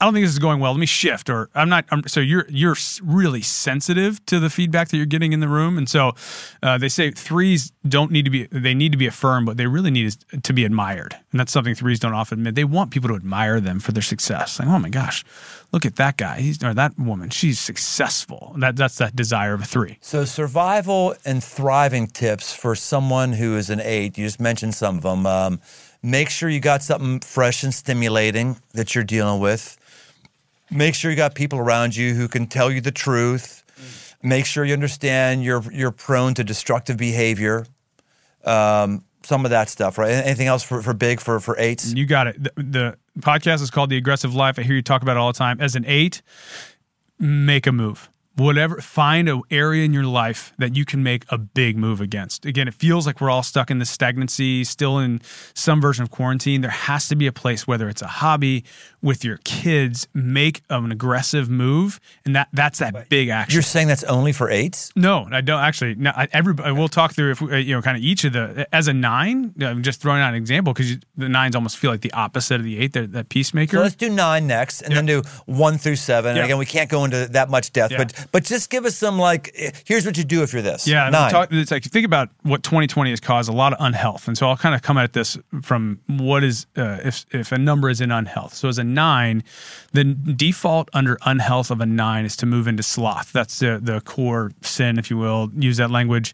I 0.03 0.05
don't 0.05 0.13
think 0.13 0.25
this 0.25 0.33
is 0.33 0.39
going 0.39 0.59
well. 0.59 0.73
Let 0.73 0.81
me 0.81 0.85
shift. 0.85 1.29
Or 1.29 1.49
I'm 1.55 1.69
not. 1.69 1.85
I'm, 1.89 2.05
so 2.09 2.19
you're 2.19 2.45
you're 2.49 2.75
really 3.01 3.41
sensitive 3.41 4.23
to 4.25 4.37
the 4.37 4.49
feedback 4.49 4.89
that 4.89 4.97
you're 4.97 5.05
getting 5.05 5.31
in 5.31 5.39
the 5.39 5.47
room, 5.47 5.77
and 5.77 5.87
so 5.87 6.11
uh, 6.61 6.77
they 6.77 6.89
say 6.89 7.11
threes 7.11 7.71
don't 7.87 8.11
need 8.11 8.25
to 8.25 8.29
be. 8.29 8.47
They 8.47 8.73
need 8.73 8.91
to 8.91 8.97
be 8.97 9.07
affirmed, 9.07 9.45
but 9.45 9.55
they 9.55 9.65
really 9.65 9.91
need 9.91 10.13
to 10.43 10.51
be 10.51 10.65
admired, 10.65 11.15
and 11.31 11.39
that's 11.39 11.53
something 11.53 11.73
threes 11.73 12.01
don't 12.01 12.13
often 12.13 12.39
admit. 12.39 12.55
They 12.55 12.65
want 12.65 12.91
people 12.91 13.07
to 13.11 13.15
admire 13.15 13.61
them 13.61 13.79
for 13.79 13.93
their 13.93 14.03
success. 14.03 14.59
Like, 14.59 14.67
oh 14.67 14.77
my 14.77 14.89
gosh, 14.89 15.23
look 15.71 15.85
at 15.85 15.95
that 15.95 16.17
guy. 16.17 16.41
He's 16.41 16.61
or 16.61 16.73
that 16.73 16.99
woman. 16.99 17.29
She's 17.29 17.57
successful. 17.57 18.55
That 18.57 18.75
that's 18.75 18.97
that 18.97 19.15
desire 19.15 19.53
of 19.53 19.61
a 19.61 19.65
three. 19.65 19.99
So 20.01 20.25
survival 20.25 21.15
and 21.23 21.41
thriving 21.41 22.07
tips 22.07 22.53
for 22.53 22.75
someone 22.75 23.31
who 23.31 23.55
is 23.55 23.69
an 23.69 23.79
eight. 23.79 24.17
You 24.17 24.25
just 24.25 24.41
mentioned 24.41 24.75
some 24.75 24.97
of 24.97 25.03
them. 25.03 25.25
Um, 25.25 25.61
make 26.01 26.29
sure 26.29 26.49
you 26.49 26.59
got 26.59 26.83
something 26.83 27.21
fresh 27.21 27.63
and 27.63 27.73
stimulating 27.73 28.57
that 28.73 28.93
you're 28.93 29.05
dealing 29.05 29.39
with 29.39 29.77
Make 30.71 30.95
sure 30.95 31.11
you 31.11 31.17
got 31.17 31.35
people 31.35 31.59
around 31.59 31.95
you 31.95 32.15
who 32.15 32.27
can 32.27 32.47
tell 32.47 32.71
you 32.71 32.81
the 32.81 32.91
truth. 32.91 33.63
Make 34.23 34.45
sure 34.45 34.63
you 34.65 34.73
understand 34.73 35.43
you're 35.43 35.63
you're 35.71 35.91
prone 35.91 36.33
to 36.35 36.43
destructive 36.43 36.97
behavior. 36.97 37.65
um, 38.45 39.03
some 39.25 39.45
of 39.45 39.51
that 39.51 39.69
stuff, 39.69 39.97
right? 39.97 40.11
Anything 40.11 40.47
else 40.47 40.63
for, 40.63 40.81
for 40.81 40.93
big 40.93 41.19
for 41.21 41.39
for 41.39 41.57
eights? 41.57 41.93
You 41.93 42.05
got 42.05 42.27
it. 42.27 42.43
The, 42.43 42.51
the 42.57 42.97
podcast 43.19 43.61
is 43.61 43.71
called 43.71 43.89
The 43.89 43.97
Aggressive 43.97 44.35
Life. 44.35 44.59
I 44.59 44.63
hear 44.63 44.75
you 44.75 44.81
talk 44.81 45.01
about 45.01 45.15
it 45.15 45.19
all 45.19 45.31
the 45.31 45.37
time. 45.37 45.61
As 45.61 45.75
an 45.75 45.85
eight, 45.87 46.21
make 47.19 47.67
a 47.67 47.71
move 47.71 48.09
whatever 48.35 48.81
find 48.81 49.29
an 49.29 49.41
area 49.51 49.85
in 49.85 49.93
your 49.93 50.05
life 50.05 50.53
that 50.57 50.75
you 50.75 50.85
can 50.85 51.03
make 51.03 51.23
a 51.29 51.37
big 51.37 51.77
move 51.77 52.01
against 52.01 52.45
again 52.45 52.67
it 52.67 52.73
feels 52.73 53.05
like 53.05 53.21
we're 53.21 53.29
all 53.29 53.43
stuck 53.43 53.69
in 53.69 53.77
this 53.77 53.91
stagnancy 53.91 54.63
still 54.63 54.97
in 54.97 55.21
some 55.53 55.79
version 55.79 56.01
of 56.01 56.09
quarantine 56.09 56.61
there 56.61 56.71
has 56.71 57.07
to 57.07 57.15
be 57.15 57.27
a 57.27 57.31
place 57.31 57.67
whether 57.67 57.87
it's 57.87 58.01
a 58.01 58.07
hobby 58.07 58.63
with 59.03 59.23
your 59.23 59.37
kids 59.43 60.07
make 60.15 60.63
an 60.71 60.91
aggressive 60.91 61.49
move 61.49 61.99
and 62.25 62.35
that 62.35 62.47
that's 62.53 62.79
that 62.79 63.09
big 63.09 63.29
action 63.29 63.53
You're 63.53 63.61
saying 63.61 63.87
that's 63.89 64.03
only 64.05 64.31
for 64.31 64.49
eights? 64.49 64.91
no 64.95 65.27
i 65.31 65.41
don't 65.41 65.61
actually 65.61 65.93
no, 65.95 66.11
I, 66.15 66.27
everybody 66.31 66.71
we'll 66.71 66.87
talk 66.87 67.13
through 67.13 67.31
if 67.31 67.41
we, 67.41 67.51
uh, 67.53 67.57
you 67.57 67.75
know 67.75 67.81
kind 67.81 67.97
of 67.97 68.03
each 68.03 68.23
of 68.23 68.33
the 68.33 68.67
as 68.73 68.87
a 68.87 68.93
nine 68.93 69.53
i'm 69.61 69.83
just 69.83 70.01
throwing 70.01 70.21
out 70.21 70.29
an 70.29 70.35
example 70.35 70.73
because 70.73 70.97
the 71.17 71.29
nines 71.29 71.55
almost 71.55 71.77
feel 71.77 71.91
like 71.91 72.01
the 72.01 72.13
opposite 72.13 72.55
of 72.55 72.63
the 72.63 72.79
eight 72.79 72.93
that, 72.93 73.11
that 73.11 73.29
peacemaker 73.29 73.77
So 73.77 73.81
let's 73.83 73.95
do 73.95 74.09
nine 74.09 74.47
next, 74.47 74.81
and 74.81 74.95
then 74.95 75.05
do 75.05 75.21
one 75.45 75.77
through 75.77 75.97
seven. 75.97 76.35
And 76.37 76.45
again, 76.45 76.57
we 76.57 76.65
can't 76.65 76.89
go 76.89 77.03
into 77.05 77.27
that 77.27 77.49
much 77.49 77.71
depth, 77.73 77.91
Yeah. 77.91 77.97
but 77.97 78.27
but 78.31 78.43
just 78.45 78.69
give 78.69 78.85
us 78.85 78.95
some 78.95 79.19
like, 79.19 79.51
eh, 79.57 79.71
here's 79.85 80.05
what 80.05 80.17
you 80.17 80.23
do 80.23 80.43
if 80.43 80.53
you're 80.53 80.61
this. 80.61 80.87
Yeah, 80.87 81.09
nine. 81.09 81.31
Talk- 81.31 81.49
it's 81.51 81.71
like 81.71 81.83
think 81.83 82.05
about 82.05 82.29
what 82.43 82.63
2020 82.63 83.09
has 83.09 83.19
caused 83.19 83.49
a 83.49 83.51
lot 83.53 83.73
of 83.73 83.79
unhealth, 83.81 84.27
and 84.27 84.37
so 84.37 84.47
I'll 84.47 84.57
kind 84.57 84.73
of 84.75 84.81
come 84.81 84.97
at 84.97 85.13
this 85.13 85.37
from 85.61 85.99
what 86.07 86.43
is 86.43 86.65
uh, 86.77 86.99
if 87.03 87.25
if 87.31 87.51
a 87.51 87.57
number 87.57 87.89
is 87.89 87.99
in 88.01 88.11
unhealth. 88.11 88.53
So 88.53 88.67
as 88.69 88.77
a 88.77 88.83
nine, 88.93 89.43
the 89.91 90.03
default 90.03 90.89
under 90.93 91.17
unhealth 91.25 91.71
of 91.71 91.81
a 91.81 91.85
nine 91.85 92.25
is 92.25 92.35
to 92.37 92.45
move 92.45 92.67
into 92.67 92.83
sloth. 92.83 93.31
That's 93.31 93.59
the 93.59 93.79
the 93.81 94.01
core 94.01 94.51
sin, 94.61 94.97
if 94.97 95.09
you 95.09 95.17
will, 95.17 95.51
use 95.55 95.77
that 95.77 95.91
language 95.91 96.33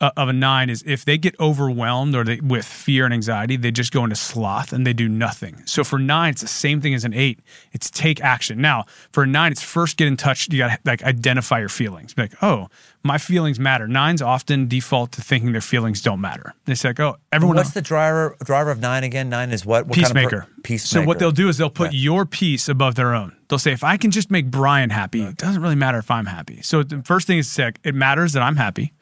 uh, 0.00 0.10
of 0.16 0.28
a 0.28 0.32
nine 0.32 0.70
is 0.70 0.84
if 0.86 1.04
they 1.04 1.18
get 1.18 1.38
overwhelmed 1.40 2.14
or 2.14 2.22
they 2.22 2.40
with 2.40 2.64
fear 2.64 3.04
and 3.04 3.12
anxiety, 3.12 3.56
they 3.56 3.70
just 3.70 3.92
go 3.92 4.04
into 4.04 4.16
sloth 4.16 4.72
and 4.72 4.86
they 4.86 4.92
do 4.92 5.08
nothing. 5.08 5.60
So 5.66 5.82
for 5.82 5.98
nine, 5.98 6.32
it's 6.32 6.42
the 6.42 6.48
same 6.48 6.80
thing 6.80 6.94
as 6.94 7.04
an 7.04 7.14
eight. 7.14 7.40
It's 7.72 7.90
take 7.90 8.20
action. 8.20 8.60
Now 8.60 8.84
for 9.10 9.24
a 9.24 9.26
nine, 9.26 9.50
it's 9.50 9.62
first 9.62 9.96
get 9.96 10.06
in 10.06 10.16
touch. 10.16 10.48
You 10.50 10.58
got 10.58 10.68
to 10.68 10.78
like 10.84 11.02
identify 11.02 11.58
your 11.58 11.68
feelings. 11.68 12.14
Be 12.14 12.22
like, 12.22 12.42
oh, 12.42 12.68
my 13.02 13.18
feelings 13.18 13.58
matter. 13.58 13.88
Nines 13.88 14.22
often 14.22 14.68
default 14.68 15.12
to 15.12 15.22
thinking 15.22 15.52
their 15.52 15.60
feelings 15.60 16.00
don't 16.00 16.20
matter. 16.20 16.54
It's 16.66 16.84
like, 16.84 17.00
oh, 17.00 17.16
everyone. 17.32 17.56
What's 17.56 17.72
the 17.72 17.82
driver 17.82 18.36
driver 18.44 18.70
of 18.70 18.80
nine 18.80 19.02
again? 19.02 19.28
Nine 19.28 19.50
is 19.50 19.66
what? 19.66 19.86
what 19.86 19.96
peacemaker. 19.96 20.30
Kind 20.30 20.42
of 20.42 20.56
per- 20.56 20.62
peacemaker. 20.62 21.02
So 21.02 21.06
what 21.06 21.18
they'll 21.18 21.32
do 21.32 21.48
is 21.48 21.58
they'll 21.58 21.70
put 21.70 21.92
your 21.92 22.24
peace 22.24 22.68
above 22.68 22.94
their 22.94 23.14
own. 23.14 23.34
They'll 23.48 23.58
say, 23.58 23.72
if 23.72 23.82
I 23.82 23.96
can 23.96 24.10
just 24.10 24.30
make 24.30 24.50
Brian 24.50 24.90
happy, 24.90 25.22
it 25.22 25.38
doesn't 25.38 25.62
really 25.62 25.74
matter 25.74 25.98
if 25.98 26.10
I'm 26.10 26.26
happy. 26.26 26.60
So 26.62 26.82
the 26.82 27.02
first 27.02 27.26
thing 27.26 27.38
is 27.38 27.50
sick. 27.50 27.80
It 27.82 27.94
matters 27.94 28.34
that 28.34 28.42
I'm 28.42 28.56
happy 28.56 28.92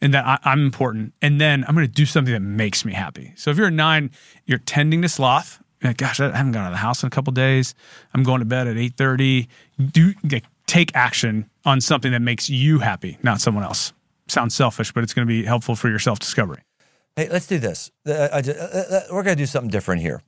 and 0.00 0.14
that 0.14 0.24
I, 0.26 0.38
I'm 0.44 0.60
important. 0.60 1.12
And 1.22 1.40
then 1.40 1.64
I'm 1.66 1.74
going 1.74 1.86
to 1.86 1.92
do 1.92 2.06
something 2.06 2.32
that 2.32 2.40
makes 2.40 2.84
me 2.84 2.92
happy. 2.92 3.32
So 3.36 3.50
if 3.50 3.56
you're 3.56 3.68
a 3.68 3.70
nine, 3.72 4.10
you're 4.44 4.58
tending 4.58 5.02
to 5.02 5.08
sloth. 5.08 5.62
Like, 5.82 5.98
gosh, 5.98 6.20
I 6.20 6.34
haven't 6.34 6.52
gone 6.52 6.64
out 6.64 6.68
of 6.68 6.72
the 6.72 6.78
house 6.78 7.02
in 7.02 7.06
a 7.06 7.10
couple 7.10 7.32
days. 7.32 7.74
I'm 8.14 8.22
going 8.22 8.40
to 8.40 8.46
bed 8.46 8.66
at 8.66 8.76
8:30. 8.76 9.46
Do 9.92 10.14
like, 10.30 10.44
take 10.66 10.94
action 10.94 11.48
on 11.64 11.80
something 11.80 12.12
that 12.12 12.22
makes 12.22 12.48
you 12.48 12.78
happy, 12.78 13.18
not 13.22 13.40
someone 13.40 13.64
else. 13.64 13.92
Sounds 14.28 14.54
selfish, 14.54 14.92
but 14.92 15.04
it's 15.04 15.14
going 15.14 15.26
to 15.26 15.30
be 15.30 15.44
helpful 15.44 15.76
for 15.76 15.88
your 15.88 15.98
self 15.98 16.18
discovery. 16.18 16.62
Hey, 17.14 17.28
let's 17.30 17.46
do 17.46 17.58
this. 17.58 17.90
Uh, 18.06 18.28
I 18.32 18.42
ju- 18.42 18.52
uh, 18.52 18.82
uh, 18.90 19.00
we're 19.10 19.22
going 19.22 19.36
to 19.36 19.42
do 19.42 19.46
something 19.46 19.70
different 19.70 20.02
here. 20.02 20.22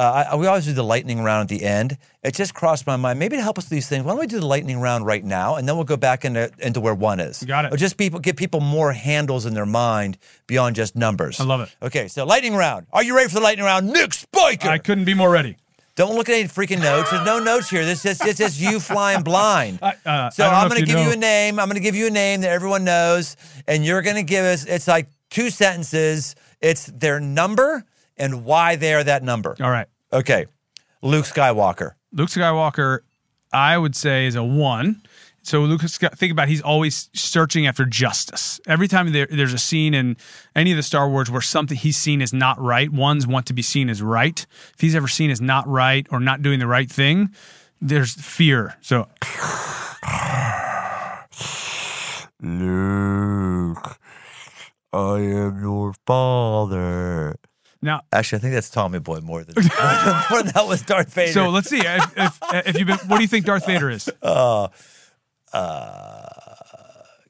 Uh, 0.00 0.24
I, 0.32 0.36
we 0.36 0.46
always 0.46 0.64
do 0.64 0.72
the 0.72 0.82
lightning 0.82 1.22
round 1.22 1.42
at 1.42 1.48
the 1.58 1.62
end. 1.62 1.98
It 2.22 2.34
just 2.34 2.54
crossed 2.54 2.86
my 2.86 2.96
mind. 2.96 3.18
Maybe 3.18 3.36
to 3.36 3.42
help 3.42 3.58
us 3.58 3.64
with 3.66 3.70
these 3.70 3.86
things, 3.86 4.02
why 4.02 4.12
don't 4.12 4.20
we 4.20 4.26
do 4.26 4.40
the 4.40 4.46
lightning 4.46 4.80
round 4.80 5.04
right 5.04 5.22
now, 5.22 5.56
and 5.56 5.68
then 5.68 5.76
we'll 5.76 5.84
go 5.84 5.98
back 5.98 6.24
into 6.24 6.50
into 6.58 6.80
where 6.80 6.94
one 6.94 7.20
is. 7.20 7.42
Got 7.42 7.66
it. 7.66 7.74
Or 7.74 7.76
just 7.76 7.98
people 7.98 8.18
get 8.18 8.36
people 8.38 8.60
more 8.60 8.92
handles 8.92 9.44
in 9.44 9.52
their 9.52 9.66
mind 9.66 10.16
beyond 10.46 10.74
just 10.76 10.96
numbers. 10.96 11.38
I 11.38 11.44
love 11.44 11.60
it. 11.60 11.68
Okay, 11.82 12.08
so 12.08 12.24
lightning 12.24 12.54
round. 12.54 12.86
Are 12.94 13.04
you 13.04 13.14
ready 13.14 13.28
for 13.28 13.34
the 13.34 13.40
lightning 13.42 13.66
round, 13.66 13.88
Nick 13.88 14.12
Spicher? 14.12 14.68
I 14.68 14.78
couldn't 14.78 15.04
be 15.04 15.12
more 15.12 15.30
ready. 15.30 15.56
Don't 15.96 16.14
look 16.14 16.30
at 16.30 16.34
any 16.34 16.48
freaking 16.48 16.80
notes. 16.80 17.10
There's 17.10 17.26
no 17.26 17.38
notes 17.38 17.68
here. 17.68 17.84
This 17.84 18.06
is 18.06 18.18
just, 18.20 18.38
just 18.38 18.58
you 18.58 18.80
flying 18.80 19.22
blind. 19.22 19.80
I- 19.82 19.96
uh, 20.06 20.30
so 20.30 20.44
know 20.44 20.50
I'm 20.50 20.68
going 20.70 20.80
to 20.80 20.86
give 20.86 20.98
you 20.98 21.12
a 21.12 21.16
name. 21.16 21.58
I'm 21.58 21.66
going 21.68 21.74
to 21.74 21.82
give 21.82 21.94
you 21.94 22.06
a 22.06 22.10
name 22.10 22.40
that 22.40 22.48
everyone 22.50 22.84
knows, 22.84 23.36
and 23.66 23.84
you're 23.84 24.00
going 24.00 24.16
to 24.16 24.22
give 24.22 24.46
us. 24.46 24.64
It's 24.64 24.88
like 24.88 25.08
two 25.28 25.50
sentences. 25.50 26.36
It's 26.62 26.86
their 26.86 27.20
number 27.20 27.84
and 28.16 28.44
why 28.44 28.76
they 28.76 28.94
are 28.94 29.04
that 29.04 29.22
number. 29.22 29.56
All 29.60 29.70
right. 29.70 29.86
Okay, 30.12 30.46
Luke 31.02 31.24
Skywalker. 31.26 31.92
Luke 32.12 32.28
Skywalker, 32.28 33.00
I 33.52 33.78
would 33.78 33.94
say, 33.94 34.26
is 34.26 34.34
a 34.34 34.42
one. 34.42 35.02
So 35.42 35.62
Luke, 35.62 35.80
Sky- 35.82 36.08
think 36.14 36.32
about 36.32 36.44
it, 36.48 36.50
he's 36.50 36.60
always 36.60 37.08
searching 37.14 37.66
after 37.66 37.86
justice. 37.86 38.60
Every 38.66 38.88
time 38.88 39.10
there, 39.12 39.26
there's 39.26 39.54
a 39.54 39.58
scene 39.58 39.94
in 39.94 40.16
any 40.54 40.70
of 40.70 40.76
the 40.76 40.82
Star 40.82 41.08
Wars 41.08 41.30
where 41.30 41.40
something 41.40 41.76
he's 41.78 41.96
seen 41.96 42.20
as 42.20 42.32
not 42.32 42.60
right, 42.60 42.90
ones 42.90 43.26
want 43.26 43.46
to 43.46 43.54
be 43.54 43.62
seen 43.62 43.88
as 43.88 44.02
right. 44.02 44.44
If 44.74 44.80
he's 44.80 44.94
ever 44.94 45.08
seen 45.08 45.30
as 45.30 45.40
not 45.40 45.66
right 45.66 46.06
or 46.10 46.20
not 46.20 46.42
doing 46.42 46.58
the 46.58 46.66
right 46.66 46.90
thing, 46.90 47.30
there's 47.80 48.12
fear. 48.12 48.76
So 48.82 49.08
Luke, 52.42 53.98
I 54.92 55.18
am 55.20 55.60
your 55.62 55.94
father. 56.06 57.36
Now, 57.82 58.02
Actually, 58.12 58.38
I 58.38 58.40
think 58.42 58.54
that's 58.54 58.68
Tommy 58.70 58.98
Boy 58.98 59.20
more 59.20 59.42
than 59.42 59.54
more 60.30 60.42
than 60.42 60.52
that 60.54 60.64
was 60.66 60.82
Darth 60.82 61.12
Vader. 61.14 61.32
so 61.32 61.48
let's 61.48 61.70
see 61.70 61.80
if, 61.80 62.12
if, 62.18 62.38
if 62.66 62.78
you've 62.78 62.86
been. 62.86 62.98
What 63.08 63.16
do 63.16 63.22
you 63.22 63.28
think 63.28 63.46
Darth 63.46 63.64
Vader 63.66 63.88
is? 63.90 64.08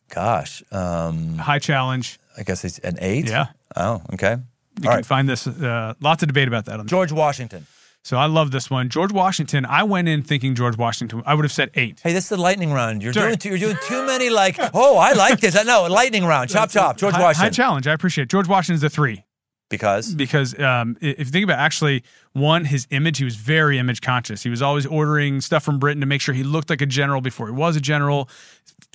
gosh, 0.08 0.62
um, 0.72 1.38
High 1.38 1.58
challenge. 1.58 2.18
I 2.36 2.42
guess 2.42 2.64
it's 2.64 2.78
an 2.80 2.96
eight. 3.00 3.28
Yeah. 3.28 3.46
Oh, 3.76 4.02
okay. 4.14 4.36
You 4.80 4.88
All 4.88 4.92
can 4.92 4.96
right. 4.96 5.06
find 5.06 5.28
this. 5.28 5.46
Uh, 5.46 5.94
lots 6.00 6.22
of 6.22 6.28
debate 6.28 6.48
about 6.48 6.64
that. 6.66 6.80
On 6.80 6.86
George 6.86 7.12
Washington. 7.12 7.66
so 8.02 8.16
I 8.16 8.26
love 8.26 8.50
this 8.50 8.70
one. 8.70 8.88
George 8.88 9.12
Washington. 9.12 9.64
I 9.66 9.82
went 9.84 10.08
in 10.08 10.22
thinking 10.22 10.54
George 10.54 10.76
Washington. 10.76 11.22
I 11.26 11.34
would 11.34 11.44
have 11.44 11.52
said 11.52 11.70
eight. 11.74 12.00
Hey, 12.02 12.12
this 12.12 12.24
is 12.24 12.30
the 12.30 12.36
lightning 12.40 12.72
round. 12.72 13.02
You're 13.02 13.12
Sorry. 13.12 13.36
doing 13.36 13.38
too, 13.38 13.48
you're 13.50 13.58
doing 13.58 13.76
too 13.86 14.06
many 14.06 14.30
like. 14.30 14.56
Oh, 14.74 14.96
I 14.96 15.12
like 15.12 15.40
this. 15.40 15.56
I 15.56 15.62
know 15.62 15.86
lightning 15.88 16.24
round. 16.24 16.50
Chop 16.50 16.70
chop. 16.70 16.96
George 16.96 17.14
High, 17.14 17.32
high 17.34 17.50
challenge. 17.50 17.86
I 17.86 17.92
appreciate 17.92 18.24
it. 18.24 18.30
George 18.30 18.48
Washington's 18.48 18.80
the 18.80 18.90
three. 18.90 19.24
Because? 19.70 20.14
Because 20.14 20.58
um, 20.58 20.98
if 21.00 21.18
you 21.20 21.24
think 21.26 21.44
about 21.44 21.60
actually 21.60 22.02
one 22.32 22.64
his 22.64 22.86
image 22.90 23.18
he 23.18 23.24
was 23.24 23.36
very 23.36 23.78
image 23.78 24.00
conscious. 24.00 24.42
He 24.42 24.50
was 24.50 24.60
always 24.60 24.84
ordering 24.84 25.40
stuff 25.40 25.64
from 25.64 25.78
britain 25.78 26.00
to 26.00 26.06
make 26.06 26.20
sure 26.20 26.34
he 26.34 26.42
looked 26.42 26.68
like 26.68 26.82
a 26.82 26.86
general 26.86 27.20
before 27.20 27.46
he 27.46 27.52
was 27.52 27.76
a 27.76 27.80
general. 27.80 28.28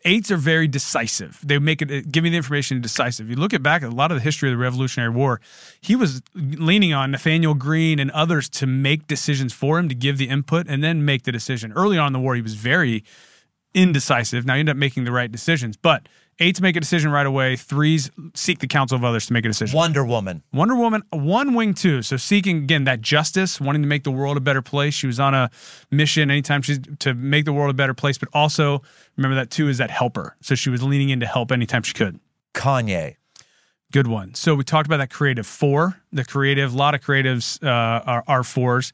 Eights 0.03 0.29
are 0.29 0.37
very 0.37 0.67
decisive. 0.67 1.39
They 1.43 1.57
make 1.57 1.81
it 1.81 2.11
give 2.11 2.23
me 2.23 2.29
the 2.29 2.37
information 2.37 2.79
decisive. 2.81 3.29
You 3.29 3.37
look 3.37 3.53
at 3.53 3.63
back 3.63 3.81
at 3.81 3.89
a 3.89 3.95
lot 3.95 4.11
of 4.11 4.17
the 4.17 4.21
history 4.21 4.49
of 4.49 4.53
the 4.53 4.61
revolutionary 4.61 5.09
war 5.09 5.41
he 5.81 5.95
was 5.95 6.21
leaning 6.35 6.93
on 6.93 7.11
nathanael 7.11 7.53
greene 7.53 7.97
and 7.97 8.11
others 8.11 8.49
to 8.49 8.67
make 8.67 9.07
decisions 9.07 9.53
for 9.53 9.79
him 9.79 9.89
to 9.89 9.95
give 9.95 10.17
the 10.17 10.27
input 10.27 10.67
and 10.67 10.83
then 10.83 11.05
make 11.05 11.23
the 11.23 11.31
decision. 11.31 11.71
Early 11.71 11.97
on 11.97 12.07
in 12.07 12.13
the 12.13 12.19
war 12.19 12.35
he 12.35 12.41
was 12.41 12.55
very 12.55 13.03
indecisive. 13.73 14.45
Now 14.45 14.55
he 14.55 14.59
ended 14.59 14.73
up 14.73 14.77
making 14.77 15.05
the 15.05 15.11
right 15.11 15.31
decisions, 15.31 15.77
but 15.77 16.07
eights 16.39 16.61
make 16.61 16.75
a 16.75 16.79
decision 16.79 17.11
right 17.11 17.25
away. 17.25 17.55
Threes 17.55 18.11
seek 18.33 18.59
the 18.59 18.67
counsel 18.67 18.95
of 18.95 19.03
others 19.03 19.25
to 19.27 19.33
make 19.33 19.45
a 19.45 19.47
decision. 19.47 19.75
Wonder 19.75 20.05
Woman. 20.05 20.43
Wonder 20.53 20.75
Woman, 20.75 21.03
one 21.11 21.53
wing 21.53 21.73
two. 21.73 22.01
So 22.01 22.17
seeking 22.17 22.57
again 22.57 22.83
that 22.85 23.01
justice, 23.01 23.59
wanting 23.61 23.81
to 23.81 23.87
make 23.87 24.03
the 24.03 24.11
world 24.11 24.37
a 24.37 24.41
better 24.41 24.61
place. 24.61 24.93
She 24.93 25.07
was 25.07 25.19
on 25.19 25.33
a 25.33 25.49
mission 25.91 26.29
anytime 26.29 26.61
she's 26.61 26.79
to 26.99 27.13
make 27.13 27.45
the 27.45 27.53
world 27.53 27.69
a 27.69 27.73
better 27.73 27.93
place, 27.93 28.17
but 28.17 28.29
also 28.33 28.81
remember 29.17 29.35
that 29.35 29.49
too 29.49 29.69
is 29.69 29.77
that 29.77 29.91
helper. 29.91 30.35
So 30.41 30.55
she 30.55 30.69
was 30.69 30.83
leaning 30.83 31.09
in 31.09 31.19
to 31.21 31.25
help 31.25 31.51
anytime 31.51 31.83
she 31.83 31.93
could. 31.93 32.19
Kanye. 32.53 33.15
Good 33.91 34.07
one. 34.07 34.33
So 34.33 34.55
we 34.55 34.63
talked 34.63 34.87
about 34.87 34.97
that 34.97 35.09
creative 35.09 35.47
four. 35.47 36.01
The 36.11 36.25
creative, 36.25 36.73
a 36.73 36.77
lot 36.77 36.95
of 36.95 37.01
creatives 37.01 37.63
uh, 37.63 38.03
are, 38.05 38.23
are 38.27 38.43
fours. 38.43 38.91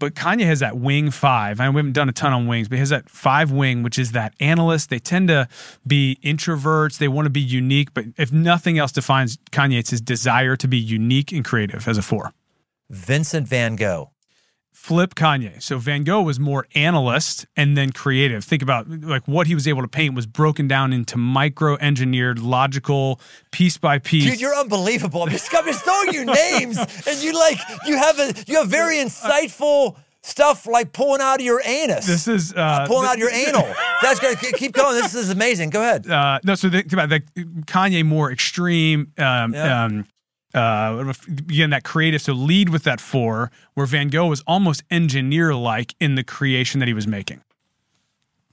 But 0.00 0.14
Kanye 0.14 0.46
has 0.46 0.58
that 0.58 0.76
wing 0.76 1.12
five. 1.12 1.60
And 1.60 1.74
we 1.74 1.78
haven't 1.78 1.92
done 1.92 2.08
a 2.08 2.12
ton 2.12 2.32
on 2.32 2.48
wings, 2.48 2.68
but 2.68 2.76
he 2.76 2.80
has 2.80 2.88
that 2.88 3.08
five 3.08 3.52
wing, 3.52 3.84
which 3.84 3.98
is 3.98 4.12
that 4.12 4.34
analyst. 4.40 4.90
They 4.90 4.98
tend 4.98 5.28
to 5.28 5.46
be 5.86 6.18
introverts. 6.24 6.98
They 6.98 7.06
want 7.06 7.26
to 7.26 7.30
be 7.30 7.40
unique. 7.40 7.94
But 7.94 8.06
if 8.16 8.32
nothing 8.32 8.78
else 8.78 8.90
defines 8.90 9.36
Kanye, 9.52 9.78
it's 9.78 9.90
his 9.90 10.00
desire 10.00 10.56
to 10.56 10.66
be 10.66 10.78
unique 10.78 11.30
and 11.30 11.44
creative 11.44 11.86
as 11.86 11.98
a 11.98 12.02
four. 12.02 12.32
Vincent 12.88 13.46
Van 13.46 13.76
Gogh. 13.76 14.10
Flip 14.72 15.14
Kanye. 15.14 15.62
So 15.62 15.78
Van 15.78 16.04
Gogh 16.04 16.22
was 16.22 16.40
more 16.40 16.66
analyst 16.74 17.46
and 17.56 17.76
then 17.76 17.92
creative. 17.92 18.42
Think 18.44 18.62
about 18.62 18.88
like 18.88 19.26
what 19.28 19.46
he 19.46 19.54
was 19.54 19.68
able 19.68 19.82
to 19.82 19.88
paint 19.88 20.14
was 20.14 20.26
broken 20.26 20.66
down 20.68 20.92
into 20.92 21.18
micro 21.18 21.76
engineered, 21.76 22.38
logical, 22.38 23.20
piece 23.50 23.76
by 23.76 23.98
piece. 23.98 24.24
Dude, 24.24 24.40
you're 24.40 24.54
unbelievable. 24.54 25.22
I'm 25.22 25.28
just, 25.30 25.54
I'm 25.54 25.64
just 25.66 25.84
throwing 25.84 26.14
you 26.14 26.24
names, 26.24 26.78
and 26.78 27.22
you 27.22 27.32
like 27.38 27.58
you 27.86 27.96
have 27.98 28.18
a 28.18 28.32
you 28.46 28.56
have 28.56 28.68
very 28.68 28.96
insightful 28.96 29.96
stuff 30.22 30.66
like 30.66 30.92
pulling 30.92 31.20
out 31.22 31.36
of 31.40 31.44
your 31.46 31.62
anus. 31.64 32.06
this 32.06 32.28
is 32.28 32.52
uh, 32.54 32.86
pulling 32.86 33.06
out 33.08 33.16
your 33.18 33.30
anal. 33.30 33.66
That's 34.02 34.20
great. 34.20 34.38
Keep 34.38 34.72
going. 34.72 34.94
This 35.00 35.14
is 35.14 35.30
amazing. 35.30 35.70
Go 35.70 35.80
ahead. 35.80 36.08
uh, 36.10 36.40
no, 36.44 36.54
so 36.54 36.68
think 36.70 36.92
about 36.92 37.08
that. 37.10 37.22
Kanye 37.66 38.04
more 38.04 38.30
extreme. 38.30 39.12
Um, 39.18 39.54
Yeah. 39.54 39.84
um, 39.84 40.06
uh, 40.54 41.12
again, 41.28 41.70
that 41.70 41.84
creative. 41.84 42.22
So 42.22 42.32
lead 42.32 42.68
with 42.68 42.84
that 42.84 43.00
four, 43.00 43.50
where 43.74 43.86
Van 43.86 44.08
Gogh 44.08 44.26
was 44.26 44.42
almost 44.46 44.82
engineer 44.90 45.54
like 45.54 45.94
in 46.00 46.14
the 46.14 46.24
creation 46.24 46.80
that 46.80 46.88
he 46.88 46.94
was 46.94 47.06
making. 47.06 47.42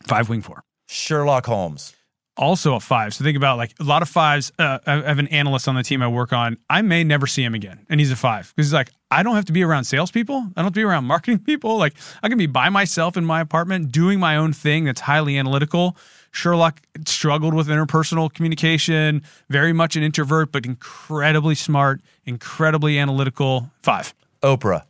Five 0.04 0.30
wing 0.30 0.41
four. 0.41 0.64
Sherlock 0.88 1.45
Holmes. 1.45 1.93
also 2.38 2.76
a 2.76 2.80
five. 2.80 3.14
So 3.14 3.24
think 3.24 3.36
about 3.36 3.58
like 3.58 3.74
a 3.80 3.84
lot 3.84 4.02
of 4.02 4.10
fives. 4.10 4.52
Uh, 4.58 4.80
I 4.86 5.02
have 5.02 5.20
an 5.20 5.28
analyst 5.30 5.68
on 5.68 5.76
the 5.76 5.84
team 5.84 6.02
I 6.02 6.08
work 6.08 6.32
on. 6.34 6.58
I 6.70 6.82
may 6.82 7.04
never 7.04 7.28
see 7.28 7.43
him 7.43 7.56
again, 7.56 7.86
and 7.89 8.00
he's 8.00 8.12
a 8.12 8.16
five 8.16 8.54
because 8.56 8.68
he's 8.68 8.74
like, 8.74 8.91
I 9.10 9.24
don't 9.24 9.36
have 9.36 9.45
to 9.45 9.54
be 9.54 9.64
around 9.64 9.86
salespeople. 9.86 10.36
I 10.36 10.39
don't 10.56 10.66
have 10.66 10.74
to 10.74 10.80
be 10.80 10.84
around 10.84 11.06
marketing 11.06 11.39
people. 11.39 11.78
Like 11.78 11.95
I 12.22 12.30
can 12.30 12.38
be 12.38 12.45
by 12.45 12.70
myself 12.70 13.18
in 13.18 13.26
my 13.26 13.41
apartment 13.41 13.91
doing 13.91 14.20
my 14.20 14.38
own 14.38 14.54
thing 14.54 14.86
that's 14.86 15.02
highly 15.02 15.38
analytical. 15.38 15.98
Sherlock 16.38 16.81
struggled 17.05 17.55
with 17.55 17.67
interpersonal 17.67 18.31
communication, 18.31 19.23
very 19.49 19.73
much 19.73 19.95
an 19.95 20.03
introvert, 20.03 20.51
but 20.51 20.67
incredibly 20.67 21.55
smart, 21.55 22.01
incredibly 22.25 22.99
analytical. 22.99 23.71
Five. 23.81 24.13
Oprah 24.43 24.83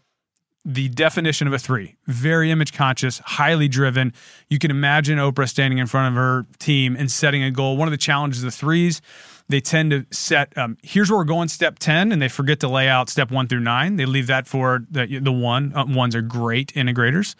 the 0.69 0.89
definition 0.89 1.47
of 1.47 1.53
a 1.53 1.57
three 1.57 1.95
very 2.07 2.51
image 2.51 2.73
conscious, 2.73 3.19
highly 3.19 3.69
driven. 3.69 4.11
You 4.49 4.59
can 4.59 4.69
imagine 4.69 5.17
Oprah 5.17 5.47
standing 5.47 5.77
in 5.77 5.87
front 5.87 6.13
of 6.13 6.21
her 6.21 6.45
team 6.59 6.97
and 6.97 7.09
setting 7.09 7.41
a 7.41 7.49
goal. 7.49 7.77
One 7.77 7.87
of 7.87 7.93
the 7.93 7.97
challenges 7.97 8.43
of 8.43 8.53
threes, 8.53 9.01
they 9.47 9.61
tend 9.61 9.91
to 9.91 10.05
set, 10.11 10.55
um, 10.57 10.77
here's 10.83 11.09
where 11.09 11.19
we're 11.19 11.23
going, 11.23 11.47
step 11.47 11.79
10, 11.79 12.11
and 12.11 12.21
they 12.21 12.27
forget 12.27 12.59
to 12.59 12.67
lay 12.67 12.89
out 12.89 13.09
step 13.09 13.31
one 13.31 13.47
through 13.47 13.61
nine. 13.61 13.95
They 13.95 14.05
leave 14.05 14.27
that 14.27 14.45
for 14.45 14.85
the, 14.91 15.19
the 15.19 15.31
one. 15.31 15.73
Uh, 15.73 15.85
ones 15.85 16.15
are 16.15 16.21
great 16.21 16.73
integrators. 16.73 17.35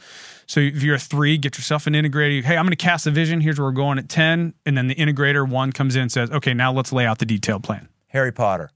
So 0.48 0.62
if 0.62 0.82
you're 0.82 0.96
a 0.96 1.00
three, 1.00 1.38
get 1.38 1.58
yourself 1.58 1.88
an 1.88 1.94
integrator. 1.94 2.44
Hey, 2.44 2.58
I'm 2.58 2.64
going 2.64 2.72
to 2.72 2.76
cast 2.76 3.06
a 3.06 3.12
vision. 3.12 3.42
Here's 3.42 3.60
where 3.60 3.68
we're 3.68 3.74
going 3.74 4.00
at 4.00 4.10
10. 4.10 4.54
And 4.66 4.78
then 4.78 4.88
the 4.88 4.96
integrator 4.96 5.48
one 5.48 5.72
comes 5.72 5.96
in 5.96 6.04
and 6.04 6.12
says, 6.12 6.32
okay, 6.32 6.54
now 6.54 6.72
let's 6.72 6.92
lay 6.92 7.06
out 7.06 7.20
the 7.20 7.26
detailed 7.26 7.64
plan. 7.64 7.90
Harry 8.08 8.32
Potter. 8.32 8.72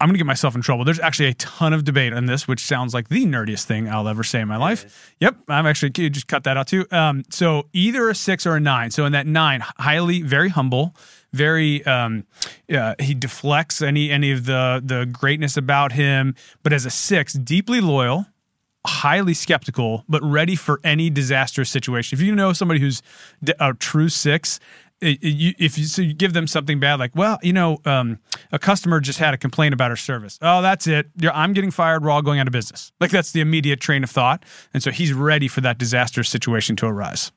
I'm 0.00 0.08
going 0.08 0.14
to 0.14 0.18
get 0.18 0.26
myself 0.26 0.54
in 0.54 0.62
trouble. 0.62 0.84
There's 0.84 1.00
actually 1.00 1.28
a 1.28 1.34
ton 1.34 1.74
of 1.74 1.84
debate 1.84 2.14
on 2.14 2.24
this, 2.24 2.48
which 2.48 2.60
sounds 2.60 2.94
like 2.94 3.10
the 3.10 3.26
nerdiest 3.26 3.64
thing 3.64 3.86
I'll 3.86 4.08
ever 4.08 4.22
say 4.22 4.40
in 4.40 4.48
my 4.48 4.56
life. 4.56 5.14
Yep, 5.20 5.36
I'm 5.48 5.66
actually 5.66 5.90
just 5.90 6.26
cut 6.26 6.44
that 6.44 6.56
out 6.56 6.68
too. 6.68 6.86
Um, 6.90 7.22
so 7.28 7.68
either 7.74 8.08
a 8.08 8.14
six 8.14 8.46
or 8.46 8.56
a 8.56 8.60
nine. 8.60 8.90
So 8.90 9.04
in 9.04 9.12
that 9.12 9.26
nine, 9.26 9.62
highly, 9.78 10.22
very 10.22 10.48
humble, 10.48 10.96
very 11.34 11.84
um, 11.84 12.26
uh, 12.74 12.94
he 12.98 13.14
deflects 13.14 13.82
any 13.82 14.10
any 14.10 14.32
of 14.32 14.46
the 14.46 14.80
the 14.82 15.04
greatness 15.04 15.58
about 15.58 15.92
him. 15.92 16.34
But 16.62 16.72
as 16.72 16.86
a 16.86 16.90
six, 16.90 17.34
deeply 17.34 17.82
loyal, 17.82 18.24
highly 18.86 19.34
skeptical, 19.34 20.04
but 20.08 20.22
ready 20.22 20.56
for 20.56 20.80
any 20.84 21.10
disastrous 21.10 21.70
situation. 21.70 22.18
If 22.18 22.22
you 22.22 22.34
know 22.34 22.52
somebody 22.52 22.80
who's 22.80 23.02
a 23.58 23.74
true 23.74 24.08
six, 24.08 24.58
if 25.02 25.78
you, 25.78 25.84
so 25.84 26.02
you 26.02 26.12
give 26.12 26.34
them 26.34 26.46
something 26.46 26.78
bad, 26.78 26.98
like, 26.98 27.14
well, 27.14 27.38
you 27.42 27.52
know, 27.52 27.78
um, 27.86 28.18
a 28.52 28.58
customer 28.58 29.00
just 29.00 29.18
had 29.18 29.32
a 29.32 29.38
complaint 29.38 29.72
about 29.72 29.90
our 29.90 29.96
service. 29.96 30.38
Oh, 30.42 30.60
that's 30.60 30.86
it. 30.86 31.10
I'm 31.32 31.52
getting 31.52 31.70
fired. 31.70 32.04
We're 32.04 32.10
all 32.10 32.22
going 32.22 32.38
out 32.38 32.46
of 32.46 32.52
business. 32.52 32.92
Like 33.00 33.10
that's 33.10 33.32
the 33.32 33.40
immediate 33.40 33.80
train 33.80 34.04
of 34.04 34.10
thought, 34.10 34.44
and 34.74 34.82
so 34.82 34.90
he's 34.90 35.12
ready 35.12 35.48
for 35.48 35.62
that 35.62 35.78
disastrous 35.78 36.28
situation 36.28 36.76
to 36.76 36.86
arise. 36.86 37.32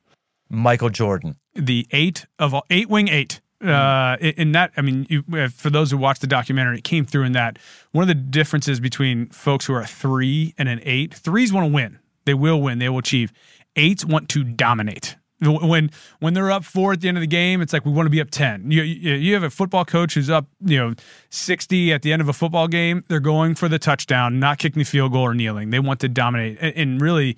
Michael 0.49 0.89
Jordan, 0.89 1.37
the 1.55 1.87
eight 1.91 2.25
of 2.37 2.53
all, 2.53 2.65
eight 2.69 2.89
wing 2.89 3.07
eight. 3.07 3.41
Uh, 3.63 4.17
in 4.19 4.51
that, 4.53 4.71
I 4.77 4.81
mean, 4.81 5.07
you, 5.09 5.23
for 5.49 5.69
those 5.69 5.91
who 5.91 5.97
watched 5.97 6.21
the 6.21 6.27
documentary, 6.27 6.77
it 6.79 6.83
came 6.83 7.05
through 7.05 7.23
in 7.23 7.31
that 7.33 7.59
one 7.91 8.03
of 8.03 8.07
the 8.07 8.15
differences 8.15 8.79
between 8.79 9.27
folks 9.29 9.65
who 9.65 9.73
are 9.73 9.81
a 9.81 9.87
three 9.87 10.53
and 10.57 10.67
an 10.69 10.81
eight. 10.83 11.13
Threes 11.13 11.53
want 11.53 11.67
to 11.67 11.73
win. 11.73 11.99
They 12.25 12.33
will 12.33 12.61
win. 12.61 12.79
They 12.79 12.89
will 12.89 12.99
achieve. 12.99 13.31
Eights 13.75 14.05
want 14.05 14.29
to 14.29 14.43
dominate 14.43 15.15
when 15.43 15.91
when 16.19 16.33
they're 16.33 16.51
up 16.51 16.63
four 16.63 16.93
at 16.93 17.01
the 17.01 17.07
end 17.07 17.17
of 17.17 17.21
the 17.21 17.27
game, 17.27 17.61
it's 17.61 17.73
like 17.73 17.85
we 17.85 17.91
want 17.91 18.05
to 18.05 18.09
be 18.09 18.21
up 18.21 18.31
ten. 18.31 18.69
You 18.71 18.83
you 18.83 19.33
have 19.33 19.43
a 19.43 19.49
football 19.49 19.85
coach 19.85 20.13
who's 20.13 20.29
up 20.29 20.47
you 20.63 20.77
know 20.77 20.93
sixty 21.29 21.93
at 21.93 22.01
the 22.01 22.13
end 22.13 22.21
of 22.21 22.29
a 22.29 22.33
football 22.33 22.67
game. 22.67 23.03
They're 23.07 23.19
going 23.19 23.55
for 23.55 23.67
the 23.67 23.79
touchdown, 23.79 24.39
not 24.39 24.57
kicking 24.59 24.79
the 24.79 24.85
field 24.85 25.11
goal 25.11 25.23
or 25.23 25.33
kneeling. 25.33 25.69
They 25.69 25.79
want 25.79 25.99
to 26.01 26.09
dominate 26.09 26.57
and, 26.61 27.01
really 27.01 27.37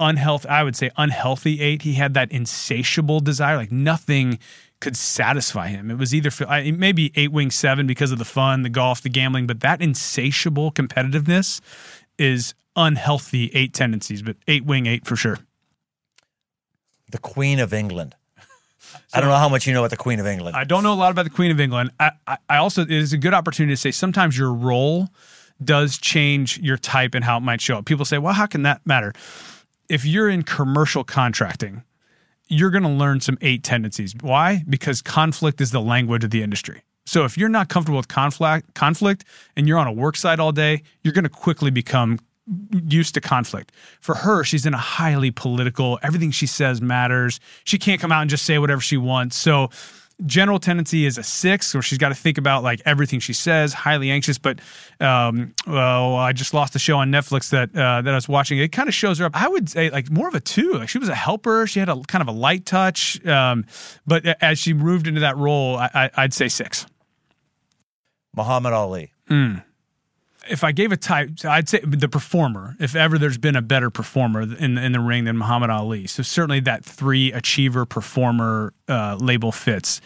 unhealthy. 0.00 0.48
I 0.48 0.62
would 0.62 0.76
say 0.76 0.90
unhealthy 0.96 1.60
eight. 1.60 1.82
He 1.82 1.94
had 1.94 2.14
that 2.14 2.30
insatiable 2.30 3.20
desire, 3.20 3.56
like 3.56 3.72
nothing 3.72 4.38
could 4.80 4.96
satisfy 4.96 5.68
him. 5.68 5.90
It 5.90 5.98
was 5.98 6.14
either 6.14 6.30
maybe 6.72 7.12
eight 7.16 7.32
wing 7.32 7.50
seven 7.50 7.86
because 7.86 8.12
of 8.12 8.18
the 8.18 8.24
fun, 8.24 8.62
the 8.62 8.68
golf, 8.68 9.02
the 9.02 9.08
gambling, 9.08 9.46
but 9.46 9.60
that 9.60 9.82
insatiable 9.82 10.70
competitiveness 10.70 11.60
is 12.18 12.54
unhealthy 12.76 13.50
eight 13.54 13.74
tendencies. 13.74 14.22
But 14.22 14.36
eight 14.46 14.64
wing 14.64 14.86
eight 14.86 15.06
for 15.06 15.16
sure 15.16 15.38
the 17.10 17.18
Queen 17.18 17.58
of 17.58 17.72
England. 17.72 18.14
So, 18.80 18.98
I 19.14 19.20
don't 19.20 19.30
know 19.30 19.36
how 19.36 19.48
much 19.48 19.66
you 19.66 19.72
know 19.72 19.80
about 19.80 19.90
the 19.90 19.96
Queen 19.96 20.20
of 20.20 20.26
England. 20.26 20.56
I 20.56 20.64
don't 20.64 20.82
know 20.82 20.92
a 20.92 20.94
lot 20.94 21.10
about 21.10 21.24
the 21.24 21.30
Queen 21.30 21.50
of 21.50 21.60
England. 21.60 21.90
I, 21.98 22.12
I, 22.26 22.38
I 22.48 22.56
also 22.58 22.82
it 22.82 22.90
is 22.90 23.12
a 23.12 23.18
good 23.18 23.34
opportunity 23.34 23.72
to 23.72 23.80
say 23.80 23.90
sometimes 23.90 24.36
your 24.38 24.52
role 24.52 25.08
does 25.62 25.98
change 25.98 26.58
your 26.58 26.76
type 26.76 27.14
and 27.14 27.24
how 27.24 27.38
it 27.38 27.40
might 27.40 27.60
show 27.60 27.78
up. 27.78 27.84
People 27.84 28.04
say, 28.04 28.18
"Well, 28.18 28.34
how 28.34 28.46
can 28.46 28.62
that 28.62 28.86
matter?" 28.86 29.12
If 29.88 30.04
you're 30.04 30.28
in 30.28 30.42
commercial 30.42 31.02
contracting, 31.02 31.82
you're 32.48 32.70
going 32.70 32.82
to 32.82 32.88
learn 32.88 33.20
some 33.20 33.38
eight 33.40 33.62
tendencies. 33.62 34.14
Why? 34.20 34.64
Because 34.68 35.02
conflict 35.02 35.60
is 35.60 35.70
the 35.70 35.80
language 35.80 36.24
of 36.24 36.30
the 36.30 36.42
industry. 36.42 36.82
So 37.06 37.24
if 37.24 37.38
you're 37.38 37.48
not 37.48 37.68
comfortable 37.68 37.96
with 37.96 38.08
conflict, 38.08 38.74
conflict, 38.74 39.24
and 39.56 39.66
you're 39.66 39.78
on 39.78 39.86
a 39.86 39.92
work 39.92 40.16
site 40.16 40.40
all 40.40 40.52
day, 40.52 40.82
you're 41.02 41.14
going 41.14 41.24
to 41.24 41.30
quickly 41.30 41.70
become 41.70 42.18
used 42.86 43.14
to 43.14 43.20
conflict. 43.20 43.72
For 44.00 44.14
her, 44.14 44.44
she's 44.44 44.66
in 44.66 44.74
a 44.74 44.78
highly 44.78 45.30
political, 45.30 45.98
everything 46.02 46.30
she 46.30 46.46
says 46.46 46.80
matters. 46.80 47.40
She 47.64 47.78
can't 47.78 48.00
come 48.00 48.12
out 48.12 48.22
and 48.22 48.30
just 48.30 48.44
say 48.44 48.58
whatever 48.58 48.80
she 48.80 48.96
wants. 48.96 49.36
So, 49.36 49.70
general 50.26 50.58
tendency 50.58 51.06
is 51.06 51.18
a 51.18 51.22
six, 51.22 51.74
where 51.74 51.82
she's 51.82 51.98
got 51.98 52.08
to 52.08 52.14
think 52.14 52.38
about 52.38 52.62
like 52.62 52.82
everything 52.84 53.20
she 53.20 53.32
says, 53.32 53.72
highly 53.72 54.10
anxious. 54.10 54.38
But 54.38 54.60
um, 55.00 55.54
well, 55.66 56.16
I 56.16 56.32
just 56.32 56.54
lost 56.54 56.74
a 56.74 56.78
show 56.78 56.98
on 56.98 57.10
Netflix 57.10 57.50
that 57.50 57.70
uh, 57.74 58.02
that 58.02 58.10
I 58.10 58.14
was 58.14 58.28
watching. 58.28 58.58
It 58.58 58.72
kind 58.72 58.88
of 58.88 58.94
shows 58.94 59.18
her 59.18 59.26
up. 59.26 59.40
I 59.40 59.48
would 59.48 59.68
say 59.68 59.90
like 59.90 60.10
more 60.10 60.28
of 60.28 60.34
a 60.34 60.40
two. 60.40 60.74
Like 60.74 60.88
she 60.88 60.98
was 60.98 61.08
a 61.08 61.14
helper. 61.14 61.66
She 61.66 61.80
had 61.80 61.88
a 61.88 62.00
kind 62.02 62.22
of 62.22 62.28
a 62.28 62.38
light 62.38 62.66
touch. 62.66 63.24
Um, 63.26 63.64
but 64.06 64.26
as 64.42 64.58
she 64.58 64.72
moved 64.74 65.06
into 65.06 65.20
that 65.20 65.36
role, 65.36 65.76
I, 65.76 66.10
would 66.18 66.34
say 66.34 66.48
six. 66.48 66.86
Muhammad 68.34 68.72
Ali. 68.72 69.12
Mm 69.28 69.62
if 70.50 70.64
I 70.64 70.72
gave 70.72 70.92
a 70.92 70.96
type, 70.96 71.30
I'd 71.44 71.68
say 71.68 71.80
the 71.80 72.08
performer. 72.08 72.76
If 72.80 72.96
ever 72.96 73.18
there's 73.18 73.38
been 73.38 73.56
a 73.56 73.62
better 73.62 73.90
performer 73.90 74.42
in 74.42 74.78
in 74.78 74.92
the 74.92 75.00
ring 75.00 75.24
than 75.24 75.36
Muhammad 75.36 75.70
Ali, 75.70 76.06
so 76.06 76.22
certainly 76.22 76.60
that 76.60 76.84
three 76.84 77.32
achiever 77.32 77.86
performer 77.86 78.72
uh, 78.88 79.16
label 79.20 79.52
fits. 79.52 80.00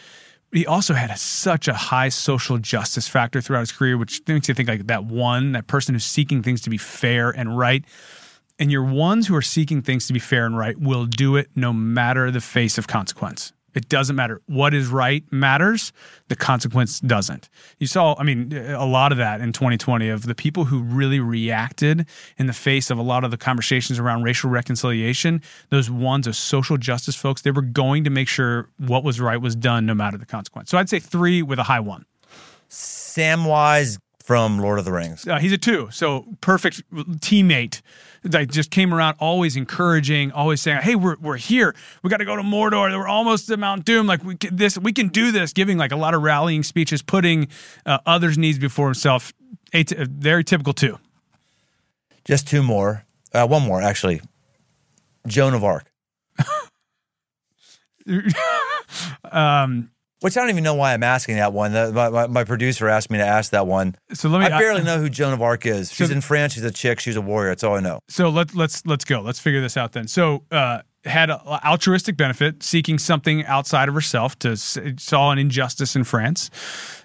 He 0.52 0.66
also 0.66 0.92
had 0.92 1.10
a, 1.10 1.16
such 1.16 1.66
a 1.66 1.72
high 1.72 2.10
social 2.10 2.58
justice 2.58 3.08
factor 3.08 3.40
throughout 3.40 3.60
his 3.60 3.72
career, 3.72 3.96
which 3.96 4.20
makes 4.28 4.48
you 4.48 4.54
think 4.54 4.68
like 4.68 4.86
that 4.88 5.04
one, 5.04 5.52
that 5.52 5.66
person 5.66 5.94
who's 5.94 6.04
seeking 6.04 6.42
things 6.42 6.60
to 6.62 6.70
be 6.70 6.76
fair 6.76 7.30
and 7.30 7.56
right. 7.56 7.84
And 8.58 8.70
your 8.70 8.84
ones 8.84 9.26
who 9.26 9.34
are 9.34 9.42
seeking 9.42 9.80
things 9.80 10.06
to 10.08 10.12
be 10.12 10.18
fair 10.18 10.44
and 10.44 10.56
right 10.56 10.78
will 10.78 11.06
do 11.06 11.36
it 11.36 11.48
no 11.56 11.72
matter 11.72 12.30
the 12.30 12.42
face 12.42 12.76
of 12.76 12.86
consequence. 12.86 13.54
It 13.74 13.88
doesn't 13.88 14.16
matter. 14.16 14.40
What 14.46 14.74
is 14.74 14.88
right 14.88 15.24
matters. 15.32 15.92
The 16.28 16.36
consequence 16.36 17.00
doesn't. 17.00 17.48
You 17.78 17.86
saw, 17.86 18.14
I 18.18 18.24
mean, 18.24 18.52
a 18.52 18.86
lot 18.86 19.12
of 19.12 19.18
that 19.18 19.40
in 19.40 19.52
2020 19.52 20.08
of 20.08 20.26
the 20.26 20.34
people 20.34 20.64
who 20.64 20.82
really 20.82 21.20
reacted 21.20 22.06
in 22.38 22.46
the 22.46 22.52
face 22.52 22.90
of 22.90 22.98
a 22.98 23.02
lot 23.02 23.24
of 23.24 23.30
the 23.30 23.36
conversations 23.36 23.98
around 23.98 24.22
racial 24.22 24.50
reconciliation. 24.50 25.42
Those 25.70 25.90
ones, 25.90 26.26
of 26.26 26.36
social 26.36 26.76
justice 26.76 27.16
folks, 27.16 27.42
they 27.42 27.50
were 27.50 27.62
going 27.62 28.04
to 28.04 28.10
make 28.10 28.28
sure 28.28 28.68
what 28.78 29.04
was 29.04 29.20
right 29.20 29.40
was 29.40 29.56
done 29.56 29.86
no 29.86 29.94
matter 29.94 30.18
the 30.18 30.26
consequence. 30.26 30.70
So 30.70 30.78
I'd 30.78 30.88
say 30.88 30.98
three 30.98 31.42
with 31.42 31.58
a 31.58 31.64
high 31.64 31.80
one. 31.80 32.04
Samwise 32.68 33.98
from 34.22 34.58
Lord 34.58 34.78
of 34.78 34.84
the 34.84 34.92
Rings. 34.92 35.26
Uh, 35.26 35.38
he's 35.38 35.52
a 35.52 35.58
two, 35.58 35.88
so 35.90 36.26
perfect 36.40 36.82
teammate. 37.20 37.80
That 38.24 38.52
just 38.52 38.70
came 38.70 38.94
around, 38.94 39.16
always 39.18 39.56
encouraging, 39.56 40.30
always 40.30 40.60
saying, 40.60 40.82
"Hey, 40.82 40.94
we're 40.94 41.16
we're 41.20 41.36
here. 41.36 41.74
We 42.02 42.10
got 42.10 42.18
to 42.18 42.24
go 42.24 42.36
to 42.36 42.42
Mordor. 42.42 42.96
We're 42.96 43.08
almost 43.08 43.48
to 43.48 43.56
Mount 43.56 43.84
Doom. 43.84 44.06
Like 44.06 44.22
we 44.22 44.36
can, 44.36 44.54
this, 44.54 44.78
we 44.78 44.92
can 44.92 45.08
do 45.08 45.32
this." 45.32 45.52
Giving 45.52 45.76
like 45.76 45.90
a 45.90 45.96
lot 45.96 46.14
of 46.14 46.22
rallying 46.22 46.62
speeches, 46.62 47.02
putting 47.02 47.48
uh, 47.84 47.98
others' 48.06 48.38
needs 48.38 48.60
before 48.60 48.86
himself. 48.86 49.32
A 49.72 49.82
t- 49.82 49.96
very 49.98 50.44
typical 50.44 50.72
two. 50.72 50.98
Just 52.24 52.46
two 52.46 52.62
more. 52.62 53.04
Uh, 53.32 53.46
one 53.46 53.62
more 53.62 53.82
actually. 53.82 54.20
Joan 55.26 55.54
of 55.54 55.64
Arc. 55.64 55.90
um, 59.30 59.90
which 60.22 60.36
I 60.36 60.40
don't 60.40 60.50
even 60.50 60.64
know 60.64 60.74
why 60.74 60.94
I'm 60.94 61.02
asking 61.02 61.36
that 61.36 61.52
one. 61.52 61.72
The, 61.72 61.92
my, 61.92 62.26
my, 62.28 62.44
producer 62.44 62.88
asked 62.88 63.10
me 63.10 63.18
to 63.18 63.26
ask 63.26 63.50
that 63.50 63.66
one. 63.66 63.96
So 64.14 64.28
let 64.28 64.38
me. 64.38 64.46
I 64.46 64.58
barely 64.58 64.80
I, 64.80 64.84
know 64.84 64.98
who 64.98 65.08
Joan 65.08 65.32
of 65.32 65.42
Arc 65.42 65.66
is. 65.66 65.92
She's 65.92 66.08
so, 66.08 66.14
in 66.14 66.20
France. 66.20 66.54
She's 66.54 66.64
a 66.64 66.70
chick. 66.70 67.00
She's 67.00 67.16
a 67.16 67.20
warrior. 67.20 67.50
That's 67.50 67.64
all 67.64 67.74
I 67.74 67.80
know. 67.80 67.98
So 68.08 68.28
let's 68.28 68.54
let's 68.54 68.86
let's 68.86 69.04
go. 69.04 69.20
Let's 69.20 69.40
figure 69.40 69.60
this 69.60 69.76
out 69.76 69.92
then. 69.92 70.06
So 70.06 70.44
uh, 70.50 70.82
had 71.04 71.30
an 71.30 71.38
altruistic 71.46 72.16
benefit, 72.16 72.62
seeking 72.62 72.98
something 72.98 73.44
outside 73.46 73.88
of 73.88 73.94
herself. 73.94 74.38
To 74.40 74.56
saw 74.56 75.32
an 75.32 75.38
injustice 75.38 75.96
in 75.96 76.04
France, 76.04 76.50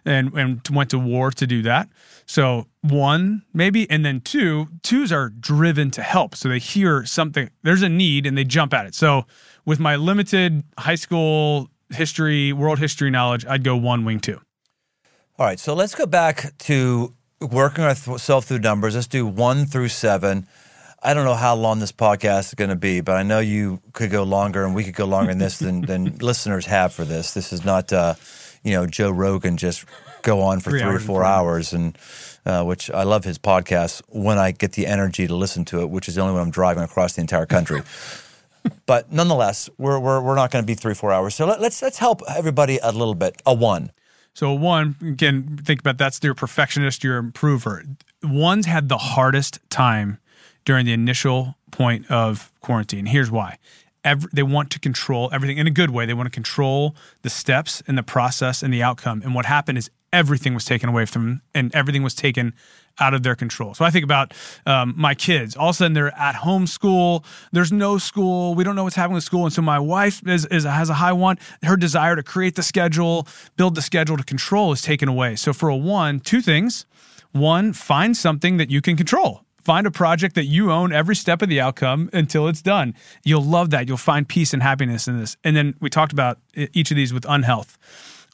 and 0.05 0.31
and 0.33 0.61
went 0.71 0.91
to 0.91 0.99
war 0.99 1.31
to 1.31 1.47
do 1.47 1.63
that. 1.63 1.89
So 2.27 2.67
one 2.81 3.43
maybe, 3.53 3.89
and 3.89 4.05
then 4.05 4.21
two. 4.21 4.67
Twos 4.83 5.11
are 5.11 5.29
driven 5.29 5.89
to 5.91 6.03
help. 6.03 6.35
So 6.35 6.49
they 6.49 6.59
hear 6.59 7.05
something. 7.05 7.49
There's 7.63 7.81
a 7.81 7.89
need, 7.89 8.27
and 8.27 8.37
they 8.37 8.43
jump 8.43 8.73
at 8.73 8.85
it. 8.85 8.93
So 8.93 9.25
with 9.65 9.79
my 9.79 9.95
limited 9.95 10.63
high 10.77 10.95
school 10.95 11.69
history, 11.89 12.53
world 12.53 12.79
history 12.79 13.09
knowledge, 13.09 13.45
I'd 13.45 13.63
go 13.63 13.75
one, 13.75 14.05
wing 14.05 14.19
two. 14.19 14.39
All 15.39 15.45
right, 15.45 15.59
so 15.59 15.73
let's 15.73 15.93
go 15.93 16.05
back 16.05 16.57
to 16.59 17.13
working 17.39 17.83
ourselves 17.83 18.47
through 18.47 18.59
numbers. 18.59 18.95
Let's 18.95 19.07
do 19.07 19.25
one 19.25 19.65
through 19.65 19.89
seven. 19.89 20.47
I 21.03 21.13
don't 21.13 21.25
know 21.25 21.35
how 21.35 21.55
long 21.55 21.79
this 21.79 21.91
podcast 21.91 22.47
is 22.47 22.53
going 22.55 22.71
to 22.71 22.75
be, 22.75 23.01
but 23.01 23.15
I 23.15 23.23
know 23.23 23.39
you 23.39 23.79
could 23.93 24.09
go 24.09 24.23
longer, 24.23 24.65
and 24.65 24.73
we 24.73 24.83
could 24.83 24.95
go 24.95 25.05
longer 25.05 25.31
in 25.31 25.37
this 25.37 25.59
than 25.59 25.81
than 25.85 26.17
listeners 26.17 26.65
have 26.65 26.91
for 26.91 27.05
this. 27.05 27.33
This 27.33 27.53
is 27.53 27.63
not, 27.63 27.93
uh, 27.93 28.15
you 28.63 28.71
know, 28.71 28.87
Joe 28.87 29.11
Rogan 29.11 29.57
just 29.57 29.85
go 30.23 30.41
on 30.41 30.59
for 30.59 30.71
Three 30.71 30.81
three, 30.81 30.95
or 30.95 30.99
four 30.99 31.23
hours, 31.23 31.71
and 31.71 31.95
uh, 32.45 32.63
which 32.63 32.89
I 32.89 33.03
love 33.03 33.23
his 33.23 33.37
podcast 33.37 34.01
when 34.07 34.39
I 34.39 34.51
get 34.51 34.71
the 34.71 34.87
energy 34.87 35.27
to 35.27 35.35
listen 35.35 35.65
to 35.65 35.81
it, 35.81 35.89
which 35.91 36.07
is 36.07 36.15
the 36.15 36.21
only 36.21 36.33
when 36.33 36.41
I'm 36.41 36.51
driving 36.51 36.83
across 36.83 37.13
the 37.13 37.21
entire 37.21 37.45
country. 37.45 37.83
but 38.85 39.11
nonetheless, 39.11 39.69
we're 39.77 39.99
we're, 39.99 40.21
we're 40.21 40.35
not 40.35 40.51
going 40.51 40.63
to 40.63 40.67
be 40.67 40.75
three 40.75 40.93
four 40.93 41.11
hours. 41.11 41.35
So 41.35 41.45
let, 41.45 41.61
let's 41.61 41.81
let's 41.81 41.97
help 41.97 42.21
everybody 42.27 42.79
a 42.81 42.91
little 42.91 43.15
bit. 43.15 43.41
A 43.45 43.53
one. 43.53 43.91
So 44.33 44.53
one, 44.53 44.95
again, 45.01 45.59
think 45.63 45.79
about 45.79 45.97
that's 45.97 46.23
your 46.23 46.35
perfectionist, 46.35 47.03
your 47.03 47.17
improver. 47.17 47.83
One's 48.21 48.67
had 48.67 48.87
the 48.87 48.97
hardest 48.97 49.59
time 49.71 50.19
during 50.63 50.85
the 50.85 50.93
initial 50.93 51.55
point 51.71 52.09
of 52.11 52.51
quarantine. 52.61 53.07
Here's 53.07 53.31
why. 53.31 53.57
Every, 54.03 54.29
they 54.31 54.43
want 54.43 54.69
to 54.71 54.79
control 54.79 55.29
everything 55.33 55.57
in 55.57 55.65
a 55.65 55.71
good 55.71 55.89
way. 55.89 56.05
They 56.05 56.13
want 56.13 56.27
to 56.27 56.31
control 56.31 56.95
the 57.23 57.31
steps 57.31 57.81
and 57.87 57.97
the 57.97 58.03
process 58.03 58.61
and 58.61 58.71
the 58.71 58.83
outcome. 58.83 59.21
And 59.23 59.33
what 59.33 59.47
happened 59.47 59.79
is 59.79 59.89
everything 60.13 60.53
was 60.53 60.65
taken 60.65 60.87
away 60.87 61.05
from 61.05 61.23
them 61.23 61.41
and 61.55 61.73
everything 61.75 62.03
was 62.03 62.13
taken 62.13 62.53
out 62.99 63.13
of 63.13 63.23
their 63.23 63.35
control. 63.35 63.73
So 63.73 63.85
I 63.85 63.89
think 63.89 64.03
about 64.03 64.33
um, 64.65 64.93
my 64.97 65.15
kids. 65.15 65.55
All 65.55 65.69
of 65.69 65.75
a 65.75 65.77
sudden, 65.77 65.93
they're 65.93 66.17
at 66.17 66.35
home 66.35 66.67
school. 66.67 67.23
There's 67.51 67.71
no 67.71 67.97
school. 67.97 68.55
We 68.55 68.63
don't 68.63 68.75
know 68.75 68.83
what's 68.83 68.95
happening 68.95 69.15
with 69.15 69.23
school. 69.23 69.45
And 69.45 69.53
so 69.53 69.61
my 69.61 69.79
wife 69.79 70.25
is, 70.27 70.45
is 70.45 70.63
has 70.63 70.89
a 70.89 70.95
high 70.95 71.13
one. 71.13 71.37
Her 71.63 71.77
desire 71.77 72.15
to 72.15 72.23
create 72.23 72.55
the 72.55 72.63
schedule, 72.63 73.27
build 73.55 73.75
the 73.75 73.81
schedule 73.81 74.17
to 74.17 74.23
control 74.23 74.71
is 74.71 74.81
taken 74.81 75.07
away. 75.09 75.35
So 75.35 75.53
for 75.53 75.69
a 75.69 75.75
one, 75.75 76.19
two 76.19 76.41
things. 76.41 76.85
One, 77.31 77.73
find 77.73 78.15
something 78.15 78.57
that 78.57 78.71
you 78.71 78.81
can 78.81 78.95
control. 78.95 79.43
Find 79.63 79.85
a 79.85 79.91
project 79.91 80.35
that 80.35 80.45
you 80.45 80.71
own 80.71 80.93
every 80.93 81.15
step 81.15 81.41
of 81.41 81.49
the 81.49 81.59
outcome 81.59 82.09
until 82.13 82.47
it's 82.47 82.61
done. 82.61 82.95
You'll 83.25 83.43
love 83.43 83.71
that. 83.71 83.87
You'll 83.87 83.97
find 83.97 84.27
peace 84.27 84.53
and 84.53 84.63
happiness 84.63 85.09
in 85.09 85.19
this. 85.19 85.35
And 85.43 85.57
then 85.57 85.75
we 85.81 85.89
talked 85.89 86.13
about 86.13 86.39
each 86.55 86.89
of 86.89 86.95
these 86.95 87.13
with 87.13 87.25
unhealth. 87.27 87.77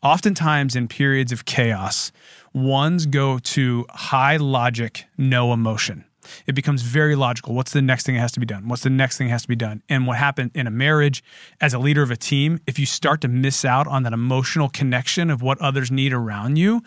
Oftentimes, 0.04 0.76
in 0.76 0.88
periods 0.88 1.32
of 1.32 1.46
chaos, 1.46 2.12
ones 2.54 3.06
go 3.06 3.40
to 3.40 3.86
high 3.90 4.38
logic, 4.38 5.06
no 5.18 5.54
emotion. 5.54 6.06
It 6.48 6.56
becomes 6.56 6.84
very 6.84 7.16
logical. 7.16 7.54
What's 7.54 7.74
the 7.74 7.82
next 7.82 8.06
thing 8.06 8.16
that 8.16 8.22
has 8.22 8.32
to 8.34 8.40
be 8.40 8.46
done? 8.46 8.68
What's 8.68 8.84
the 8.84 8.90
next 8.90 9.18
thing 9.18 9.28
that 9.28 9.34
has 9.34 9.42
to 9.42 9.48
be 9.48 9.56
done? 9.56 9.84
And 9.90 10.08
what 10.08 10.18
happened 10.18 10.52
in 10.54 10.68
a 10.68 10.72
marriage, 10.72 11.24
as 11.60 11.74
a 11.74 11.80
leader 11.80 12.02
of 12.02 12.12
a 12.12 12.16
team, 12.16 12.60
if 12.66 12.80
you 12.80 12.86
start 12.86 13.22
to 13.22 13.28
miss 13.28 13.66
out 13.66 13.88
on 13.88 14.04
that 14.04 14.14
emotional 14.14 14.70
connection 14.70 15.30
of 15.30 15.42
what 15.42 15.60
others 15.60 15.92
need 15.92 16.14
around 16.14 16.58
you, 16.58 16.82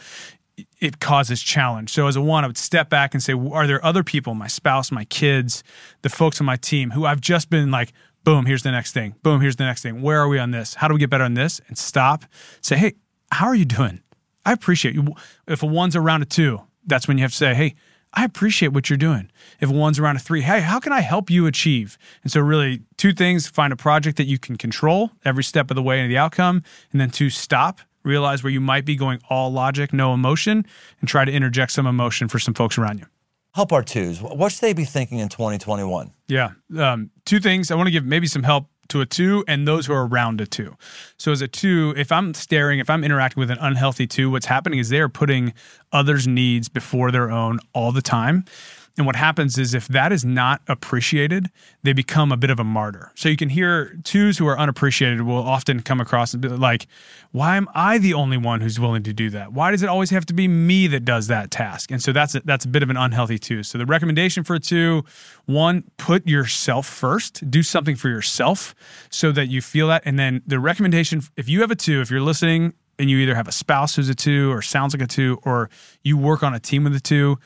it 0.81 1.01
causes 1.01 1.43
challenge. 1.43 1.93
So 1.93 2.07
as 2.07 2.17
a 2.17 2.23
one, 2.23 2.45
I 2.45 2.47
would 2.47 2.57
step 2.57 2.89
back 2.89 3.13
and 3.13 3.23
say, 3.23 3.35
are 3.35 3.67
there 3.67 3.85
other 3.85 4.03
people, 4.03 4.35
my 4.35 4.47
spouse, 4.47 4.91
my 4.91 5.05
kids, 5.05 5.63
the 6.01 6.09
folks 6.09 6.41
on 6.41 6.47
my 6.47 6.57
team 6.57 6.93
who 6.93 7.05
I've 7.05 7.21
just 7.21 7.51
been 7.51 7.71
like, 7.71 7.93
boom, 8.25 8.47
here's 8.47 8.63
the 8.63 8.73
next 8.73 8.93
thing. 8.93 9.15
Boom, 9.23 9.43
here's 9.43 9.57
the 9.57 9.65
next 9.65 9.83
thing. 9.83 10.01
Where 10.01 10.19
are 10.19 10.29
we 10.29 10.39
on 10.39 10.53
this? 10.53 10.75
How 10.75 10.89
do 10.89 10.95
we 10.95 11.01
get 11.01 11.11
better 11.11 11.25
on 11.25 11.35
this? 11.35 11.61
And 11.69 11.77
stop. 11.77 12.25
Say, 12.63 12.77
hey, 12.77 12.95
how 13.31 13.47
are 13.47 13.55
you 13.55 13.67
doing? 13.67 14.01
I 14.47 14.53
appreciate 14.53 14.95
you. 14.95 15.09
If 15.47 15.63
a 15.63 15.67
one's 15.67 15.97
around 15.97 16.23
a 16.23 16.25
two, 16.25 16.63
that's 16.87 17.07
when 17.09 17.19
you 17.19 17.25
have 17.25 17.33
to 17.33 17.37
say, 17.37 17.53
hey, 17.53 17.75
I 18.15 18.25
appreciate 18.25 18.69
what 18.69 18.89
you're 18.89 18.97
doing. 18.97 19.31
If 19.61 19.69
one's 19.69 19.99
around 19.99 20.17
a 20.17 20.21
three, 20.21 20.41
hey, 20.41 20.61
how 20.61 20.79
can 20.79 20.93
I 20.93 21.01
help 21.01 21.29
you 21.29 21.47
achieve? 21.47 21.99
And 22.23 22.31
so, 22.33 22.41
really, 22.41 22.83
two 22.97 23.13
things 23.13 23.49
find 23.49 23.73
a 23.73 23.77
project 23.77 24.17
that 24.17 24.25
you 24.25 24.39
can 24.39 24.57
control 24.57 25.11
every 25.25 25.45
step 25.45 25.71
of 25.71 25.75
the 25.75 25.83
way 25.83 26.01
in 26.01 26.09
the 26.09 26.17
outcome. 26.17 26.63
And 26.93 27.01
then 27.01 27.11
two, 27.11 27.29
stop, 27.29 27.81
realize 28.05 28.43
where 28.43 28.53
you 28.53 28.61
might 28.61 28.85
be 28.85 28.95
going 28.95 29.21
all 29.29 29.53
logic, 29.53 29.93
no 29.93 30.15
emotion, 30.15 30.65
and 31.01 31.09
try 31.09 31.25
to 31.25 31.33
interject 31.33 31.73
some 31.73 31.87
emotion 31.87 32.29
for 32.29 32.39
some 32.39 32.55
folks 32.55 32.79
around 32.79 33.01
you. 33.01 33.07
Help 33.53 33.73
our 33.73 33.83
twos. 33.83 34.23
What 34.23 34.53
should 34.53 34.61
they 34.61 34.75
be 34.75 34.85
thinking 34.85 35.19
in 35.19 35.29
2021? 35.29 36.13
Yeah. 36.29 36.51
Um, 36.79 37.11
two 37.25 37.41
things. 37.41 37.71
I 37.71 37.75
want 37.75 37.89
to 37.89 37.91
give 37.91 38.05
maybe 38.05 38.27
some 38.27 38.45
help 38.45 38.69
to 38.89 39.01
a 39.01 39.07
two 39.07 39.45
and 39.49 39.67
those 39.67 39.87
who 39.87 39.93
are 39.93 40.07
around 40.07 40.41
a 40.41 40.47
two. 40.47 40.77
So 41.19 41.33
as 41.33 41.43
a 41.43 41.49
two, 41.49 41.95
if 41.97 42.13
I'm 42.13 42.35
staring, 42.35 42.79
if 42.79 42.91
I'm 42.91 43.05
interacting 43.05 43.41
with 43.41 43.51
an 43.51 43.59
unhealthy 43.61 44.07
two, 44.07 44.31
what's 44.31 44.47
happening 44.47 44.79
is 44.79 44.89
they're 44.89 45.09
putting 45.09 45.53
others' 45.93 46.27
needs 46.27 46.69
before 46.69 47.11
their 47.11 47.31
own 47.31 47.59
all 47.73 47.93
the 47.93 48.03
time. 48.03 48.45
And 48.97 49.05
what 49.05 49.17
happens 49.17 49.59
is 49.59 49.75
if 49.75 49.89
that 49.89 50.11
is 50.11 50.25
not 50.25 50.63
appreciated, 50.69 51.51
they 51.83 51.93
become 51.93 52.33
a 52.33 52.37
bit 52.37 52.49
of 52.49 52.59
a 52.59 52.65
martyr. 52.65 53.13
So 53.15 53.29
you 53.29 53.37
can 53.37 53.51
hear 53.51 53.95
twos 54.05 54.39
who 54.39 54.47
are 54.47 54.59
unappreciated 54.59 55.21
will 55.21 55.37
often 55.37 55.83
come 55.83 56.01
across 56.01 56.33
and 56.33 56.41
be 56.41 56.49
like, 56.49 56.87
why 57.33 57.57
am 57.57 57.69
I 57.75 57.99
the 57.99 58.15
only 58.15 58.39
one 58.39 58.63
who's 58.63 58.81
willing 58.81 59.03
to 59.03 59.13
do 59.13 59.29
that? 59.31 59.53
Why 59.53 59.71
does 59.71 59.83
it 59.83 59.91
always 59.91 60.09
have 60.11 60.25
to 60.27 60.35
be 60.35 60.49
me 60.49 60.87
that 60.87 61.05
does 61.05 61.27
that 61.27 61.51
task? 61.51 61.91
And 61.91 62.03
so 62.03 62.13
that's 62.13 62.35
a, 62.35 62.41
that's 62.41 62.65
a 62.65 62.69
bit 62.69 62.83
of 62.83 62.89
an 62.89 62.97
unhealthy 62.97 63.39
two. 63.39 63.63
So 63.63 63.77
the 63.77 63.85
recommendation 63.85 64.45
for 64.45 64.55
a 64.55 64.61
two, 64.61 65.05
one, 65.45 65.85
put 65.99 66.27
yourself 66.27 66.87
first, 66.87 67.51
do 67.51 67.63
something 67.63 67.97
for 67.97 68.09
yourself 68.09 68.75
so 69.11 69.31
that 69.33 69.49
you 69.49 69.61
feel 69.61 69.89
that. 69.89 70.03
And 70.07 70.19
then 70.19 70.43
the 70.47 70.59
recommendation, 70.59 71.21
if 71.37 71.51
you 71.51 71.61
have 71.61 71.71
a 71.71 71.77
two, 71.77 72.01
if 72.01 72.11
you're 72.11 72.21
listening 72.23 72.73
and 72.99 73.11
you 73.11 73.19
either 73.19 73.35
have 73.35 73.47
a 73.47 73.53
spouse 73.53 73.97
who's 73.97 74.09
a 74.09 74.15
two 74.15 74.51
or 74.51 74.63
sounds 74.63 74.95
like 74.95 75.03
a 75.03 75.07
two, 75.07 75.39
or 75.43 75.69
you 76.03 76.17
work 76.17 76.43
on 76.43 76.55
a 76.55 76.59
team 76.59 76.85
with 76.85 76.97
a 76.97 77.01
two, 77.01 77.39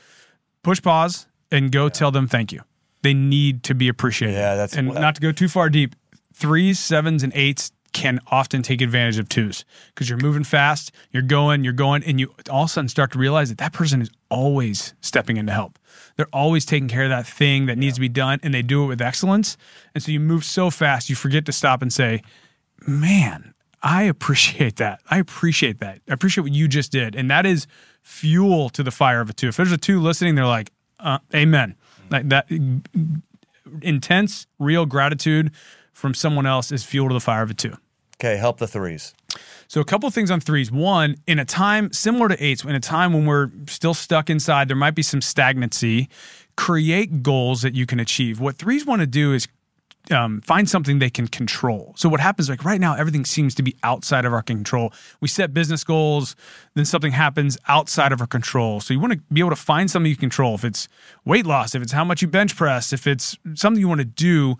push 0.63 0.81
pause 0.81 1.27
and 1.51 1.71
go 1.71 1.85
yeah. 1.85 1.89
tell 1.89 2.11
them 2.11 2.27
thank 2.27 2.51
you. 2.51 2.61
They 3.03 3.13
need 3.13 3.63
to 3.63 3.73
be 3.73 3.87
appreciated. 3.87 4.35
Yeah, 4.35 4.55
that's 4.55 4.75
and 4.75 4.93
not 4.93 5.15
to 5.15 5.21
go 5.21 5.31
too 5.31 5.47
far 5.47 5.69
deep. 5.69 5.95
Threes, 6.33 6.79
sevens, 6.79 7.23
and 7.23 7.33
eights 7.35 7.71
can 7.93 8.19
often 8.27 8.61
take 8.61 8.81
advantage 8.81 9.19
of 9.19 9.27
twos 9.27 9.65
because 9.89 10.09
you're 10.09 10.19
moving 10.19 10.43
fast, 10.43 10.91
you're 11.11 11.21
going, 11.21 11.63
you're 11.63 11.73
going, 11.73 12.03
and 12.03 12.19
you 12.19 12.33
all 12.49 12.63
of 12.63 12.69
a 12.69 12.71
sudden 12.71 12.87
start 12.87 13.11
to 13.11 13.19
realize 13.19 13.49
that 13.49 13.57
that 13.57 13.73
person 13.73 14.01
is 14.01 14.09
always 14.29 14.93
stepping 15.01 15.37
in 15.37 15.45
to 15.47 15.51
help. 15.51 15.77
They're 16.15 16.27
always 16.31 16.65
taking 16.65 16.87
care 16.87 17.03
of 17.03 17.09
that 17.09 17.27
thing 17.27 17.65
that 17.65 17.77
needs 17.77 17.95
to 17.95 18.01
be 18.01 18.09
done, 18.09 18.39
and 18.43 18.53
they 18.53 18.61
do 18.61 18.83
it 18.83 18.87
with 18.87 19.01
excellence. 19.01 19.57
And 19.93 20.01
so 20.03 20.11
you 20.11 20.19
move 20.19 20.45
so 20.45 20.69
fast, 20.69 21.09
you 21.09 21.15
forget 21.15 21.45
to 21.45 21.51
stop 21.51 21.81
and 21.81 21.91
say, 21.91 22.21
"Man, 22.87 23.53
I 23.83 24.03
appreciate 24.03 24.77
that. 24.77 25.01
I 25.09 25.17
appreciate 25.17 25.79
that. 25.79 26.01
I 26.09 26.13
appreciate 26.13 26.43
what 26.43 26.53
you 26.53 26.67
just 26.67 26.91
did." 26.91 27.15
And 27.15 27.29
that 27.29 27.45
is 27.45 27.67
fuel 28.01 28.69
to 28.69 28.83
the 28.83 28.91
fire 28.91 29.21
of 29.21 29.29
a 29.29 29.33
two. 29.33 29.49
If 29.49 29.57
there's 29.57 29.71
a 29.71 29.77
two 29.77 29.99
listening, 29.99 30.35
they're 30.35 30.45
like, 30.45 30.71
uh, 31.01 31.19
amen. 31.33 31.75
Like 32.09 32.29
that 32.29 32.47
intense, 33.81 34.47
real 34.59 34.85
gratitude 34.85 35.51
from 35.93 36.13
someone 36.13 36.45
else 36.45 36.71
is 36.71 36.83
fuel 36.83 37.07
to 37.09 37.13
the 37.13 37.19
fire 37.19 37.43
of 37.43 37.51
a 37.51 37.53
two. 37.53 37.77
Okay, 38.19 38.37
help 38.37 38.59
the 38.59 38.67
threes. 38.67 39.13
So 39.67 39.81
a 39.81 39.85
couple 39.85 40.07
of 40.07 40.13
things 40.13 40.29
on 40.29 40.39
threes. 40.39 40.71
One, 40.71 41.15
in 41.25 41.39
a 41.39 41.45
time 41.45 41.91
similar 41.93 42.27
to 42.27 42.43
eights, 42.43 42.63
in 42.63 42.75
a 42.75 42.79
time 42.79 43.13
when 43.13 43.25
we're 43.25 43.49
still 43.67 43.93
stuck 43.93 44.29
inside, 44.29 44.67
there 44.67 44.75
might 44.75 44.95
be 44.95 45.01
some 45.01 45.21
stagnancy. 45.21 46.09
Create 46.57 47.23
goals 47.23 47.61
that 47.61 47.73
you 47.73 47.85
can 47.85 47.99
achieve. 47.99 48.39
What 48.39 48.57
threes 48.57 48.85
want 48.85 49.01
to 49.01 49.07
do 49.07 49.33
is 49.33 49.47
um, 50.09 50.41
find 50.41 50.69
something 50.69 50.99
they 50.99 51.09
can 51.09 51.27
control. 51.27 51.93
So 51.95 52.09
what 52.09 52.19
happens 52.19 52.49
like 52.49 52.65
right 52.65 52.81
now, 52.81 52.95
everything 52.95 53.25
seems 53.25 53.53
to 53.55 53.63
be 53.63 53.75
outside 53.83 54.25
of 54.25 54.33
our 54.33 54.41
control. 54.41 54.93
We 55.19 55.27
set 55.27 55.53
business 55.53 55.83
goals, 55.83 56.35
then 56.73 56.85
something 56.85 57.11
happens 57.11 57.57
outside 57.67 58.11
of 58.11 58.21
our 58.21 58.27
control. 58.27 58.79
So 58.79 58.93
you 58.93 58.99
want 58.99 59.13
to 59.13 59.19
be 59.31 59.41
able 59.41 59.51
to 59.51 59.55
find 59.55 59.91
something 59.91 60.09
you 60.09 60.15
control. 60.15 60.55
If 60.55 60.65
it's 60.65 60.87
weight 61.25 61.45
loss, 61.45 61.75
if 61.75 61.83
it's 61.83 61.91
how 61.91 62.03
much 62.03 62.21
you 62.21 62.27
bench 62.27 62.55
press, 62.55 62.93
if 62.93 63.05
it's 63.05 63.37
something 63.53 63.79
you 63.79 63.87
want 63.87 64.01
to 64.01 64.05
do, 64.05 64.55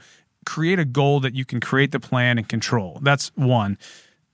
create 0.45 0.79
a 0.79 0.85
goal 0.85 1.19
that 1.21 1.33
you 1.33 1.45
can 1.45 1.59
create 1.59 1.91
the 1.91 1.99
plan 1.99 2.37
and 2.37 2.47
control. 2.47 2.99
That's 3.01 3.31
one. 3.35 3.77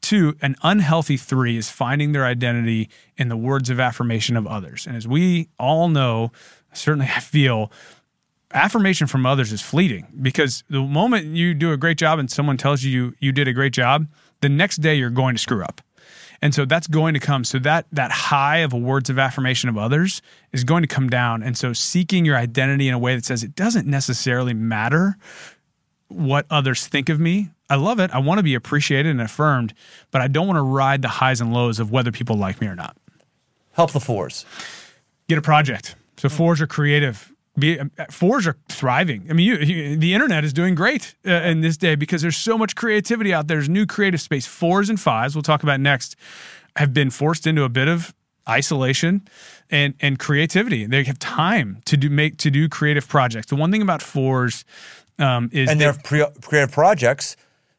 Two, 0.01 0.35
an 0.41 0.55
unhealthy 0.61 1.17
three 1.17 1.57
is 1.57 1.69
finding 1.69 2.11
their 2.11 2.25
identity 2.25 2.89
in 3.17 3.29
the 3.29 3.37
words 3.37 3.69
of 3.69 3.79
affirmation 3.79 4.37
of 4.37 4.45
others. 4.45 4.85
And 4.85 4.95
as 4.95 5.07
we 5.07 5.49
all 5.59 5.89
know, 5.89 6.31
certainly 6.73 7.09
I 7.13 7.19
feel 7.21 7.71
affirmation 8.53 9.07
from 9.07 9.25
others 9.25 9.51
is 9.51 9.61
fleeting 9.61 10.07
because 10.21 10.63
the 10.69 10.81
moment 10.81 11.27
you 11.27 11.53
do 11.53 11.71
a 11.71 11.77
great 11.77 11.97
job 11.97 12.19
and 12.19 12.31
someone 12.31 12.57
tells 12.57 12.83
you 12.83 12.91
you, 12.91 13.13
you 13.19 13.31
did 13.31 13.47
a 13.47 13.53
great 13.53 13.73
job, 13.73 14.07
the 14.41 14.49
next 14.49 14.77
day 14.77 14.95
you're 14.95 15.09
going 15.09 15.35
to 15.35 15.41
screw 15.41 15.63
up. 15.63 15.81
And 16.41 16.53
so 16.53 16.65
that's 16.65 16.87
going 16.87 17.13
to 17.15 17.19
come. 17.19 17.43
So 17.43 17.57
that 17.59 17.87
that 17.91 18.11
high 18.11 18.57
of 18.57 18.71
words 18.71 19.09
of 19.09 19.17
affirmation 19.17 19.69
of 19.69 19.77
others 19.77 20.21
is 20.51 20.63
going 20.63 20.83
to 20.83 20.87
come 20.87 21.09
down. 21.09 21.41
And 21.41 21.57
so 21.57 21.73
seeking 21.73 22.25
your 22.25 22.37
identity 22.37 22.87
in 22.87 22.93
a 22.93 22.99
way 22.99 23.15
that 23.15 23.25
says 23.25 23.43
it 23.43 23.55
doesn't 23.55 23.87
necessarily 23.87 24.53
matter 24.53 25.17
what 26.09 26.45
others 26.49 26.87
think 26.87 27.09
of 27.09 27.19
me. 27.19 27.49
I 27.69 27.75
love 27.75 27.99
it. 27.99 28.11
I 28.11 28.19
want 28.19 28.37
to 28.37 28.43
be 28.43 28.53
appreciated 28.53 29.09
and 29.09 29.19
affirmed, 29.19 29.73
but 30.11 30.21
I 30.21 30.27
don't 30.27 30.47
want 30.47 30.57
to 30.57 30.61
ride 30.61 31.01
the 31.01 31.07
highs 31.07 31.41
and 31.41 31.53
lows 31.53 31.79
of 31.79 31.91
whether 31.91 32.11
people 32.11 32.37
like 32.37 32.61
me 32.61 32.67
or 32.67 32.75
not. 32.75 32.95
Help 33.73 33.91
the 33.91 33.99
fours. 33.99 34.45
Get 35.27 35.37
a 35.37 35.41
project. 35.41 35.95
So 36.17 36.29
fours 36.29 36.61
are 36.61 36.67
creative 36.67 37.33
be, 37.57 37.79
fours 38.11 38.47
are 38.47 38.57
thriving. 38.69 39.25
I 39.29 39.33
mean, 39.33 39.47
you, 39.47 39.55
you, 39.57 39.97
the 39.97 40.13
internet 40.13 40.43
is 40.43 40.53
doing 40.53 40.75
great 40.75 41.15
uh, 41.25 41.31
in 41.31 41.61
this 41.61 41.77
day 41.77 41.95
because 41.95 42.21
there's 42.21 42.37
so 42.37 42.57
much 42.57 42.75
creativity 42.75 43.33
out 43.33 43.47
there. 43.47 43.57
There's 43.57 43.69
new 43.69 43.85
creative 43.85 44.21
space. 44.21 44.45
Fours 44.45 44.89
and 44.89 44.99
fives, 44.99 45.35
we'll 45.35 45.43
talk 45.43 45.63
about 45.63 45.79
next, 45.79 46.15
have 46.75 46.93
been 46.93 47.09
forced 47.09 47.47
into 47.47 47.63
a 47.63 47.69
bit 47.69 47.87
of 47.87 48.13
isolation 48.47 49.27
and 49.69 49.93
and 49.99 50.19
creativity. 50.19 50.85
They 50.85 51.03
have 51.03 51.19
time 51.19 51.81
to 51.85 51.97
do 51.97 52.09
make 52.09 52.37
to 52.37 52.51
do 52.51 52.69
creative 52.69 53.07
projects. 53.07 53.47
The 53.47 53.55
one 53.55 53.71
thing 53.71 53.81
about 53.81 54.01
fours 54.01 54.63
um, 55.19 55.49
is 55.51 55.69
and 55.69 55.81
their 55.81 55.93
pre- 55.93 56.25
creative 56.41 56.71
projects 56.71 57.35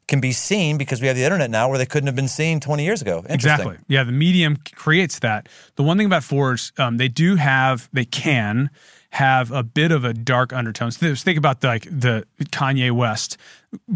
can 0.08 0.20
be 0.20 0.32
seen 0.32 0.78
because 0.78 1.00
we 1.00 1.06
have 1.06 1.16
the 1.16 1.22
internet 1.22 1.50
now 1.50 1.68
where 1.68 1.78
they 1.78 1.86
couldn't 1.86 2.06
have 2.06 2.16
been 2.16 2.28
seen 2.28 2.60
20 2.60 2.82
years 2.82 3.02
ago. 3.02 3.22
Exactly. 3.28 3.76
Yeah, 3.88 4.04
the 4.04 4.12
medium 4.12 4.56
creates 4.74 5.18
that. 5.18 5.48
The 5.76 5.82
one 5.82 5.98
thing 5.98 6.06
about 6.06 6.24
fours, 6.24 6.72
um, 6.78 6.96
they 6.96 7.08
do 7.08 7.36
have, 7.36 7.90
they 7.92 8.06
can 8.06 8.70
have 9.10 9.50
a 9.50 9.62
bit 9.62 9.90
of 9.90 10.04
a 10.04 10.12
dark 10.12 10.52
undertone. 10.52 10.90
So 10.90 11.14
think 11.14 11.38
about 11.38 11.60
the, 11.60 11.68
like 11.68 11.84
the 11.84 12.26
Kanye 12.44 12.92
West, 12.92 13.38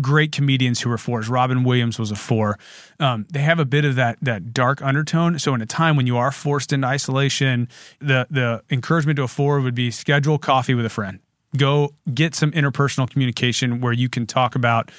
great 0.01 0.33
comedians 0.33 0.81
who 0.81 0.89
were 0.89 0.99
fours. 0.99 1.29
Robin 1.29 1.65
Williams 1.65 1.99
was 1.99 2.11
a 2.11 2.17
four. 2.17 2.59
Um, 2.99 3.27
they 3.31 3.41
have 3.41 3.59
a 3.59 3.65
bit 3.65 3.85
of 3.85 3.97
that 3.97 4.19
that 4.23 4.55
dark 4.55 4.81
undertone. 4.81 5.39
So 5.39 5.55
in 5.55 5.61
a 5.61 5.67
time 5.67 5.97
when 5.97 6.07
you 6.07 6.17
are 6.17 6.33
forced 6.33 6.73
into 6.73 6.87
isolation, 6.87 7.69
the 8.01 8.27
the 8.31 8.63
encouragement 8.71 9.17
to 9.17 9.25
a 9.25 9.29
four 9.29 9.61
would 9.61 9.75
be 9.75 9.91
schedule 9.91 10.39
coffee 10.39 10.75
with 10.75 10.87
a 10.87 10.91
friend. 10.91 11.21
Go 11.57 11.91
get 12.15 12.35
some 12.35 12.51
interpersonal 12.53 13.09
communication 13.09 13.83
where 13.83 13.93
you 13.93 14.09
can 14.09 14.27
talk 14.27 14.55
about 14.55 14.91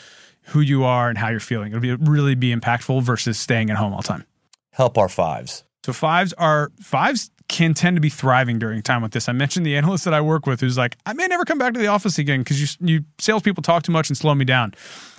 who 0.44 0.60
you 0.60 0.84
are 0.84 1.10
and 1.10 1.18
how 1.18 1.30
you're 1.30 1.40
feeling. 1.40 1.72
It'll 1.72 1.82
be 1.82 1.96
really 1.96 2.36
be 2.36 2.54
impactful 2.54 3.02
versus 3.02 3.40
staying 3.40 3.72
at 3.72 3.78
home 3.78 3.94
all 3.94 4.02
the 4.02 4.08
time. 4.08 4.26
Help 4.72 4.98
our 4.98 5.10
fives. 5.10 5.64
So 5.84 5.92
fives 5.92 6.34
are 6.34 6.72
fives 6.80 7.32
can 7.54 7.76
tend 7.76 7.96
to 7.96 8.02
be 8.02 8.10
thriving 8.10 8.58
during 8.58 8.82
time 8.82 9.04
with 9.04 9.12
this. 9.12 9.30
I 9.30 9.32
mentioned 9.32 9.64
the 9.64 9.78
analyst 9.78 10.06
that 10.06 10.14
I 10.14 10.22
work 10.22 10.48
with 10.48 10.60
who's 10.60 10.76
like, 10.76 10.98
I 11.06 11.14
may 11.14 11.28
never 11.28 11.46
come 11.46 11.60
back 11.60 11.74
to 11.74 11.80
the 11.80 11.86
office 11.86 12.18
again 12.18 12.40
because 12.40 12.60
you 12.60 12.68
you 12.86 13.06
salespeople 13.20 13.62
talk 13.62 13.84
too 13.84 13.92
much 13.92 14.10
and 14.10 14.18
slow 14.18 14.34
me 14.34 14.44
down. 14.44 14.74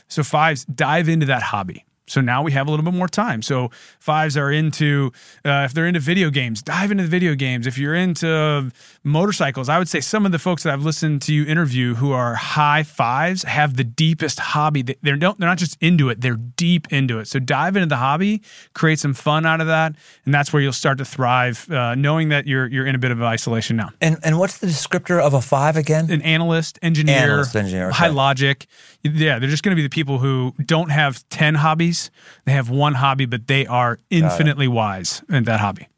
So 0.08 0.24
fives 0.24 0.64
dive 0.64 1.08
into 1.08 1.26
that 1.26 1.42
hobby. 1.42 1.84
So 2.06 2.20
now 2.20 2.42
we 2.42 2.52
have 2.52 2.66
a 2.66 2.70
little 2.70 2.84
bit 2.84 2.94
more 2.94 3.08
time. 3.08 3.40
So 3.42 3.70
fives 3.98 4.36
are 4.36 4.52
into, 4.52 5.12
uh, 5.44 5.64
if 5.64 5.72
they're 5.72 5.86
into 5.86 6.00
video 6.00 6.30
games, 6.30 6.62
dive 6.62 6.90
into 6.90 7.04
the 7.04 7.08
video 7.08 7.34
games. 7.34 7.66
If 7.66 7.78
you're 7.78 7.94
into 7.94 8.70
motorcycles, 9.02 9.68
I 9.68 9.78
would 9.78 9.88
say 9.88 10.00
some 10.00 10.26
of 10.26 10.32
the 10.32 10.38
folks 10.38 10.64
that 10.64 10.72
I've 10.72 10.84
listened 10.84 11.22
to 11.22 11.34
you 11.34 11.44
interview 11.46 11.94
who 11.94 12.12
are 12.12 12.34
high 12.34 12.82
fives 12.82 13.44
have 13.44 13.76
the 13.76 13.84
deepest 13.84 14.38
hobby. 14.38 14.82
They're, 14.82 15.16
don't, 15.16 15.38
they're 15.38 15.48
not 15.48 15.58
just 15.58 15.78
into 15.80 16.10
it, 16.10 16.20
they're 16.20 16.36
deep 16.36 16.92
into 16.92 17.20
it. 17.20 17.28
So 17.28 17.38
dive 17.38 17.76
into 17.76 17.86
the 17.86 17.96
hobby, 17.96 18.42
create 18.74 18.98
some 18.98 19.14
fun 19.14 19.46
out 19.46 19.60
of 19.60 19.68
that. 19.68 19.94
And 20.26 20.34
that's 20.34 20.52
where 20.52 20.62
you'll 20.62 20.72
start 20.72 20.98
to 20.98 21.04
thrive, 21.04 21.70
uh, 21.70 21.94
knowing 21.94 22.28
that 22.28 22.46
you're, 22.46 22.66
you're 22.66 22.86
in 22.86 22.94
a 22.94 22.98
bit 22.98 23.12
of 23.12 23.22
isolation 23.22 23.76
now. 23.76 23.90
And, 24.00 24.18
and 24.22 24.38
what's 24.38 24.58
the 24.58 24.66
descriptor 24.66 25.20
of 25.20 25.32
a 25.32 25.40
five 25.40 25.76
again? 25.76 26.10
An 26.10 26.20
analyst, 26.22 26.78
engineer, 26.82 27.16
analyst, 27.16 27.56
engineer 27.56 27.88
okay. 27.88 27.96
high 27.96 28.08
logic. 28.08 28.66
Yeah, 29.04 29.38
they're 29.38 29.50
just 29.50 29.62
going 29.62 29.76
to 29.76 29.76
be 29.76 29.82
the 29.82 29.90
people 29.90 30.18
who 30.18 30.54
don't 30.64 30.90
have 30.90 31.28
10 31.28 31.56
hobbies. 31.56 32.10
They 32.46 32.52
have 32.52 32.70
one 32.70 32.94
hobby, 32.94 33.26
but 33.26 33.46
they 33.46 33.66
are 33.66 33.98
infinitely 34.08 34.66
wise 34.66 35.22
in 35.28 35.44
that 35.44 35.60
hobby. 35.60 35.88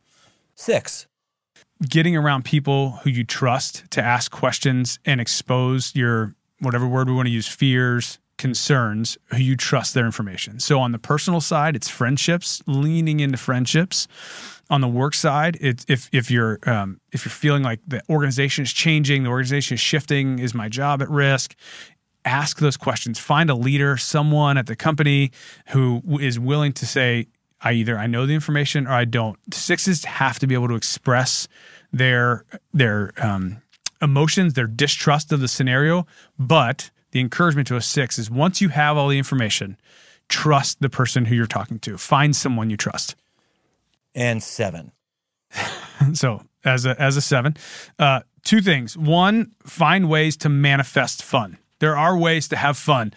Six. 0.57 1.07
Getting 1.89 2.17
around 2.17 2.45
people 2.45 2.93
who 3.03 3.11
you 3.11 3.23
trust 3.23 3.89
to 3.93 4.03
ask 4.03 4.33
questions 4.33 4.99
and 5.05 5.21
expose 5.21 5.95
your, 5.95 6.35
whatever 6.59 6.89
word 6.89 7.09
we 7.09 7.15
want 7.15 7.27
to 7.27 7.33
use, 7.33 7.47
fears, 7.47 8.19
concerns, 8.39 9.17
who 9.27 9.39
you 9.39 9.57
trust 9.57 9.95
their 9.95 10.05
information. 10.05 10.61
So 10.61 10.81
on 10.81 10.93
the 10.93 10.99
personal 10.99 11.41
side, 11.41 11.77
it's 11.77 11.89
friendships, 11.89 12.63
leaning 12.67 13.21
into 13.21 13.39
friendships. 13.39 14.09
On 14.69 14.81
the 14.81 14.89
work 14.89 15.15
side, 15.15 15.57
it's 15.61 15.85
if 15.89 16.09
if 16.13 16.29
you're 16.29 16.59
um, 16.65 17.01
if 17.13 17.25
you're 17.25 17.31
feeling 17.31 17.63
like 17.63 17.79
the 17.87 18.03
organization 18.11 18.65
is 18.65 18.73
changing, 18.73 19.23
the 19.23 19.31
organization 19.31 19.75
is 19.75 19.81
shifting, 19.81 20.41
is 20.41 20.55
my 20.55 20.69
job 20.69 21.03
at 21.03 21.09
risk? 21.09 21.55
Ask 22.27 22.59
those 22.59 22.77
questions. 22.77 23.19
Find 23.19 23.49
a 23.49 23.55
leader, 23.55 23.97
someone 23.97 24.59
at 24.59 24.67
the 24.67 24.77
company 24.77 25.31
who 25.69 26.03
is 26.21 26.39
willing 26.39 26.73
to 26.75 26.87
say, 26.87 27.29
I 27.61 27.73
either 27.73 27.97
I 27.97 28.07
know 28.07 28.27
the 28.27 28.35
information 28.35 28.87
or 28.87 28.93
I 28.93 29.05
don't. 29.05 29.39
Sixes 29.55 30.05
have 30.05 30.39
to 30.41 30.47
be 30.47 30.55
able 30.55 30.69
to 30.69 30.75
express 30.75 31.49
their 31.93 32.45
their 32.75 33.13
um, 33.17 33.63
emotions, 34.03 34.55
their 34.55 34.67
distrust 34.67 35.33
of 35.33 35.41
the 35.41 35.49
scenario. 35.49 36.07
But 36.39 36.91
the 37.13 37.21
encouragement 37.21 37.69
to 37.69 37.77
a 37.77 37.81
six 37.81 38.19
is 38.19 38.31
once 38.31 38.61
you 38.61 38.69
have 38.69 38.97
all 38.97 39.09
the 39.09 39.19
information, 39.19 39.79
trust 40.29 40.81
the 40.81 40.91
person 40.91 41.25
who 41.25 41.35
you're 41.35 41.47
talking 41.47 41.79
to. 41.81 41.97
Find 41.97 42.37
someone 42.37 42.69
you 42.69 42.77
trust. 42.77 43.17
And 44.15 44.43
seven. 44.43 44.93
so 46.13 46.43
as 46.65 46.85
a 46.85 47.01
as 47.01 47.17
a 47.17 47.23
seven, 47.23 47.57
uh, 47.99 48.21
two 48.45 48.61
things. 48.61 48.99
One, 48.99 49.53
find 49.63 50.11
ways 50.11 50.37
to 50.39 50.49
manifest 50.49 51.23
fun. 51.23 51.59
There 51.81 51.97
are 51.97 52.17
ways 52.17 52.49
to 52.49 52.57
have 52.57 52.77
fun. 52.77 53.13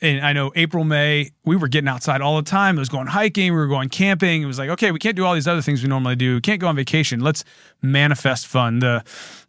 And 0.00 0.20
I 0.20 0.32
know 0.32 0.52
April, 0.54 0.84
May, 0.84 1.30
we 1.44 1.56
were 1.56 1.68
getting 1.68 1.88
outside 1.88 2.20
all 2.20 2.36
the 2.36 2.42
time. 2.42 2.76
It 2.76 2.80
was 2.80 2.88
going 2.88 3.06
hiking, 3.06 3.52
we 3.52 3.58
were 3.58 3.68
going 3.68 3.88
camping. 3.88 4.42
It 4.42 4.46
was 4.46 4.58
like, 4.58 4.68
okay, 4.70 4.90
we 4.90 4.98
can't 4.98 5.16
do 5.16 5.24
all 5.24 5.34
these 5.34 5.48
other 5.48 5.62
things 5.62 5.82
we 5.82 5.88
normally 5.88 6.16
do. 6.16 6.34
We 6.34 6.40
can't 6.40 6.60
go 6.60 6.66
on 6.66 6.76
vacation. 6.76 7.20
Let's 7.20 7.44
manifest 7.80 8.46
fun. 8.46 8.80
The, 8.80 9.02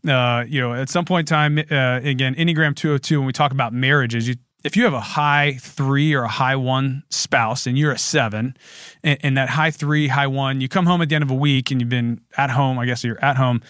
uh, 0.08 0.46
you 0.48 0.62
know, 0.62 0.74
at 0.74 0.90
some 0.90 1.04
point 1.04 1.30
in 1.30 1.36
time, 1.36 1.58
uh, 1.58 2.00
again, 2.08 2.36
Enneagram 2.36 2.76
202, 2.76 3.20
when 3.20 3.28
we 3.28 3.34
talk 3.34 3.52
about 3.52 3.74
marriages, 3.74 4.28
you 4.28 4.36
if 4.64 4.76
you 4.76 4.84
have 4.84 4.94
a 4.94 5.00
high 5.00 5.58
three 5.62 6.16
or 6.16 6.24
a 6.24 6.28
high 6.28 6.56
one 6.56 7.04
spouse 7.12 7.68
and 7.68 7.78
you're 7.78 7.92
a 7.92 8.00
seven, 8.00 8.58
and, 9.04 9.20
and, 9.22 9.38
that 9.38 9.48
high 9.48 9.70
three, 9.70 10.08
high 10.08 10.26
one, 10.26 10.60
you 10.60 10.68
come 10.68 10.88
home 10.88 11.04
at 11.04 11.10
the 11.10 11.14
end 11.14 11.24
of 11.24 11.30
a 11.30 11.36
week 11.36 11.70
and 11.70 11.80
you've 11.80 11.90
been 11.90 12.20
at 12.36 12.50
home, 12.50 12.80
I 12.80 12.88
guess 12.88 13.04
you're 13.04 13.24
at 13.24 13.38
home, 13.38 13.62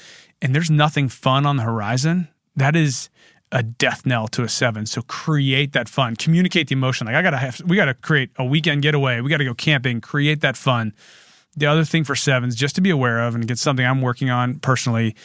and 0.42 0.56
there's 0.56 0.72
nothing 0.72 1.10
fun 1.10 1.46
on 1.46 1.58
the 1.58 1.64
horizon, 1.64 2.30
that 2.56 2.78
is 2.78 3.10
a 3.56 3.64
death 3.64 4.06
knell 4.06 4.28
to 4.28 4.44
a 4.44 4.50
seven. 4.50 4.86
So 4.86 5.02
create 5.04 5.72
that 5.72 5.88
fun, 5.88 6.18
communicate 6.18 6.68
the 6.68 6.74
emotion. 6.74 7.08
Like 7.08 7.16
I 7.16 7.22
gotta 7.22 7.38
have, 7.38 7.62
we 7.66 7.78
gotta 7.78 7.94
create 7.94 8.30
a 8.36 8.44
weekend 8.44 8.82
getaway. 8.82 9.22
We 9.22 9.30
gotta 9.30 9.46
go 9.46 9.54
camping. 9.54 10.02
Create 10.02 10.42
that 10.42 10.58
fun. 10.58 10.94
The 11.56 11.66
other 11.66 11.86
thing 11.86 12.04
for 12.04 12.16
sevens, 12.16 12.54
just 12.54 12.76
to 12.76 12.82
be 12.82 12.90
aware 12.90 13.22
of, 13.22 13.34
and 13.34 13.48
get 13.48 13.58
something 13.58 13.86
I'm 13.86 14.02
working 14.02 14.30
on 14.30 14.60
personally. 14.60 15.16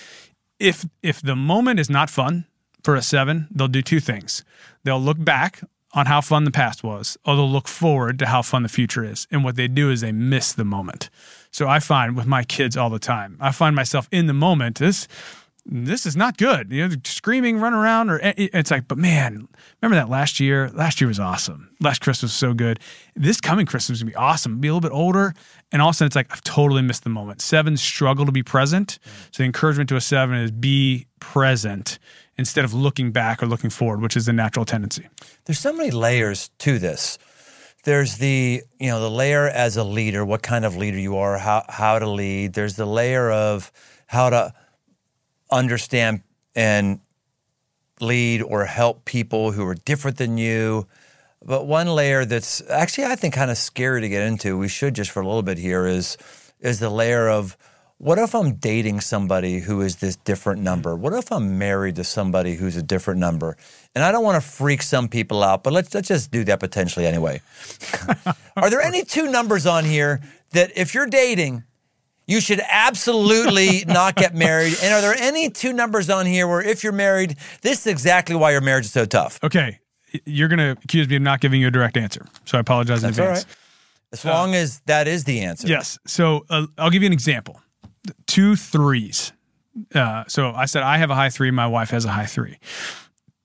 If 0.60 0.86
if 1.02 1.20
the 1.20 1.34
moment 1.34 1.80
is 1.80 1.90
not 1.90 2.08
fun 2.08 2.46
for 2.84 2.94
a 2.94 3.02
seven, 3.02 3.48
they'll 3.50 3.66
do 3.66 3.82
two 3.82 3.98
things. 3.98 4.44
They'll 4.84 5.00
look 5.00 5.22
back 5.22 5.60
on 5.92 6.06
how 6.06 6.20
fun 6.20 6.44
the 6.44 6.52
past 6.52 6.84
was, 6.84 7.18
or 7.26 7.34
they'll 7.34 7.50
look 7.50 7.66
forward 7.66 8.20
to 8.20 8.26
how 8.26 8.42
fun 8.42 8.62
the 8.62 8.68
future 8.68 9.04
is. 9.04 9.26
And 9.32 9.42
what 9.42 9.56
they 9.56 9.66
do 9.66 9.90
is 9.90 10.02
they 10.02 10.12
miss 10.12 10.52
the 10.52 10.64
moment. 10.64 11.10
So 11.50 11.66
I 11.66 11.80
find 11.80 12.16
with 12.16 12.26
my 12.26 12.44
kids 12.44 12.76
all 12.76 12.90
the 12.90 13.00
time, 13.00 13.36
I 13.40 13.50
find 13.50 13.74
myself 13.74 14.08
in 14.12 14.28
the 14.28 14.32
moment. 14.32 14.78
This 14.78 15.08
this 15.66 16.06
is 16.06 16.16
not 16.16 16.36
good. 16.36 16.70
You 16.72 16.88
know, 16.88 16.96
screaming, 17.04 17.58
run 17.58 17.74
around, 17.74 18.10
or 18.10 18.20
eh, 18.20 18.32
eh, 18.36 18.48
it's 18.54 18.70
like, 18.70 18.88
but 18.88 18.98
man, 18.98 19.48
remember 19.80 20.00
that 20.00 20.08
last 20.08 20.40
year? 20.40 20.70
Last 20.70 21.00
year 21.00 21.08
was 21.08 21.20
awesome. 21.20 21.70
Last 21.80 22.00
Christmas 22.00 22.30
was 22.30 22.32
so 22.32 22.54
good. 22.54 22.80
This 23.14 23.40
coming 23.40 23.66
Christmas 23.66 23.98
is 23.98 24.02
gonna 24.02 24.12
be 24.12 24.16
awesome. 24.16 24.58
Be 24.58 24.68
a 24.68 24.74
little 24.74 24.88
bit 24.88 24.94
older, 24.94 25.34
and 25.72 25.82
all 25.82 25.88
of 25.88 25.94
a 25.94 25.96
sudden 25.96 26.06
it's 26.06 26.16
like 26.16 26.28
I've 26.30 26.44
totally 26.44 26.82
missed 26.82 27.04
the 27.04 27.10
moment. 27.10 27.40
Sevens 27.40 27.82
struggle 27.82 28.26
to 28.26 28.32
be 28.32 28.42
present, 28.42 28.98
so 29.30 29.42
the 29.42 29.44
encouragement 29.44 29.88
to 29.90 29.96
a 29.96 30.00
seven 30.00 30.36
is 30.36 30.50
be 30.50 31.06
present 31.20 31.98
instead 32.38 32.64
of 32.64 32.72
looking 32.72 33.12
back 33.12 33.42
or 33.42 33.46
looking 33.46 33.70
forward, 33.70 34.00
which 34.00 34.16
is 34.16 34.26
the 34.26 34.32
natural 34.32 34.64
tendency. 34.64 35.08
There's 35.44 35.58
so 35.58 35.72
many 35.72 35.90
layers 35.90 36.50
to 36.60 36.78
this. 36.78 37.18
There's 37.84 38.16
the 38.18 38.62
you 38.78 38.88
know 38.88 39.00
the 39.00 39.10
layer 39.10 39.48
as 39.48 39.76
a 39.76 39.84
leader, 39.84 40.24
what 40.24 40.42
kind 40.42 40.64
of 40.64 40.76
leader 40.76 40.98
you 40.98 41.16
are, 41.16 41.38
how 41.38 41.64
how 41.68 41.98
to 41.98 42.08
lead. 42.08 42.54
There's 42.54 42.76
the 42.76 42.86
layer 42.86 43.30
of 43.30 43.72
how 44.06 44.30
to 44.30 44.52
understand 45.50 46.22
and 46.54 47.00
lead 48.00 48.42
or 48.42 48.64
help 48.64 49.04
people 49.04 49.52
who 49.52 49.64
are 49.66 49.74
different 49.74 50.16
than 50.16 50.38
you. 50.38 50.86
But 51.44 51.66
one 51.66 51.88
layer 51.88 52.24
that's 52.24 52.62
actually 52.68 53.06
I 53.06 53.16
think 53.16 53.34
kind 53.34 53.50
of 53.50 53.58
scary 53.58 54.00
to 54.00 54.08
get 54.08 54.26
into, 54.26 54.58
we 54.58 54.68
should 54.68 54.94
just 54.94 55.10
for 55.10 55.20
a 55.20 55.26
little 55.26 55.42
bit 55.42 55.58
here 55.58 55.86
is 55.86 56.16
is 56.60 56.78
the 56.80 56.90
layer 56.90 57.28
of 57.28 57.56
what 57.96 58.18
if 58.18 58.34
I'm 58.34 58.54
dating 58.54 59.00
somebody 59.00 59.60
who 59.60 59.82
is 59.82 59.96
this 59.96 60.16
different 60.16 60.62
number? 60.62 60.96
What 60.96 61.12
if 61.12 61.30
I'm 61.30 61.58
married 61.58 61.96
to 61.96 62.04
somebody 62.04 62.54
who's 62.54 62.74
a 62.76 62.82
different 62.82 63.20
number? 63.20 63.58
And 63.94 64.02
I 64.02 64.10
don't 64.10 64.24
want 64.24 64.42
to 64.42 64.48
freak 64.48 64.80
some 64.80 65.08
people 65.08 65.42
out, 65.42 65.62
but 65.62 65.74
let's 65.74 65.94
let's 65.94 66.08
just 66.08 66.30
do 66.30 66.44
that 66.44 66.60
potentially 66.60 67.06
anyway. 67.06 67.42
are 68.56 68.70
there 68.70 68.80
any 68.80 69.04
two 69.04 69.30
numbers 69.30 69.66
on 69.66 69.84
here 69.84 70.20
that 70.52 70.72
if 70.76 70.94
you're 70.94 71.06
dating 71.06 71.64
you 72.30 72.40
should 72.40 72.60
absolutely 72.68 73.84
not 73.88 74.14
get 74.14 74.34
married. 74.34 74.76
And 74.82 74.94
are 74.94 75.00
there 75.00 75.16
any 75.18 75.50
two 75.50 75.72
numbers 75.72 76.08
on 76.08 76.26
here 76.26 76.46
where 76.46 76.62
if 76.62 76.84
you're 76.84 76.92
married, 76.92 77.36
this 77.62 77.80
is 77.80 77.86
exactly 77.88 78.36
why 78.36 78.52
your 78.52 78.60
marriage 78.60 78.86
is 78.86 78.92
so 78.92 79.04
tough? 79.04 79.38
Okay. 79.42 79.80
You're 80.24 80.48
going 80.48 80.58
to 80.58 80.80
accuse 80.82 81.08
me 81.08 81.16
of 81.16 81.22
not 81.22 81.40
giving 81.40 81.60
you 81.60 81.68
a 81.68 81.70
direct 81.70 81.96
answer. 81.96 82.26
So 82.44 82.58
I 82.58 82.60
apologize 82.60 83.02
That's 83.02 83.18
in 83.18 83.24
advance. 83.24 83.46
As 84.12 84.24
long 84.24 84.54
uh, 84.54 84.58
as 84.58 84.80
that 84.86 85.06
is 85.06 85.24
the 85.24 85.40
answer. 85.40 85.68
Yes. 85.68 85.98
So 86.06 86.44
uh, 86.50 86.66
I'll 86.78 86.90
give 86.90 87.02
you 87.02 87.06
an 87.06 87.12
example. 87.12 87.60
Two 88.26 88.56
threes. 88.56 89.32
Uh, 89.94 90.24
so 90.26 90.52
I 90.52 90.64
said 90.64 90.82
I 90.82 90.98
have 90.98 91.10
a 91.10 91.14
high 91.14 91.30
three. 91.30 91.50
My 91.50 91.66
wife 91.66 91.90
has 91.90 92.04
a 92.04 92.10
high 92.10 92.26
three 92.26 92.58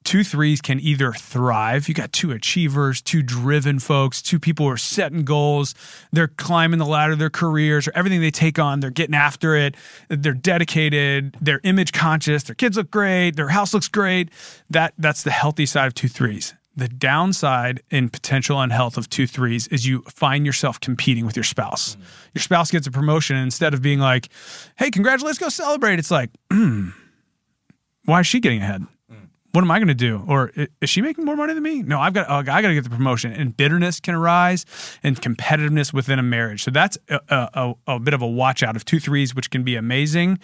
two 0.06 0.24
threes 0.24 0.62
can 0.62 0.80
either 0.80 1.12
thrive. 1.12 1.90
You 1.90 1.94
got 1.94 2.14
two 2.14 2.32
achievers, 2.32 3.02
two 3.02 3.22
driven 3.22 3.80
folks, 3.80 4.22
two 4.22 4.40
people 4.40 4.66
who 4.66 4.72
are 4.72 4.78
setting 4.78 5.26
goals. 5.26 5.76
They're 6.14 6.30
climbing 6.30 6.80
the 6.80 6.86
ladder 6.86 7.14
of 7.14 7.20
their 7.20 7.30
careers 7.30 7.88
or 7.88 7.92
everything 7.96 8.22
they 8.22 8.32
take 8.32 8.58
on, 8.58 8.80
they're 8.80 8.92
getting 8.92 9.16
after 9.16 9.56
it. 9.56 9.76
They're 10.08 10.34
dedicated, 10.34 11.36
they're 11.42 11.60
image 11.64 11.92
conscious, 11.92 12.44
their 12.44 12.56
kids 12.56 12.78
look 12.78 12.92
great, 12.92 13.36
their 13.36 13.50
house 13.50 13.74
looks 13.74 13.88
great. 13.88 14.30
That 14.70 14.94
that's 14.98 15.24
the 15.24 15.32
healthy 15.32 15.66
side 15.66 15.88
of 15.88 15.94
two 15.94 16.08
threes. 16.08 16.54
The 16.78 16.90
downside 16.90 17.82
in 17.90 18.10
potential 18.10 18.60
unhealth 18.60 18.98
of 18.98 19.10
two 19.10 19.28
threes 19.28 19.68
is 19.68 19.88
you 19.88 20.02
find 20.10 20.46
yourself 20.46 20.80
competing 20.80 21.26
with 21.26 21.38
your 21.38 21.44
spouse. 21.44 21.96
Mm. 21.96 22.00
Your 22.36 22.42
spouse 22.42 22.70
gets 22.70 22.86
a 22.86 22.92
promotion, 22.92 23.38
and 23.38 23.46
instead 23.46 23.74
of 23.74 23.82
being 23.82 24.00
like, 24.00 24.28
hey, 24.78 24.92
congratulations, 24.92 25.38
go 25.38 25.48
celebrate, 25.48 26.00
it's 26.00 26.12
like, 26.12 26.32
why 28.06 28.20
is 28.20 28.28
she 28.28 28.42
getting 28.42 28.62
ahead? 28.62 28.86
What 29.56 29.64
am 29.64 29.72
I 29.72 29.80
going 29.80 29.88
to 29.88 29.94
do? 29.94 30.22
Or 30.28 30.52
is 30.82 30.90
she 30.90 31.02
making 31.02 31.24
more 31.24 31.38
money 31.38 31.54
than 31.54 31.64
me? 31.64 31.82
No, 31.82 32.00
I've 32.00 32.14
got, 32.14 32.28
oh, 32.30 32.36
uh, 32.36 32.40
I 32.40 32.62
got 32.62 32.68
to 32.68 32.74
get 32.74 32.84
the 32.84 32.90
promotion. 32.90 33.32
And 33.32 33.56
bitterness 33.56 34.02
can 34.02 34.14
arise 34.14 34.66
and 35.02 35.20
competitiveness 35.20 35.94
within 35.94 36.20
a 36.20 36.24
marriage. 36.24 36.64
So 36.64 36.72
that's 36.72 36.98
a, 37.08 37.20
a, 37.30 37.74
a, 37.88 38.00
bit 38.00 38.14
of 38.14 38.22
a 38.22 38.28
watch 38.28 38.64
out 38.64 38.76
of 38.76 38.84
two 38.84 39.00
threes, 39.00 39.34
which 39.34 39.50
can 39.50 39.64
be 39.64 39.78
amazing 39.78 40.40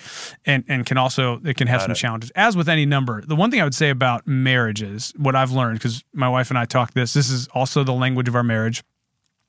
and, 0.46 0.64
and 0.70 0.86
can 0.86 0.98
also, 0.98 1.42
it 1.44 1.58
can 1.58 1.68
have 1.68 1.82
got 1.82 1.86
some 1.86 1.92
it. 1.92 1.96
challenges. 1.96 2.32
As 2.36 2.56
with 2.56 2.70
any 2.70 2.86
number, 2.86 3.22
the 3.22 3.36
one 3.36 3.52
thing 3.52 3.60
I 3.60 3.66
would 3.66 3.76
say 3.76 3.90
about 3.90 4.26
marriages, 4.26 5.14
what 5.18 5.36
I've 5.36 5.52
learned, 5.52 5.80
because 5.80 6.06
my 6.14 6.30
wife 6.30 6.50
and 6.50 6.58
I 6.58 6.64
talk 6.64 6.94
this, 6.94 7.14
this 7.14 7.30
is 7.30 7.50
also 7.50 7.84
the 7.84 7.94
language 7.94 8.30
of 8.30 8.36
our 8.36 8.44
marriage. 8.44 8.82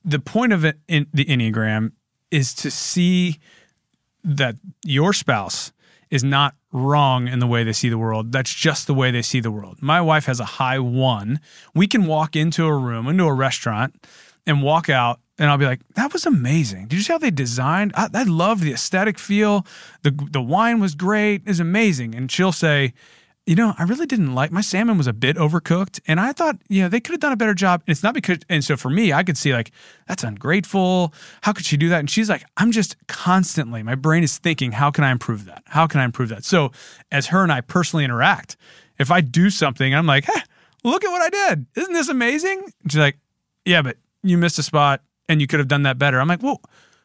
The 0.04 0.18
point 0.18 0.52
of 0.52 0.64
it 0.64 0.78
in 0.88 1.06
the 1.14 1.24
Enneagram 1.24 1.92
is 2.32 2.52
to 2.54 2.70
see 2.70 3.38
that 4.24 4.56
your 4.84 5.12
spouse 5.12 5.71
is 6.12 6.22
not 6.22 6.54
wrong 6.72 7.26
in 7.26 7.38
the 7.38 7.46
way 7.46 7.64
they 7.64 7.72
see 7.72 7.88
the 7.88 7.96
world. 7.96 8.32
That's 8.32 8.52
just 8.52 8.86
the 8.86 8.92
way 8.92 9.10
they 9.10 9.22
see 9.22 9.40
the 9.40 9.50
world. 9.50 9.78
My 9.80 10.00
wife 10.02 10.26
has 10.26 10.40
a 10.40 10.44
high 10.44 10.78
one. 10.78 11.40
We 11.74 11.86
can 11.86 12.06
walk 12.06 12.36
into 12.36 12.66
a 12.66 12.76
room, 12.76 13.08
into 13.08 13.24
a 13.24 13.32
restaurant, 13.32 14.06
and 14.46 14.62
walk 14.62 14.90
out, 14.90 15.20
and 15.38 15.50
I'll 15.50 15.56
be 15.56 15.64
like, 15.64 15.80
"That 15.94 16.12
was 16.12 16.26
amazing! 16.26 16.88
Did 16.88 16.96
you 16.96 17.02
see 17.02 17.14
how 17.14 17.18
they 17.18 17.30
designed? 17.30 17.92
I, 17.96 18.10
I 18.12 18.24
love 18.24 18.60
the 18.60 18.74
aesthetic 18.74 19.18
feel. 19.18 19.66
the 20.02 20.10
The 20.10 20.42
wine 20.42 20.80
was 20.80 20.94
great. 20.94 21.42
It's 21.46 21.60
amazing." 21.60 22.14
And 22.14 22.30
she'll 22.30 22.52
say, 22.52 22.92
you 23.44 23.56
know, 23.56 23.74
I 23.76 23.82
really 23.82 24.06
didn't 24.06 24.34
like 24.34 24.52
my 24.52 24.60
salmon 24.60 24.98
was 24.98 25.08
a 25.08 25.12
bit 25.12 25.36
overcooked, 25.36 26.00
and 26.06 26.20
I 26.20 26.32
thought, 26.32 26.58
you 26.68 26.82
know, 26.82 26.88
they 26.88 27.00
could 27.00 27.12
have 27.12 27.20
done 27.20 27.32
a 27.32 27.36
better 27.36 27.54
job. 27.54 27.82
And 27.86 27.92
it's 27.92 28.02
not 28.02 28.14
because, 28.14 28.38
and 28.48 28.62
so 28.62 28.76
for 28.76 28.88
me, 28.88 29.12
I 29.12 29.24
could 29.24 29.36
see 29.36 29.52
like 29.52 29.72
that's 30.06 30.22
ungrateful. 30.22 31.12
How 31.42 31.52
could 31.52 31.64
she 31.64 31.76
do 31.76 31.88
that? 31.88 31.98
And 31.98 32.08
she's 32.08 32.28
like, 32.28 32.44
I'm 32.56 32.70
just 32.70 32.96
constantly, 33.08 33.82
my 33.82 33.96
brain 33.96 34.22
is 34.22 34.38
thinking, 34.38 34.72
how 34.72 34.90
can 34.90 35.02
I 35.02 35.10
improve 35.10 35.44
that? 35.46 35.64
How 35.66 35.86
can 35.86 36.00
I 36.00 36.04
improve 36.04 36.28
that? 36.28 36.44
So 36.44 36.70
as 37.10 37.26
her 37.26 37.42
and 37.42 37.52
I 37.52 37.62
personally 37.62 38.04
interact, 38.04 38.56
if 38.98 39.10
I 39.10 39.20
do 39.20 39.50
something, 39.50 39.92
I'm 39.92 40.06
like, 40.06 40.24
hey, 40.24 40.40
look 40.84 41.04
at 41.04 41.10
what 41.10 41.22
I 41.22 41.48
did. 41.48 41.66
Isn't 41.74 41.94
this 41.94 42.08
amazing? 42.08 42.62
And 42.82 42.92
she's 42.92 43.00
like, 43.00 43.18
yeah, 43.64 43.82
but 43.82 43.96
you 44.22 44.38
missed 44.38 44.58
a 44.58 44.62
spot, 44.62 45.02
and 45.28 45.40
you 45.40 45.46
could 45.48 45.58
have 45.58 45.68
done 45.68 45.82
that 45.82 45.98
better. 45.98 46.20
I'm 46.20 46.28
like, 46.28 46.42
well 46.42 46.60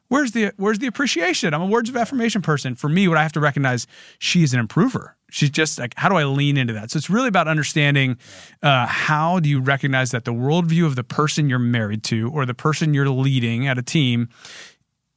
where's 0.10 0.32
the 0.32 0.52
where's 0.58 0.80
the 0.80 0.88
appreciation? 0.88 1.54
I'm 1.54 1.62
a 1.62 1.66
words 1.66 1.90
of 1.90 1.98
affirmation 1.98 2.42
person. 2.42 2.76
For 2.76 2.90
me, 2.90 3.08
what 3.08 3.18
I 3.18 3.24
have 3.24 3.34
to 3.34 3.40
recognize, 3.40 3.88
she's 4.20 4.54
an 4.54 4.60
improver. 4.60 5.16
She's 5.30 5.50
just 5.50 5.78
like, 5.78 5.94
how 5.98 6.08
do 6.08 6.16
I 6.16 6.24
lean 6.24 6.58
into 6.58 6.74
that? 6.74 6.92
So 6.92 6.98
it's 6.98 7.10
really 7.10 7.28
about 7.28 7.48
understanding 7.48 8.18
uh, 8.64 8.86
how 8.86 9.40
do 9.40 9.50
you 9.50 9.60
recognize 9.60 10.12
that 10.12 10.24
the 10.24 10.34
worldview 10.34 10.86
of 10.86 10.96
the 10.96 11.04
person 11.04 11.50
you're 11.50 11.60
married 11.60 12.04
to 12.06 12.30
or 12.32 12.46
the 12.46 12.54
person 12.54 12.94
you're 12.94 13.10
leading 13.10 13.68
at 13.68 13.78
a 13.78 13.82
team 13.82 14.30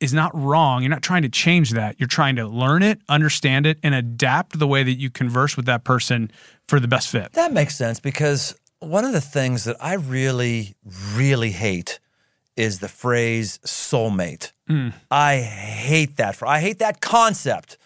is 0.00 0.12
not 0.12 0.34
wrong. 0.34 0.82
You're 0.82 0.90
not 0.90 1.02
trying 1.02 1.22
to 1.22 1.28
change 1.28 1.70
that. 1.72 2.00
You're 2.00 2.08
trying 2.08 2.36
to 2.36 2.48
learn 2.48 2.82
it, 2.82 3.00
understand 3.08 3.66
it, 3.66 3.78
and 3.82 3.94
adapt 3.94 4.58
the 4.58 4.66
way 4.66 4.82
that 4.82 4.94
you 4.94 5.10
converse 5.10 5.56
with 5.56 5.66
that 5.66 5.84
person 5.84 6.30
for 6.66 6.80
the 6.80 6.88
best 6.88 7.08
fit. 7.08 7.32
That 7.34 7.52
makes 7.52 7.76
sense 7.76 8.00
because 8.00 8.58
one 8.80 9.04
of 9.04 9.12
the 9.12 9.20
things 9.20 9.64
that 9.64 9.76
I 9.78 9.94
really, 9.94 10.74
really 11.14 11.50
hate 11.50 12.00
is 12.56 12.80
the 12.80 12.88
phrase 12.88 13.58
soulmate. 13.64 14.52
Mm. 14.68 14.92
I 15.10 15.36
hate 15.38 16.16
that. 16.16 16.36
For 16.36 16.46
I 16.46 16.60
hate 16.60 16.78
that 16.78 17.00
concept. 17.00 17.78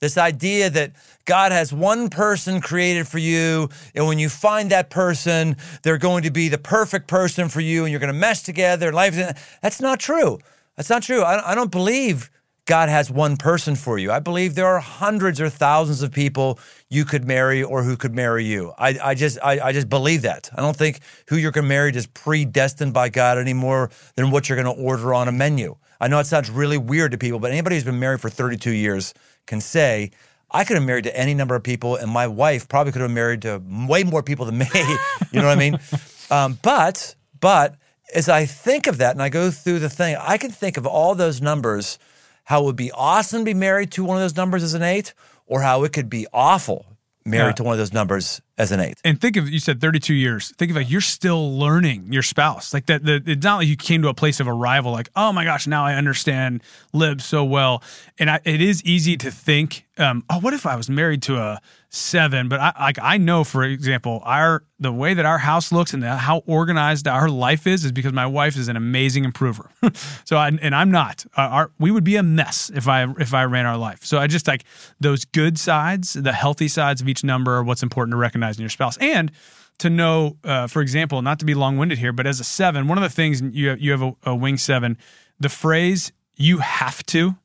This 0.00 0.18
idea 0.18 0.68
that 0.68 0.92
God 1.26 1.52
has 1.52 1.72
one 1.72 2.08
person 2.08 2.60
created 2.60 3.06
for 3.06 3.18
you, 3.18 3.68
and 3.94 4.06
when 4.08 4.18
you 4.18 4.28
find 4.28 4.70
that 4.70 4.90
person, 4.90 5.56
they're 5.82 5.98
going 5.98 6.24
to 6.24 6.32
be 6.32 6.48
the 6.48 6.58
perfect 6.58 7.06
person 7.06 7.48
for 7.48 7.60
you, 7.60 7.84
and 7.84 7.92
you're 7.92 8.00
going 8.00 8.12
to 8.12 8.18
mesh 8.18 8.42
together. 8.42 8.92
Life, 8.92 9.14
that's 9.62 9.80
not 9.80 10.00
true. 10.00 10.40
That's 10.76 10.90
not 10.90 11.04
true. 11.04 11.22
I, 11.22 11.52
I 11.52 11.54
don't 11.54 11.70
believe 11.70 12.30
God 12.66 12.88
has 12.88 13.10
one 13.10 13.36
person 13.36 13.74
for 13.74 13.98
you. 13.98 14.12
I 14.12 14.20
believe 14.20 14.54
there 14.54 14.66
are 14.66 14.78
hundreds 14.78 15.40
or 15.40 15.48
thousands 15.48 16.00
of 16.02 16.12
people 16.12 16.60
you 16.88 17.04
could 17.04 17.24
marry 17.24 17.62
or 17.62 17.82
who 17.82 17.96
could 17.96 18.14
marry 18.14 18.44
you. 18.44 18.72
I, 18.78 18.98
I 19.02 19.14
just 19.14 19.38
I, 19.42 19.58
I 19.60 19.72
just 19.72 19.88
believe 19.88 20.22
that. 20.22 20.48
I 20.54 20.60
don't 20.60 20.76
think 20.76 21.00
who 21.28 21.36
you're 21.36 21.50
going 21.50 21.64
to 21.64 21.68
marry 21.68 21.90
is 21.90 22.06
predestined 22.06 22.94
by 22.94 23.08
God 23.08 23.38
any 23.38 23.52
more 23.52 23.90
than 24.14 24.30
what 24.30 24.48
you're 24.48 24.62
going 24.62 24.76
to 24.76 24.80
order 24.80 25.12
on 25.12 25.26
a 25.26 25.32
menu. 25.32 25.76
I 26.00 26.06
know 26.06 26.20
it 26.20 26.26
sounds 26.26 26.50
really 26.50 26.78
weird 26.78 27.12
to 27.12 27.18
people, 27.18 27.40
but 27.40 27.50
anybody 27.50 27.76
who's 27.76 27.84
been 27.84 27.98
married 27.98 28.20
for 28.20 28.30
32 28.30 28.70
years 28.70 29.12
can 29.46 29.60
say, 29.60 30.12
I 30.50 30.64
could 30.64 30.76
have 30.76 30.84
married 30.86 31.04
to 31.04 31.16
any 31.16 31.34
number 31.34 31.54
of 31.54 31.62
people, 31.62 31.96
and 31.96 32.10
my 32.10 32.26
wife 32.26 32.68
probably 32.68 32.92
could 32.92 33.02
have 33.02 33.10
married 33.10 33.42
to 33.42 33.60
way 33.88 34.04
more 34.04 34.22
people 34.22 34.44
than 34.44 34.58
me. 34.58 34.66
you 34.74 35.40
know 35.40 35.46
what 35.46 35.56
I 35.56 35.56
mean? 35.56 35.78
Um, 36.30 36.58
but 36.62 37.14
but 37.40 37.74
as 38.14 38.30
I 38.30 38.46
think 38.46 38.86
of 38.86 38.96
that 38.98 39.10
and 39.10 39.20
I 39.20 39.28
go 39.28 39.50
through 39.50 39.80
the 39.80 39.90
thing, 39.90 40.16
I 40.18 40.38
can 40.38 40.50
think 40.50 40.78
of 40.78 40.86
all 40.86 41.14
those 41.14 41.42
numbers– 41.42 41.98
how 42.44 42.62
it 42.62 42.64
would 42.64 42.76
be 42.76 42.92
awesome 42.92 43.40
to 43.40 43.44
be 43.44 43.54
married 43.54 43.92
to 43.92 44.04
one 44.04 44.16
of 44.16 44.22
those 44.22 44.36
numbers 44.36 44.62
as 44.62 44.74
an 44.74 44.82
eight, 44.82 45.14
or 45.46 45.62
how 45.62 45.84
it 45.84 45.92
could 45.92 46.08
be 46.08 46.26
awful 46.32 46.86
married 47.24 47.50
yeah. 47.50 47.52
to 47.52 47.62
one 47.64 47.72
of 47.72 47.78
those 47.78 47.92
numbers 47.92 48.40
as 48.58 48.72
an 48.72 48.80
eight. 48.80 48.98
And 49.04 49.20
think 49.20 49.36
of 49.36 49.48
you 49.48 49.58
said 49.58 49.80
32 49.80 50.14
years. 50.14 50.52
Think 50.56 50.70
of 50.70 50.76
like 50.76 50.90
you're 50.90 51.00
still 51.00 51.58
learning 51.58 52.12
your 52.12 52.22
spouse. 52.22 52.74
Like 52.74 52.86
that. 52.86 53.04
The, 53.04 53.22
it's 53.26 53.44
not 53.44 53.58
like 53.58 53.68
you 53.68 53.76
came 53.76 54.02
to 54.02 54.08
a 54.08 54.14
place 54.14 54.40
of 54.40 54.48
arrival. 54.48 54.92
Like 54.92 55.10
oh 55.16 55.32
my 55.32 55.44
gosh, 55.44 55.66
now 55.66 55.84
I 55.84 55.94
understand 55.94 56.62
Lib 56.92 57.20
so 57.20 57.44
well. 57.44 57.82
And 58.18 58.30
I, 58.30 58.40
it 58.44 58.60
is 58.60 58.82
easy 58.84 59.16
to 59.18 59.30
think, 59.30 59.86
um, 59.98 60.24
oh, 60.30 60.40
what 60.40 60.54
if 60.54 60.66
I 60.66 60.76
was 60.76 60.90
married 60.90 61.22
to 61.22 61.38
a 61.38 61.60
seven, 61.94 62.48
but 62.48 62.58
I 62.58 62.72
like 62.80 62.98
I 63.00 63.18
know, 63.18 63.44
for 63.44 63.62
example, 63.62 64.22
our 64.24 64.64
the 64.80 64.90
way 64.90 65.14
that 65.14 65.26
our 65.26 65.38
house 65.38 65.70
looks 65.70 65.92
and 65.92 66.02
the, 66.02 66.16
how 66.16 66.38
organized 66.46 67.06
our 67.06 67.28
life 67.28 67.66
is 67.66 67.84
is 67.84 67.92
because 67.92 68.12
my 68.12 68.26
wife 68.26 68.56
is 68.56 68.68
an 68.68 68.76
amazing 68.76 69.24
improver. 69.24 69.70
so 70.24 70.36
I, 70.36 70.48
and 70.48 70.74
I'm 70.74 70.90
not. 70.90 71.24
Uh, 71.36 71.42
our 71.42 71.70
we 71.78 71.90
would 71.90 72.02
be 72.02 72.16
a 72.16 72.22
mess 72.22 72.70
if 72.74 72.88
I 72.88 73.06
if 73.18 73.34
I 73.34 73.44
ran 73.44 73.66
our 73.66 73.76
life. 73.76 74.04
So 74.04 74.18
I 74.18 74.26
just 74.26 74.48
like 74.48 74.64
those 75.00 75.24
good 75.26 75.58
sides, 75.58 76.14
the 76.14 76.32
healthy 76.32 76.68
sides 76.68 77.02
of 77.02 77.08
each 77.08 77.22
number, 77.22 77.56
are 77.56 77.62
what's 77.62 77.82
important 77.82 78.12
to 78.12 78.18
recognize 78.18 78.56
in 78.56 78.62
your 78.62 78.70
spouse, 78.70 78.96
and 78.96 79.30
to 79.78 79.90
know, 79.90 80.38
uh, 80.44 80.66
for 80.66 80.80
example, 80.80 81.20
not 81.20 81.38
to 81.40 81.44
be 81.44 81.54
long 81.54 81.76
winded 81.76 81.98
here, 81.98 82.12
but 82.12 82.26
as 82.26 82.40
a 82.40 82.44
seven, 82.44 82.88
one 82.88 82.96
of 82.96 83.02
the 83.02 83.10
things 83.10 83.42
you 83.42 83.76
you 83.78 83.90
have 83.90 84.02
a, 84.02 84.14
a 84.24 84.34
wing 84.34 84.56
seven, 84.56 84.96
the 85.38 85.50
phrase 85.50 86.10
"you 86.36 86.58
have 86.58 87.04
to" 87.06 87.36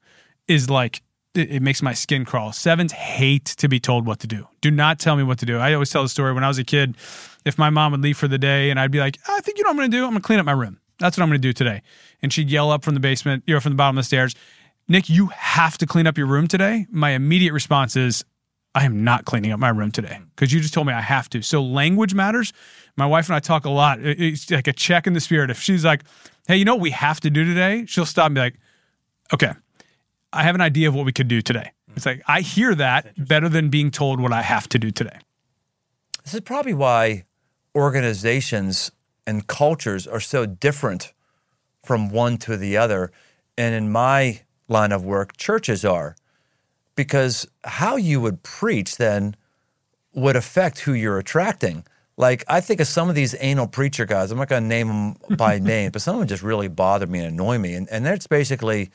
is 0.47 0.69
like 0.69 1.01
it, 1.37 1.61
makes 1.61 1.81
my 1.81 1.93
skin 1.93 2.25
crawl. 2.25 2.51
Sevens 2.51 2.91
hate 2.91 3.45
to 3.45 3.67
be 3.67 3.79
told 3.79 4.05
what 4.05 4.19
to 4.19 4.27
do. 4.27 4.47
Do 4.61 4.71
not 4.71 4.99
tell 4.99 5.15
me 5.15 5.23
what 5.23 5.39
to 5.39 5.45
do. 5.45 5.57
I 5.57 5.73
always 5.73 5.89
tell 5.89 6.03
the 6.03 6.09
story 6.09 6.33
when 6.33 6.43
I 6.43 6.47
was 6.47 6.57
a 6.57 6.63
kid. 6.63 6.95
If 7.45 7.57
my 7.57 7.69
mom 7.69 7.91
would 7.93 8.01
leave 8.01 8.17
for 8.17 8.27
the 8.27 8.37
day 8.37 8.69
and 8.69 8.79
I'd 8.79 8.91
be 8.91 8.99
like, 8.99 9.17
ah, 9.27 9.35
I 9.37 9.41
think 9.41 9.57
you 9.57 9.63
know 9.63 9.69
what 9.69 9.73
I'm 9.73 9.77
going 9.77 9.91
to 9.91 9.97
do? 9.97 10.03
I'm 10.03 10.11
going 10.11 10.21
to 10.21 10.25
clean 10.25 10.39
up 10.39 10.45
my 10.45 10.51
room. 10.51 10.79
That's 10.99 11.17
what 11.17 11.23
I'm 11.23 11.29
going 11.29 11.41
to 11.41 11.47
do 11.47 11.53
today. 11.53 11.81
And 12.21 12.33
she'd 12.33 12.49
yell 12.49 12.71
up 12.71 12.83
from 12.83 12.93
the 12.93 12.99
basement, 12.99 13.43
you 13.45 13.53
know, 13.53 13.59
from 13.59 13.73
the 13.73 13.77
bottom 13.77 13.97
of 13.97 14.03
the 14.03 14.05
stairs, 14.05 14.35
Nick, 14.87 15.09
you 15.09 15.27
have 15.27 15.77
to 15.79 15.85
clean 15.85 16.07
up 16.07 16.17
your 16.17 16.27
room 16.27 16.47
today. 16.47 16.87
My 16.89 17.11
immediate 17.11 17.53
response 17.53 17.95
is, 17.95 18.23
I 18.73 18.85
am 18.85 19.03
not 19.03 19.25
cleaning 19.25 19.51
up 19.51 19.59
my 19.59 19.69
room 19.69 19.91
today 19.91 20.19
because 20.35 20.53
you 20.53 20.59
just 20.59 20.73
told 20.73 20.87
me 20.87 20.93
I 20.93 21.01
have 21.01 21.29
to. 21.31 21.41
So 21.41 21.63
language 21.63 22.13
matters. 22.13 22.53
My 22.95 23.05
wife 23.05 23.27
and 23.27 23.35
I 23.35 23.39
talk 23.39 23.65
a 23.65 23.69
lot. 23.69 23.99
It's 24.01 24.49
like 24.51 24.67
a 24.67 24.73
check 24.73 25.07
in 25.07 25.13
the 25.13 25.19
spirit. 25.19 25.49
If 25.49 25.59
she's 25.59 25.83
like, 25.83 26.03
hey, 26.47 26.57
you 26.57 26.65
know 26.65 26.75
what 26.75 26.81
we 26.81 26.91
have 26.91 27.19
to 27.21 27.29
do 27.29 27.43
today? 27.43 27.85
She'll 27.87 28.05
stop 28.05 28.27
and 28.27 28.35
be 28.35 28.41
like, 28.41 28.55
okay, 29.33 29.53
I 30.33 30.43
have 30.43 30.55
an 30.55 30.61
idea 30.61 30.87
of 30.87 30.95
what 30.95 31.05
we 31.05 31.11
could 31.11 31.27
do 31.27 31.41
today. 31.41 31.71
Mm. 31.89 31.97
It's 31.97 32.05
like 32.05 32.21
I 32.27 32.41
hear 32.41 32.75
that 32.75 33.13
better 33.17 33.49
than 33.49 33.69
being 33.69 33.91
told 33.91 34.19
what 34.19 34.33
I 34.33 34.41
have 34.41 34.67
to 34.69 34.79
do 34.79 34.91
today. 34.91 35.19
This 36.23 36.33
is 36.33 36.41
probably 36.41 36.73
why 36.73 37.23
organizations 37.75 38.91
and 39.25 39.47
cultures 39.47 40.07
are 40.07 40.19
so 40.19 40.45
different 40.45 41.13
from 41.83 42.09
one 42.09 42.37
to 42.39 42.57
the 42.57 42.77
other. 42.77 43.11
And 43.57 43.73
in 43.73 43.91
my 43.91 44.41
line 44.67 44.91
of 44.91 45.05
work, 45.05 45.37
churches 45.37 45.85
are. 45.85 46.15
Because 46.95 47.47
how 47.63 47.95
you 47.95 48.19
would 48.19 48.43
preach 48.43 48.97
then 48.97 49.35
would 50.13 50.35
affect 50.35 50.79
who 50.79 50.93
you're 50.93 51.19
attracting. 51.19 51.85
Like, 52.17 52.43
I 52.47 52.59
think 52.61 52.79
of 52.79 52.87
some 52.87 53.07
of 53.07 53.15
these 53.15 53.35
anal 53.39 53.67
preacher 53.67 54.05
guys, 54.05 54.31
I'm 54.31 54.39
not 54.39 54.49
going 54.49 54.63
to 54.63 54.67
name 54.67 54.87
them 54.87 55.37
by 55.37 55.59
name, 55.73 55.91
but 55.91 56.01
some 56.01 56.15
of 56.15 56.19
them 56.19 56.27
just 56.27 56.41
really 56.41 56.67
bother 56.67 57.05
me 57.05 57.19
and 57.19 57.27
annoy 57.27 57.59
me. 57.59 57.75
And, 57.75 57.87
and 57.89 58.03
that's 58.03 58.25
basically, 58.25 58.89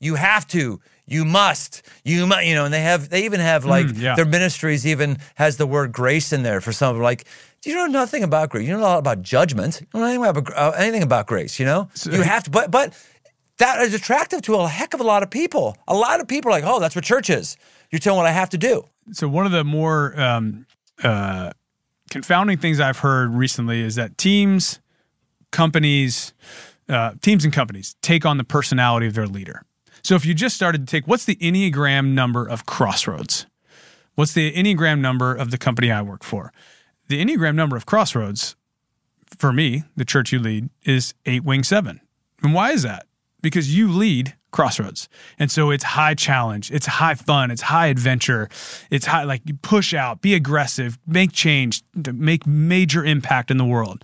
you 0.00 0.14
have 0.14 0.46
to, 0.48 0.80
you 1.06 1.24
must, 1.24 1.82
you 2.04 2.26
must, 2.26 2.44
you 2.44 2.54
know, 2.54 2.64
and 2.64 2.74
they 2.74 2.82
have, 2.82 3.08
they 3.08 3.24
even 3.24 3.40
have 3.40 3.64
like 3.64 3.86
mm, 3.86 4.00
yeah. 4.00 4.14
their 4.14 4.26
ministries 4.26 4.86
even 4.86 5.18
has 5.34 5.56
the 5.56 5.66
word 5.66 5.92
grace 5.92 6.32
in 6.32 6.42
there 6.42 6.60
for 6.60 6.72
some. 6.72 6.90
Of 6.90 6.96
them 6.96 7.02
like, 7.02 7.24
do 7.62 7.70
you 7.70 7.76
know 7.76 7.86
nothing 7.86 8.22
about 8.22 8.50
grace. 8.50 8.66
You 8.66 8.74
know 8.74 8.80
a 8.80 8.82
lot 8.82 8.98
about 8.98 9.22
judgment. 9.22 9.80
You 9.80 9.86
don't 9.92 10.02
know 10.02 10.08
anything 10.08 10.42
about, 10.42 10.56
uh, 10.56 10.76
anything 10.76 11.02
about 11.02 11.26
grace. 11.26 11.58
You 11.58 11.66
know, 11.66 11.88
so, 11.94 12.10
you 12.10 12.22
have 12.22 12.44
to, 12.44 12.50
but 12.50 12.70
but 12.70 12.94
that 13.58 13.80
is 13.82 13.94
attractive 13.94 14.42
to 14.42 14.54
a 14.54 14.68
heck 14.68 14.94
of 14.94 15.00
a 15.00 15.04
lot 15.04 15.22
of 15.22 15.30
people. 15.30 15.76
A 15.88 15.94
lot 15.94 16.20
of 16.20 16.28
people 16.28 16.50
are 16.50 16.52
like, 16.52 16.64
oh, 16.64 16.78
that's 16.80 16.94
what 16.94 17.04
church 17.04 17.28
is. 17.30 17.56
You're 17.90 17.98
telling 17.98 18.18
what 18.18 18.26
I 18.26 18.32
have 18.32 18.50
to 18.50 18.58
do. 18.58 18.84
So 19.12 19.28
one 19.28 19.46
of 19.46 19.52
the 19.52 19.64
more 19.64 20.18
um, 20.20 20.66
uh, 21.02 21.50
confounding 22.10 22.58
things 22.58 22.80
I've 22.80 22.98
heard 22.98 23.34
recently 23.34 23.80
is 23.80 23.96
that 23.96 24.18
teams, 24.18 24.80
companies, 25.50 26.32
uh, 26.88 27.12
teams 27.20 27.44
and 27.44 27.52
companies 27.52 27.96
take 28.02 28.24
on 28.24 28.38
the 28.38 28.44
personality 28.44 29.06
of 29.06 29.14
their 29.14 29.26
leader. 29.26 29.64
So 30.08 30.14
if 30.14 30.24
you 30.24 30.32
just 30.32 30.56
started 30.56 30.86
to 30.86 30.90
take, 30.90 31.06
what's 31.06 31.26
the 31.26 31.36
Enneagram 31.36 32.14
number 32.14 32.48
of 32.48 32.64
Crossroads? 32.64 33.44
What's 34.14 34.32
the 34.32 34.50
Enneagram 34.54 35.00
number 35.00 35.34
of 35.34 35.50
the 35.50 35.58
company 35.58 35.92
I 35.92 36.00
work 36.00 36.24
for? 36.24 36.50
The 37.08 37.22
Enneagram 37.22 37.54
number 37.54 37.76
of 37.76 37.84
Crossroads, 37.84 38.56
for 39.36 39.52
me, 39.52 39.82
the 39.98 40.06
church 40.06 40.32
you 40.32 40.38
lead, 40.38 40.70
is 40.82 41.12
eight 41.26 41.44
wing 41.44 41.62
seven. 41.62 42.00
And 42.42 42.54
why 42.54 42.70
is 42.70 42.84
that? 42.84 43.04
Because 43.42 43.76
you 43.76 43.92
lead 43.92 44.34
Crossroads. 44.50 45.10
And 45.38 45.50
so 45.50 45.70
it's 45.70 45.84
high 45.84 46.14
challenge, 46.14 46.70
it's 46.70 46.86
high 46.86 47.14
fun, 47.14 47.50
it's 47.50 47.60
high 47.60 47.88
adventure, 47.88 48.48
it's 48.90 49.04
high 49.04 49.24
like 49.24 49.42
push 49.60 49.92
out, 49.92 50.22
be 50.22 50.32
aggressive, 50.32 50.98
make 51.06 51.32
change, 51.32 51.82
make 51.94 52.46
major 52.46 53.04
impact 53.04 53.50
in 53.50 53.58
the 53.58 53.66
world. 53.66 54.02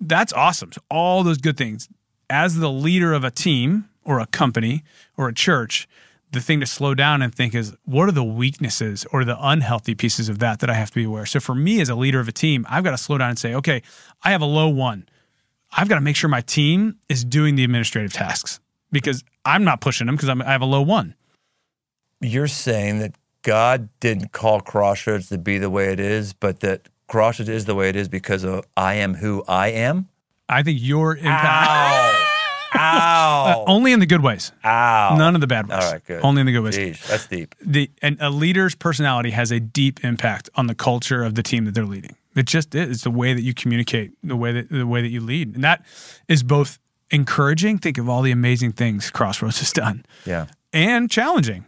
That's 0.00 0.32
awesome. 0.32 0.72
So 0.72 0.80
all 0.90 1.22
those 1.22 1.36
good 1.36 1.58
things. 1.58 1.90
As 2.30 2.56
the 2.56 2.70
leader 2.70 3.12
of 3.12 3.22
a 3.22 3.30
team 3.30 3.90
or 4.04 4.20
a 4.20 4.26
company 4.26 4.84
or 5.16 5.28
a 5.28 5.34
church, 5.34 5.88
the 6.32 6.40
thing 6.40 6.60
to 6.60 6.66
slow 6.66 6.94
down 6.94 7.22
and 7.22 7.34
think 7.34 7.54
is 7.54 7.74
what 7.84 8.08
are 8.08 8.12
the 8.12 8.24
weaknesses 8.24 9.06
or 9.12 9.24
the 9.24 9.36
unhealthy 9.38 9.94
pieces 9.94 10.28
of 10.28 10.38
that 10.38 10.60
that 10.60 10.70
I 10.70 10.74
have 10.74 10.90
to 10.90 10.94
be 10.94 11.04
aware. 11.04 11.26
So 11.26 11.40
for 11.40 11.54
me 11.54 11.80
as 11.80 11.88
a 11.88 11.94
leader 11.94 12.20
of 12.20 12.28
a 12.28 12.32
team, 12.32 12.66
I've 12.68 12.84
got 12.84 12.92
to 12.92 12.98
slow 12.98 13.18
down 13.18 13.30
and 13.30 13.38
say, 13.38 13.54
okay, 13.54 13.82
I 14.22 14.30
have 14.30 14.40
a 14.40 14.46
low 14.46 14.68
one. 14.68 15.06
I've 15.76 15.88
got 15.88 15.96
to 15.96 16.00
make 16.00 16.16
sure 16.16 16.28
my 16.28 16.40
team 16.40 16.98
is 17.08 17.24
doing 17.24 17.54
the 17.54 17.64
administrative 17.64 18.12
tasks 18.12 18.60
because 18.90 19.24
I'm 19.44 19.64
not 19.64 19.80
pushing 19.80 20.06
them 20.06 20.16
because 20.16 20.28
I 20.28 20.50
have 20.50 20.62
a 20.62 20.66
low 20.66 20.82
one. 20.82 21.14
You're 22.20 22.48
saying 22.48 23.00
that 23.00 23.14
God 23.42 23.88
didn't 24.00 24.32
call 24.32 24.60
Crossroads 24.60 25.28
to 25.30 25.38
be 25.38 25.58
the 25.58 25.70
way 25.70 25.92
it 25.92 26.00
is, 26.00 26.32
but 26.32 26.60
that 26.60 26.88
Crossroads 27.08 27.48
is 27.48 27.64
the 27.64 27.74
way 27.74 27.88
it 27.88 27.96
is 27.96 28.08
because 28.08 28.44
of 28.44 28.64
I 28.76 28.94
am 28.94 29.14
who 29.14 29.44
I 29.48 29.68
am? 29.68 30.08
I 30.48 30.62
think 30.62 30.78
your 30.80 31.16
impact. 31.16 32.21
Ow. 32.74 33.64
Uh, 33.66 33.70
only 33.70 33.92
in 33.92 34.00
the 34.00 34.06
good 34.06 34.22
ways. 34.22 34.52
Ow. 34.64 35.16
None 35.16 35.34
of 35.34 35.40
the 35.40 35.46
bad 35.46 35.68
ways. 35.68 35.84
All 35.84 35.92
right, 35.92 36.04
good. 36.04 36.20
Only 36.22 36.40
in 36.40 36.46
the 36.46 36.52
good 36.52 36.62
ways. 36.64 36.76
Jeez, 36.76 37.06
that's 37.06 37.26
deep. 37.26 37.54
The 37.60 37.90
and 38.00 38.16
a 38.20 38.30
leader's 38.30 38.74
personality 38.74 39.30
has 39.30 39.50
a 39.50 39.60
deep 39.60 40.04
impact 40.04 40.48
on 40.54 40.66
the 40.66 40.74
culture 40.74 41.22
of 41.22 41.34
the 41.34 41.42
team 41.42 41.64
that 41.66 41.74
they're 41.74 41.84
leading. 41.84 42.16
It 42.34 42.46
just 42.46 42.74
is. 42.74 42.88
It's 42.90 43.02
the 43.04 43.10
way 43.10 43.34
that 43.34 43.42
you 43.42 43.52
communicate, 43.54 44.12
the 44.24 44.36
way 44.36 44.52
that 44.52 44.70
the 44.70 44.86
way 44.86 45.02
that 45.02 45.08
you 45.08 45.20
lead, 45.20 45.54
and 45.54 45.62
that 45.64 45.84
is 46.28 46.42
both 46.42 46.78
encouraging. 47.10 47.78
Think 47.78 47.98
of 47.98 48.08
all 48.08 48.22
the 48.22 48.30
amazing 48.32 48.72
things 48.72 49.10
Crossroads 49.10 49.58
has 49.58 49.72
done. 49.72 50.04
Yeah. 50.24 50.46
And 50.72 51.10
challenging. 51.10 51.66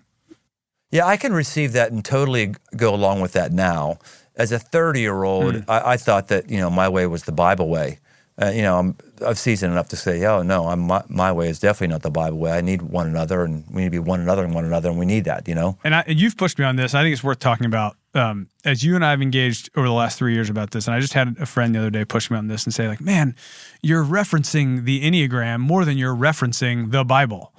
Yeah, 0.91 1.07
I 1.07 1.17
can 1.17 1.33
receive 1.33 1.73
that 1.73 1.91
and 1.93 2.05
totally 2.05 2.55
go 2.77 2.95
along 2.95 3.21
with 3.21 3.33
that 3.33 3.53
now. 3.53 3.99
As 4.37 4.53
a 4.53 4.59
30 4.59 5.01
year 5.01 5.23
old, 5.25 5.55
Mm. 5.55 5.65
I, 5.69 5.93
I 5.93 5.97
thought 5.97 6.29
that, 6.29 6.49
you 6.49 6.59
know, 6.59 6.71
my 6.71 6.89
way 6.89 7.07
was 7.07 7.25
the 7.25 7.33
Bible 7.33 7.69
way. 7.69 7.99
Uh, 8.41 8.51
you 8.51 8.63
know, 8.63 8.79
I'm, 8.79 8.97
I've 9.25 9.39
seasoned 9.39 9.73
enough 9.73 9.89
to 9.91 9.97
say, 9.97 10.25
oh, 10.27 10.43
no, 10.43 10.67
I'm, 10.67 10.81
my, 10.81 11.05
my 11.09 11.31
way 11.31 11.49
is 11.49 11.61
definitely 11.61 11.93
not 11.93 12.03
the 12.03 12.11
Bible 12.11 12.39
way. 12.39 12.51
I 12.51 12.63
need 12.63 12.83
one 12.83 13.07
another, 13.07 13.45
and 13.45 13.65
we 13.71 13.83
need 13.83 13.87
to 13.87 13.91
be 13.93 13.99
one 14.01 14.21
another 14.21 14.45
and 14.45 14.53
one 14.53 14.65
another, 14.65 14.91
and 14.91 14.99
we 14.99 15.07
need 15.07 15.25
that, 15.27 15.47
you 15.47 15.55
know? 15.55 15.79
And, 15.85 15.95
I, 15.95 16.01
and 16.07 16.19
you've 16.19 16.37
pushed 16.37 16.59
me 16.59 16.65
on 16.65 16.75
this. 16.75 16.95
I 16.95 17.03
think 17.03 17.13
it's 17.13 17.23
worth 17.23 17.39
talking 17.39 17.67
about. 17.67 17.97
Um, 18.13 18.49
as 18.65 18.83
you 18.83 18.97
and 18.97 19.05
I 19.05 19.11
have 19.11 19.23
engaged 19.23 19.71
over 19.77 19.87
the 19.87 19.93
last 19.93 20.19
three 20.19 20.35
years 20.35 20.51
about 20.51 20.73
this, 20.73 20.87
and 20.87 20.95
I 20.97 21.01
just 21.01 21.13
had 21.13 21.37
a 21.39 21.47
friend 21.47 21.75
the 21.75 21.79
other 21.79 21.91
day 21.91 22.05
push 22.05 22.29
me 22.29 22.37
on 22.37 22.49
this 22.49 22.65
and 22.65 22.75
say, 22.75 22.89
like, 22.89 23.01
man, 23.01 23.37
you're 23.83 24.05
referencing 24.05 24.85
the 24.85 25.03
Enneagram 25.03 25.61
more 25.61 25.85
than 25.85 25.97
you're 25.97 26.15
referencing 26.15 26.91
the 26.91 27.05
Bible. 27.05 27.53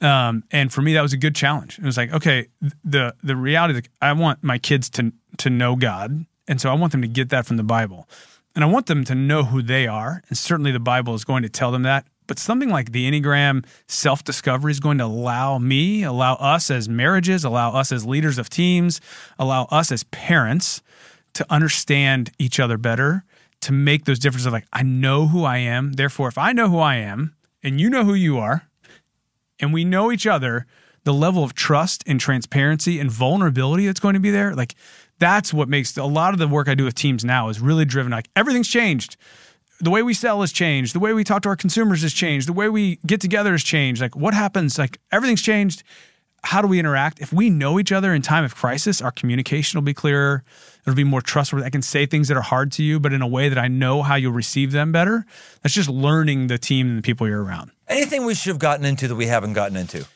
Um, 0.00 0.44
and 0.50 0.72
for 0.72 0.82
me, 0.82 0.94
that 0.94 1.02
was 1.02 1.12
a 1.12 1.18
good 1.18 1.34
challenge. 1.34 1.78
It 1.78 1.84
was 1.84 1.96
like, 1.96 2.12
okay, 2.12 2.48
the 2.84 3.14
the 3.22 3.36
reality, 3.36 3.78
is 3.78 3.84
I 4.00 4.12
want 4.12 4.42
my 4.42 4.58
kids 4.58 4.90
to 4.90 5.12
to 5.38 5.50
know 5.50 5.76
God, 5.76 6.26
and 6.46 6.60
so 6.60 6.70
I 6.70 6.74
want 6.74 6.92
them 6.92 7.02
to 7.02 7.08
get 7.08 7.28
that 7.30 7.46
from 7.46 7.56
the 7.58 7.62
Bible, 7.62 8.08
and 8.58 8.64
I 8.64 8.66
want 8.66 8.86
them 8.86 9.04
to 9.04 9.14
know 9.14 9.44
who 9.44 9.62
they 9.62 9.86
are, 9.86 10.20
and 10.28 10.36
certainly 10.36 10.72
the 10.72 10.80
Bible 10.80 11.14
is 11.14 11.24
going 11.24 11.44
to 11.44 11.48
tell 11.48 11.70
them 11.70 11.84
that. 11.84 12.08
But 12.26 12.40
something 12.40 12.70
like 12.70 12.90
the 12.90 13.08
Enneagram 13.08 13.64
self 13.86 14.24
discovery 14.24 14.72
is 14.72 14.80
going 14.80 14.98
to 14.98 15.04
allow 15.04 15.58
me, 15.58 16.02
allow 16.02 16.34
us 16.34 16.68
as 16.68 16.88
marriages, 16.88 17.44
allow 17.44 17.72
us 17.72 17.92
as 17.92 18.04
leaders 18.04 18.36
of 18.36 18.50
teams, 18.50 19.00
allow 19.38 19.66
us 19.70 19.92
as 19.92 20.02
parents 20.02 20.82
to 21.34 21.46
understand 21.48 22.32
each 22.40 22.58
other 22.58 22.76
better, 22.76 23.22
to 23.60 23.70
make 23.70 24.06
those 24.06 24.18
differences 24.18 24.46
of 24.46 24.52
like, 24.52 24.66
I 24.72 24.82
know 24.82 25.28
who 25.28 25.44
I 25.44 25.58
am. 25.58 25.92
Therefore, 25.92 26.26
if 26.26 26.36
I 26.36 26.50
know 26.50 26.68
who 26.68 26.80
I 26.80 26.96
am 26.96 27.36
and 27.62 27.80
you 27.80 27.88
know 27.88 28.02
who 28.02 28.14
you 28.14 28.38
are, 28.38 28.68
and 29.60 29.72
we 29.72 29.84
know 29.84 30.10
each 30.10 30.26
other, 30.26 30.66
the 31.04 31.14
level 31.14 31.44
of 31.44 31.54
trust 31.54 32.02
and 32.08 32.18
transparency 32.18 32.98
and 32.98 33.08
vulnerability 33.08 33.86
that's 33.86 34.00
going 34.00 34.14
to 34.14 34.20
be 34.20 34.32
there, 34.32 34.56
like 34.56 34.74
that's 35.18 35.52
what 35.52 35.68
makes 35.68 35.96
a 35.96 36.04
lot 36.04 36.32
of 36.32 36.38
the 36.38 36.48
work 36.48 36.68
I 36.68 36.74
do 36.74 36.84
with 36.84 36.94
teams 36.94 37.24
now 37.24 37.48
is 37.48 37.60
really 37.60 37.84
driven 37.84 38.12
like 38.12 38.28
everything's 38.36 38.68
changed. 38.68 39.16
The 39.80 39.90
way 39.90 40.02
we 40.02 40.14
sell 40.14 40.40
has 40.40 40.52
changed. 40.52 40.94
The 40.94 40.98
way 40.98 41.12
we 41.12 41.22
talk 41.22 41.42
to 41.42 41.48
our 41.48 41.56
consumers 41.56 42.02
has 42.02 42.12
changed. 42.12 42.48
The 42.48 42.52
way 42.52 42.68
we 42.68 42.98
get 43.06 43.20
together 43.20 43.52
has 43.52 43.62
changed. 43.62 44.00
Like 44.00 44.16
what 44.16 44.34
happens? 44.34 44.78
Like 44.78 44.98
everything's 45.12 45.42
changed. 45.42 45.82
How 46.44 46.62
do 46.62 46.68
we 46.68 46.78
interact? 46.78 47.20
If 47.20 47.32
we 47.32 47.50
know 47.50 47.80
each 47.80 47.90
other 47.90 48.14
in 48.14 48.22
time 48.22 48.44
of 48.44 48.54
crisis, 48.54 49.02
our 49.02 49.10
communication 49.10 49.76
will 49.76 49.84
be 49.84 49.94
clearer. 49.94 50.44
It'll 50.82 50.96
be 50.96 51.04
more 51.04 51.20
trustworthy. 51.20 51.66
I 51.66 51.70
can 51.70 51.82
say 51.82 52.06
things 52.06 52.28
that 52.28 52.36
are 52.36 52.42
hard 52.42 52.70
to 52.72 52.82
you, 52.82 53.00
but 53.00 53.12
in 53.12 53.22
a 53.22 53.26
way 53.26 53.48
that 53.48 53.58
I 53.58 53.66
know 53.66 54.02
how 54.02 54.14
you'll 54.14 54.32
receive 54.32 54.70
them 54.70 54.92
better. 54.92 55.26
That's 55.62 55.74
just 55.74 55.88
learning 55.88 56.46
the 56.46 56.56
team 56.56 56.88
and 56.88 56.98
the 56.98 57.02
people 57.02 57.26
you're 57.26 57.42
around. 57.42 57.72
Anything 57.88 58.24
we 58.24 58.34
should 58.34 58.50
have 58.50 58.60
gotten 58.60 58.84
into 58.84 59.08
that 59.08 59.16
we 59.16 59.26
haven't 59.26 59.54
gotten 59.54 59.76
into? 59.76 60.06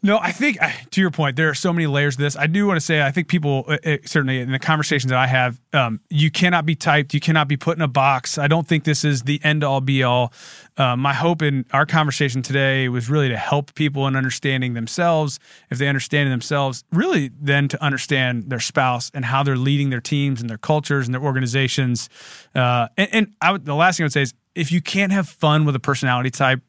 No, 0.00 0.18
I 0.18 0.30
think 0.30 0.62
uh, 0.62 0.70
to 0.92 1.00
your 1.00 1.10
point, 1.10 1.34
there 1.34 1.48
are 1.48 1.54
so 1.54 1.72
many 1.72 1.88
layers 1.88 2.14
to 2.16 2.22
this. 2.22 2.36
I 2.36 2.46
do 2.46 2.68
want 2.68 2.76
to 2.76 2.84
say, 2.84 3.02
I 3.02 3.10
think 3.10 3.26
people 3.26 3.64
uh, 3.66 3.78
uh, 3.84 3.96
certainly 4.04 4.38
in 4.38 4.52
the 4.52 4.58
conversations 4.60 5.10
that 5.10 5.18
I 5.18 5.26
have, 5.26 5.60
um, 5.72 5.98
you 6.08 6.30
cannot 6.30 6.64
be 6.64 6.76
typed, 6.76 7.14
you 7.14 7.20
cannot 7.20 7.48
be 7.48 7.56
put 7.56 7.76
in 7.76 7.82
a 7.82 7.88
box. 7.88 8.38
I 8.38 8.46
don't 8.46 8.66
think 8.66 8.84
this 8.84 9.04
is 9.04 9.22
the 9.22 9.40
end 9.42 9.64
all 9.64 9.80
be 9.80 10.04
all. 10.04 10.32
Uh, 10.76 10.94
my 10.94 11.12
hope 11.12 11.42
in 11.42 11.64
our 11.72 11.84
conversation 11.84 12.42
today 12.42 12.88
was 12.88 13.10
really 13.10 13.28
to 13.28 13.36
help 13.36 13.74
people 13.74 14.06
in 14.06 14.14
understanding 14.14 14.74
themselves. 14.74 15.40
If 15.68 15.78
they 15.78 15.88
understand 15.88 16.30
themselves, 16.30 16.84
really 16.92 17.32
then 17.40 17.66
to 17.66 17.82
understand 17.82 18.50
their 18.50 18.60
spouse 18.60 19.10
and 19.14 19.24
how 19.24 19.42
they're 19.42 19.56
leading 19.56 19.90
their 19.90 20.00
teams 20.00 20.40
and 20.40 20.48
their 20.48 20.58
cultures 20.58 21.08
and 21.08 21.14
their 21.14 21.22
organizations. 21.22 22.08
Uh, 22.54 22.86
and 22.96 23.34
and 23.44 23.64
the 23.64 23.74
last 23.74 23.96
thing 23.96 24.04
I 24.04 24.06
would 24.06 24.12
say 24.12 24.22
is, 24.22 24.34
if 24.54 24.70
you 24.70 24.80
can't 24.80 25.12
have 25.12 25.28
fun 25.28 25.64
with 25.64 25.74
a 25.74 25.80
personality 25.80 26.30
type 26.30 26.60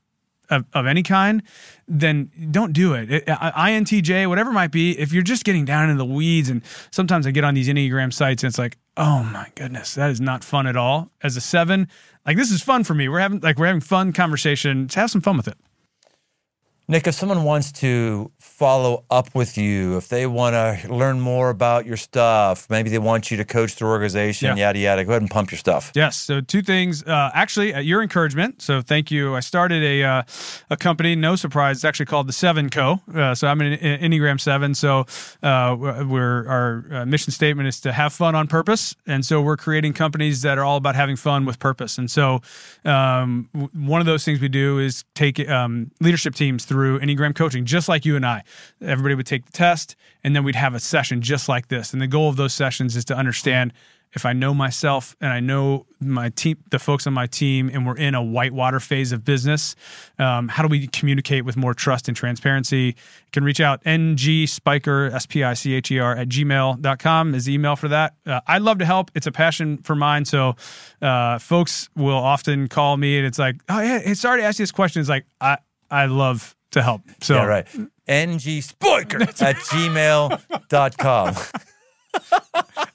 of, 0.49 0.65
of 0.73 0.85
any 0.85 1.03
kind, 1.03 1.43
then 1.87 2.31
don't 2.51 2.73
do 2.73 2.93
it. 2.93 3.11
it. 3.11 3.25
INTJ, 3.25 4.27
whatever 4.27 4.51
it 4.51 4.53
might 4.53 4.71
be, 4.71 4.97
if 4.97 5.13
you're 5.13 5.23
just 5.23 5.43
getting 5.43 5.65
down 5.65 5.89
in 5.89 5.97
the 5.97 6.05
weeds, 6.05 6.49
and 6.49 6.61
sometimes 6.91 7.27
I 7.27 7.31
get 7.31 7.43
on 7.43 7.53
these 7.53 7.67
Enneagram 7.67 8.13
sites 8.13 8.43
and 8.43 8.49
it's 8.49 8.57
like, 8.57 8.77
oh 8.97 9.23
my 9.23 9.47
goodness, 9.55 9.95
that 9.95 10.09
is 10.09 10.21
not 10.21 10.43
fun 10.43 10.67
at 10.67 10.75
all. 10.75 11.11
As 11.23 11.37
a 11.37 11.41
seven, 11.41 11.87
like 12.25 12.37
this 12.37 12.51
is 12.51 12.61
fun 12.61 12.83
for 12.83 12.93
me. 12.93 13.09
We're 13.09 13.19
having 13.19 13.39
like 13.39 13.57
we're 13.57 13.67
having 13.67 13.81
fun 13.81 14.13
conversation. 14.13 14.87
Have 14.93 15.09
some 15.09 15.21
fun 15.21 15.37
with 15.37 15.47
it. 15.47 15.57
Nick, 16.89 17.05
if 17.05 17.13
someone 17.13 17.43
wants 17.43 17.71
to 17.71 18.31
follow 18.39 19.05
up 19.11 19.33
with 19.35 19.59
you, 19.59 19.95
if 19.97 20.07
they 20.09 20.25
want 20.25 20.55
to 20.55 20.91
learn 20.91 21.19
more 21.21 21.51
about 21.51 21.85
your 21.85 21.95
stuff, 21.97 22.67
maybe 22.67 22.89
they 22.89 22.97
want 22.97 23.29
you 23.29 23.37
to 23.37 23.45
coach 23.45 23.75
their 23.75 23.87
organization, 23.87 24.57
Yeah. 24.57 24.65
yada, 24.65 24.79
yada, 24.79 25.05
go 25.05 25.11
ahead 25.11 25.21
and 25.21 25.29
pump 25.29 25.51
your 25.51 25.59
stuff. 25.59 25.91
Yes. 25.93 26.17
So 26.17 26.41
two 26.41 26.63
things. 26.63 27.03
Uh, 27.03 27.29
actually, 27.35 27.75
at 27.75 27.85
your 27.85 28.01
encouragement. 28.01 28.63
So 28.63 28.81
thank 28.81 29.11
you. 29.11 29.35
I 29.35 29.39
started 29.39 29.83
a 29.83 30.03
uh, 30.03 30.23
a 30.71 30.77
company. 30.77 31.15
No 31.15 31.35
surprise. 31.35 31.77
It's 31.77 31.85
actually 31.85 32.07
called 32.07 32.27
the 32.27 32.33
Seven 32.33 32.71
Co. 32.71 32.99
Uh, 33.13 33.35
so 33.35 33.47
I'm 33.47 33.61
an 33.61 33.77
Enneagram 33.77 34.41
Seven. 34.41 34.73
So 34.73 35.05
uh, 35.43 35.75
we're 35.77 36.47
our 36.47 36.85
uh, 36.91 37.05
mission 37.05 37.31
statement 37.31 37.67
is 37.67 37.79
to 37.81 37.91
have 37.91 38.13
fun 38.13 38.33
on 38.33 38.47
purpose, 38.47 38.95
and 39.05 39.23
so 39.23 39.41
we're 39.41 39.57
creating 39.57 39.93
companies 39.93 40.41
that 40.41 40.57
are 40.57 40.65
all 40.65 40.77
about 40.77 40.95
having 40.95 41.17
fun 41.17 41.45
with 41.45 41.59
purpose. 41.59 41.99
And 41.99 42.09
so 42.09 42.41
um, 42.83 43.47
one 43.73 44.01
of 44.01 44.07
those 44.07 44.25
things 44.25 44.41
we 44.41 44.49
do 44.49 44.79
is 44.79 45.05
take 45.13 45.47
um, 45.47 45.91
leadership 46.01 46.33
teams 46.33 46.65
through 46.65 46.78
Enneagram 46.99 47.35
coaching, 47.35 47.65
just 47.65 47.89
like 47.89 48.05
you 48.05 48.15
and 48.15 48.25
I. 48.25 48.43
Everybody 48.81 49.15
would 49.15 49.27
take 49.27 49.45
the 49.45 49.51
test, 49.51 49.95
and 50.23 50.35
then 50.35 50.43
we'd 50.43 50.55
have 50.55 50.75
a 50.75 50.79
session 50.79 51.21
just 51.21 51.49
like 51.49 51.67
this. 51.67 51.93
And 51.93 52.01
the 52.01 52.07
goal 52.07 52.29
of 52.29 52.35
those 52.35 52.53
sessions 52.53 52.95
is 52.95 53.05
to 53.05 53.15
understand 53.15 53.73
if 54.13 54.25
I 54.25 54.33
know 54.33 54.53
myself 54.53 55.15
and 55.21 55.31
I 55.31 55.39
know 55.39 55.85
my 55.99 56.29
team, 56.29 56.57
the 56.71 56.79
folks 56.79 57.05
on 57.05 57.13
my 57.13 57.27
team, 57.27 57.69
and 57.71 57.85
we're 57.85 57.97
in 57.97 58.15
a 58.15 58.23
whitewater 58.23 58.79
phase 58.79 59.11
of 59.11 59.23
business, 59.23 59.75
um, 60.17 60.47
how 60.47 60.63
do 60.63 60.69
we 60.69 60.87
communicate 60.87 61.45
with 61.45 61.55
more 61.55 61.73
trust 61.73 62.07
and 62.07 62.17
transparency? 62.17 62.95
You 62.97 63.31
can 63.31 63.43
reach 63.43 63.59
out 63.59 63.83
ngspicher, 63.83 65.13
S-P-I-C-H-E-R, 65.13 66.15
at 66.15 66.27
gmail.com 66.27 67.35
is 67.35 67.45
the 67.45 67.53
email 67.53 67.75
for 67.75 67.89
that. 67.89 68.15
Uh, 68.25 68.41
I'd 68.47 68.63
love 68.63 68.79
to 68.79 68.85
help. 68.85 69.11
It's 69.13 69.27
a 69.27 69.31
passion 69.31 69.77
for 69.79 69.95
mine. 69.95 70.25
So 70.25 70.55
uh, 71.01 71.37
folks 71.37 71.89
will 71.95 72.17
often 72.17 72.67
call 72.67 72.97
me 72.97 73.17
and 73.17 73.27
it's 73.27 73.39
like, 73.39 73.57
oh, 73.69 73.79
yeah, 73.79 73.99
hey, 73.99 74.13
sorry 74.15 74.41
to 74.41 74.45
ask 74.45 74.57
you 74.57 74.63
this 74.63 74.71
question. 74.71 75.01
It's 75.01 75.09
like, 75.09 75.25
I, 75.39 75.59
I 75.91 76.05
love 76.07 76.55
to 76.71 76.81
help. 76.81 77.01
So 77.21 77.35
Yeah, 77.35 77.45
right. 77.45 77.67
ngspicher 78.07 79.21
at 79.41 79.55
gmail.com. 79.57 81.35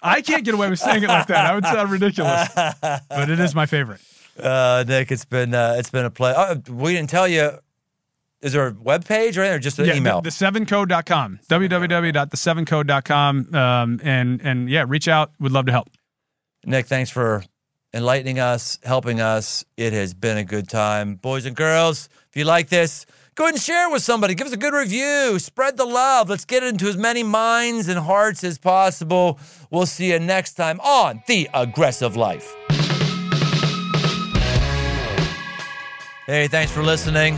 I 0.02 0.20
can't 0.22 0.44
get 0.44 0.54
away 0.54 0.68
with 0.70 0.78
saying 0.80 1.02
it 1.04 1.08
like 1.08 1.28
that. 1.28 1.46
I 1.46 1.54
would 1.54 1.64
sound 1.64 1.90
ridiculous, 1.90 2.48
but 2.54 3.30
it 3.30 3.38
is 3.40 3.54
my 3.54 3.64
favorite. 3.66 4.00
Uh, 4.38 4.84
Nick, 4.86 5.10
it's 5.12 5.24
been 5.24 5.54
uh, 5.54 5.76
it's 5.78 5.90
been 5.90 6.04
a 6.04 6.10
play. 6.10 6.34
Oh, 6.36 6.60
we 6.68 6.92
didn't 6.94 7.10
tell 7.10 7.28
you. 7.28 7.52
Is 8.42 8.52
there 8.52 8.66
a 8.68 8.72
web 8.74 9.06
page 9.06 9.38
or 9.38 9.40
anything, 9.40 9.56
or 9.56 9.58
just 9.58 9.78
an 9.78 9.86
yeah, 9.86 9.94
email? 9.94 10.20
The, 10.20 10.28
the 10.28 10.60
7code.com, 10.60 11.40
www.the7code.com. 11.48 13.54
Um, 13.54 14.00
and, 14.02 14.42
and 14.42 14.68
yeah, 14.68 14.84
reach 14.86 15.08
out. 15.08 15.32
We'd 15.40 15.52
love 15.52 15.64
to 15.64 15.72
help. 15.72 15.88
Nick, 16.66 16.84
thanks 16.84 17.08
for 17.08 17.42
enlightening 17.94 18.40
us, 18.40 18.78
helping 18.84 19.22
us. 19.22 19.64
It 19.78 19.94
has 19.94 20.12
been 20.12 20.36
a 20.36 20.44
good 20.44 20.68
time. 20.68 21.14
Boys 21.14 21.46
and 21.46 21.56
girls, 21.56 22.10
if 22.28 22.36
you 22.36 22.44
like 22.44 22.68
this, 22.68 23.06
go 23.34 23.44
ahead 23.44 23.54
and 23.54 23.62
share 23.62 23.88
it 23.88 23.92
with 23.92 24.02
somebody. 24.02 24.34
Give 24.34 24.46
us 24.46 24.52
a 24.52 24.56
good 24.56 24.74
review. 24.74 25.38
Spread 25.38 25.76
the 25.76 25.84
love. 25.84 26.28
Let's 26.28 26.44
get 26.44 26.62
it 26.62 26.68
into 26.68 26.86
as 26.86 26.96
many 26.96 27.22
minds 27.22 27.88
and 27.88 27.98
hearts 27.98 28.44
as 28.44 28.58
possible. 28.58 29.38
We'll 29.70 29.86
see 29.86 30.12
you 30.12 30.18
next 30.18 30.54
time 30.54 30.80
on 30.80 31.22
The 31.26 31.48
Aggressive 31.52 32.16
Life. 32.16 32.54
Hey, 36.26 36.48
thanks 36.48 36.72
for 36.72 36.82
listening. 36.82 37.36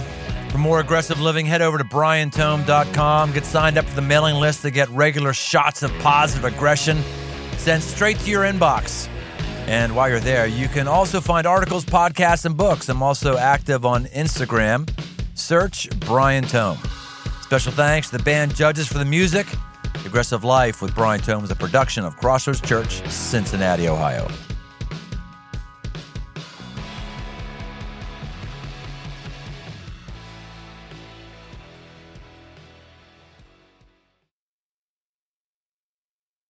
For 0.50 0.58
more 0.58 0.80
aggressive 0.80 1.20
living, 1.20 1.44
head 1.44 1.60
over 1.60 1.76
to 1.76 1.84
briantome.com. 1.84 3.32
Get 3.32 3.44
signed 3.44 3.78
up 3.78 3.84
for 3.84 3.96
the 3.96 4.02
mailing 4.02 4.36
list 4.36 4.62
to 4.62 4.70
get 4.70 4.88
regular 4.90 5.32
shots 5.32 5.82
of 5.82 5.92
positive 5.98 6.44
aggression 6.44 7.02
sent 7.56 7.82
straight 7.82 8.18
to 8.20 8.30
your 8.30 8.44
inbox. 8.44 9.08
And 9.66 9.96
while 9.96 10.08
you're 10.08 10.20
there, 10.20 10.46
you 10.46 10.68
can 10.68 10.86
also 10.86 11.20
find 11.20 11.46
articles, 11.46 11.84
podcasts, 11.84 12.44
and 12.44 12.56
books. 12.56 12.88
I'm 12.88 13.02
also 13.02 13.36
active 13.36 13.84
on 13.84 14.04
Instagram. 14.06 14.88
Search 15.36 15.88
Brian 16.00 16.44
Tome. 16.44 16.78
Special 17.42 17.70
thanks 17.72 18.10
to 18.10 18.16
the 18.16 18.22
band 18.22 18.54
judges 18.56 18.88
for 18.88 18.98
the 18.98 19.04
music. 19.04 19.46
Aggressive 20.04 20.44
Life 20.44 20.80
with 20.80 20.94
Brian 20.94 21.20
Tome 21.20 21.44
is 21.44 21.50
a 21.50 21.56
production 21.56 22.04
of 22.04 22.16
Crossroads 22.16 22.60
Church, 22.60 23.06
Cincinnati, 23.08 23.88
Ohio. 23.88 24.26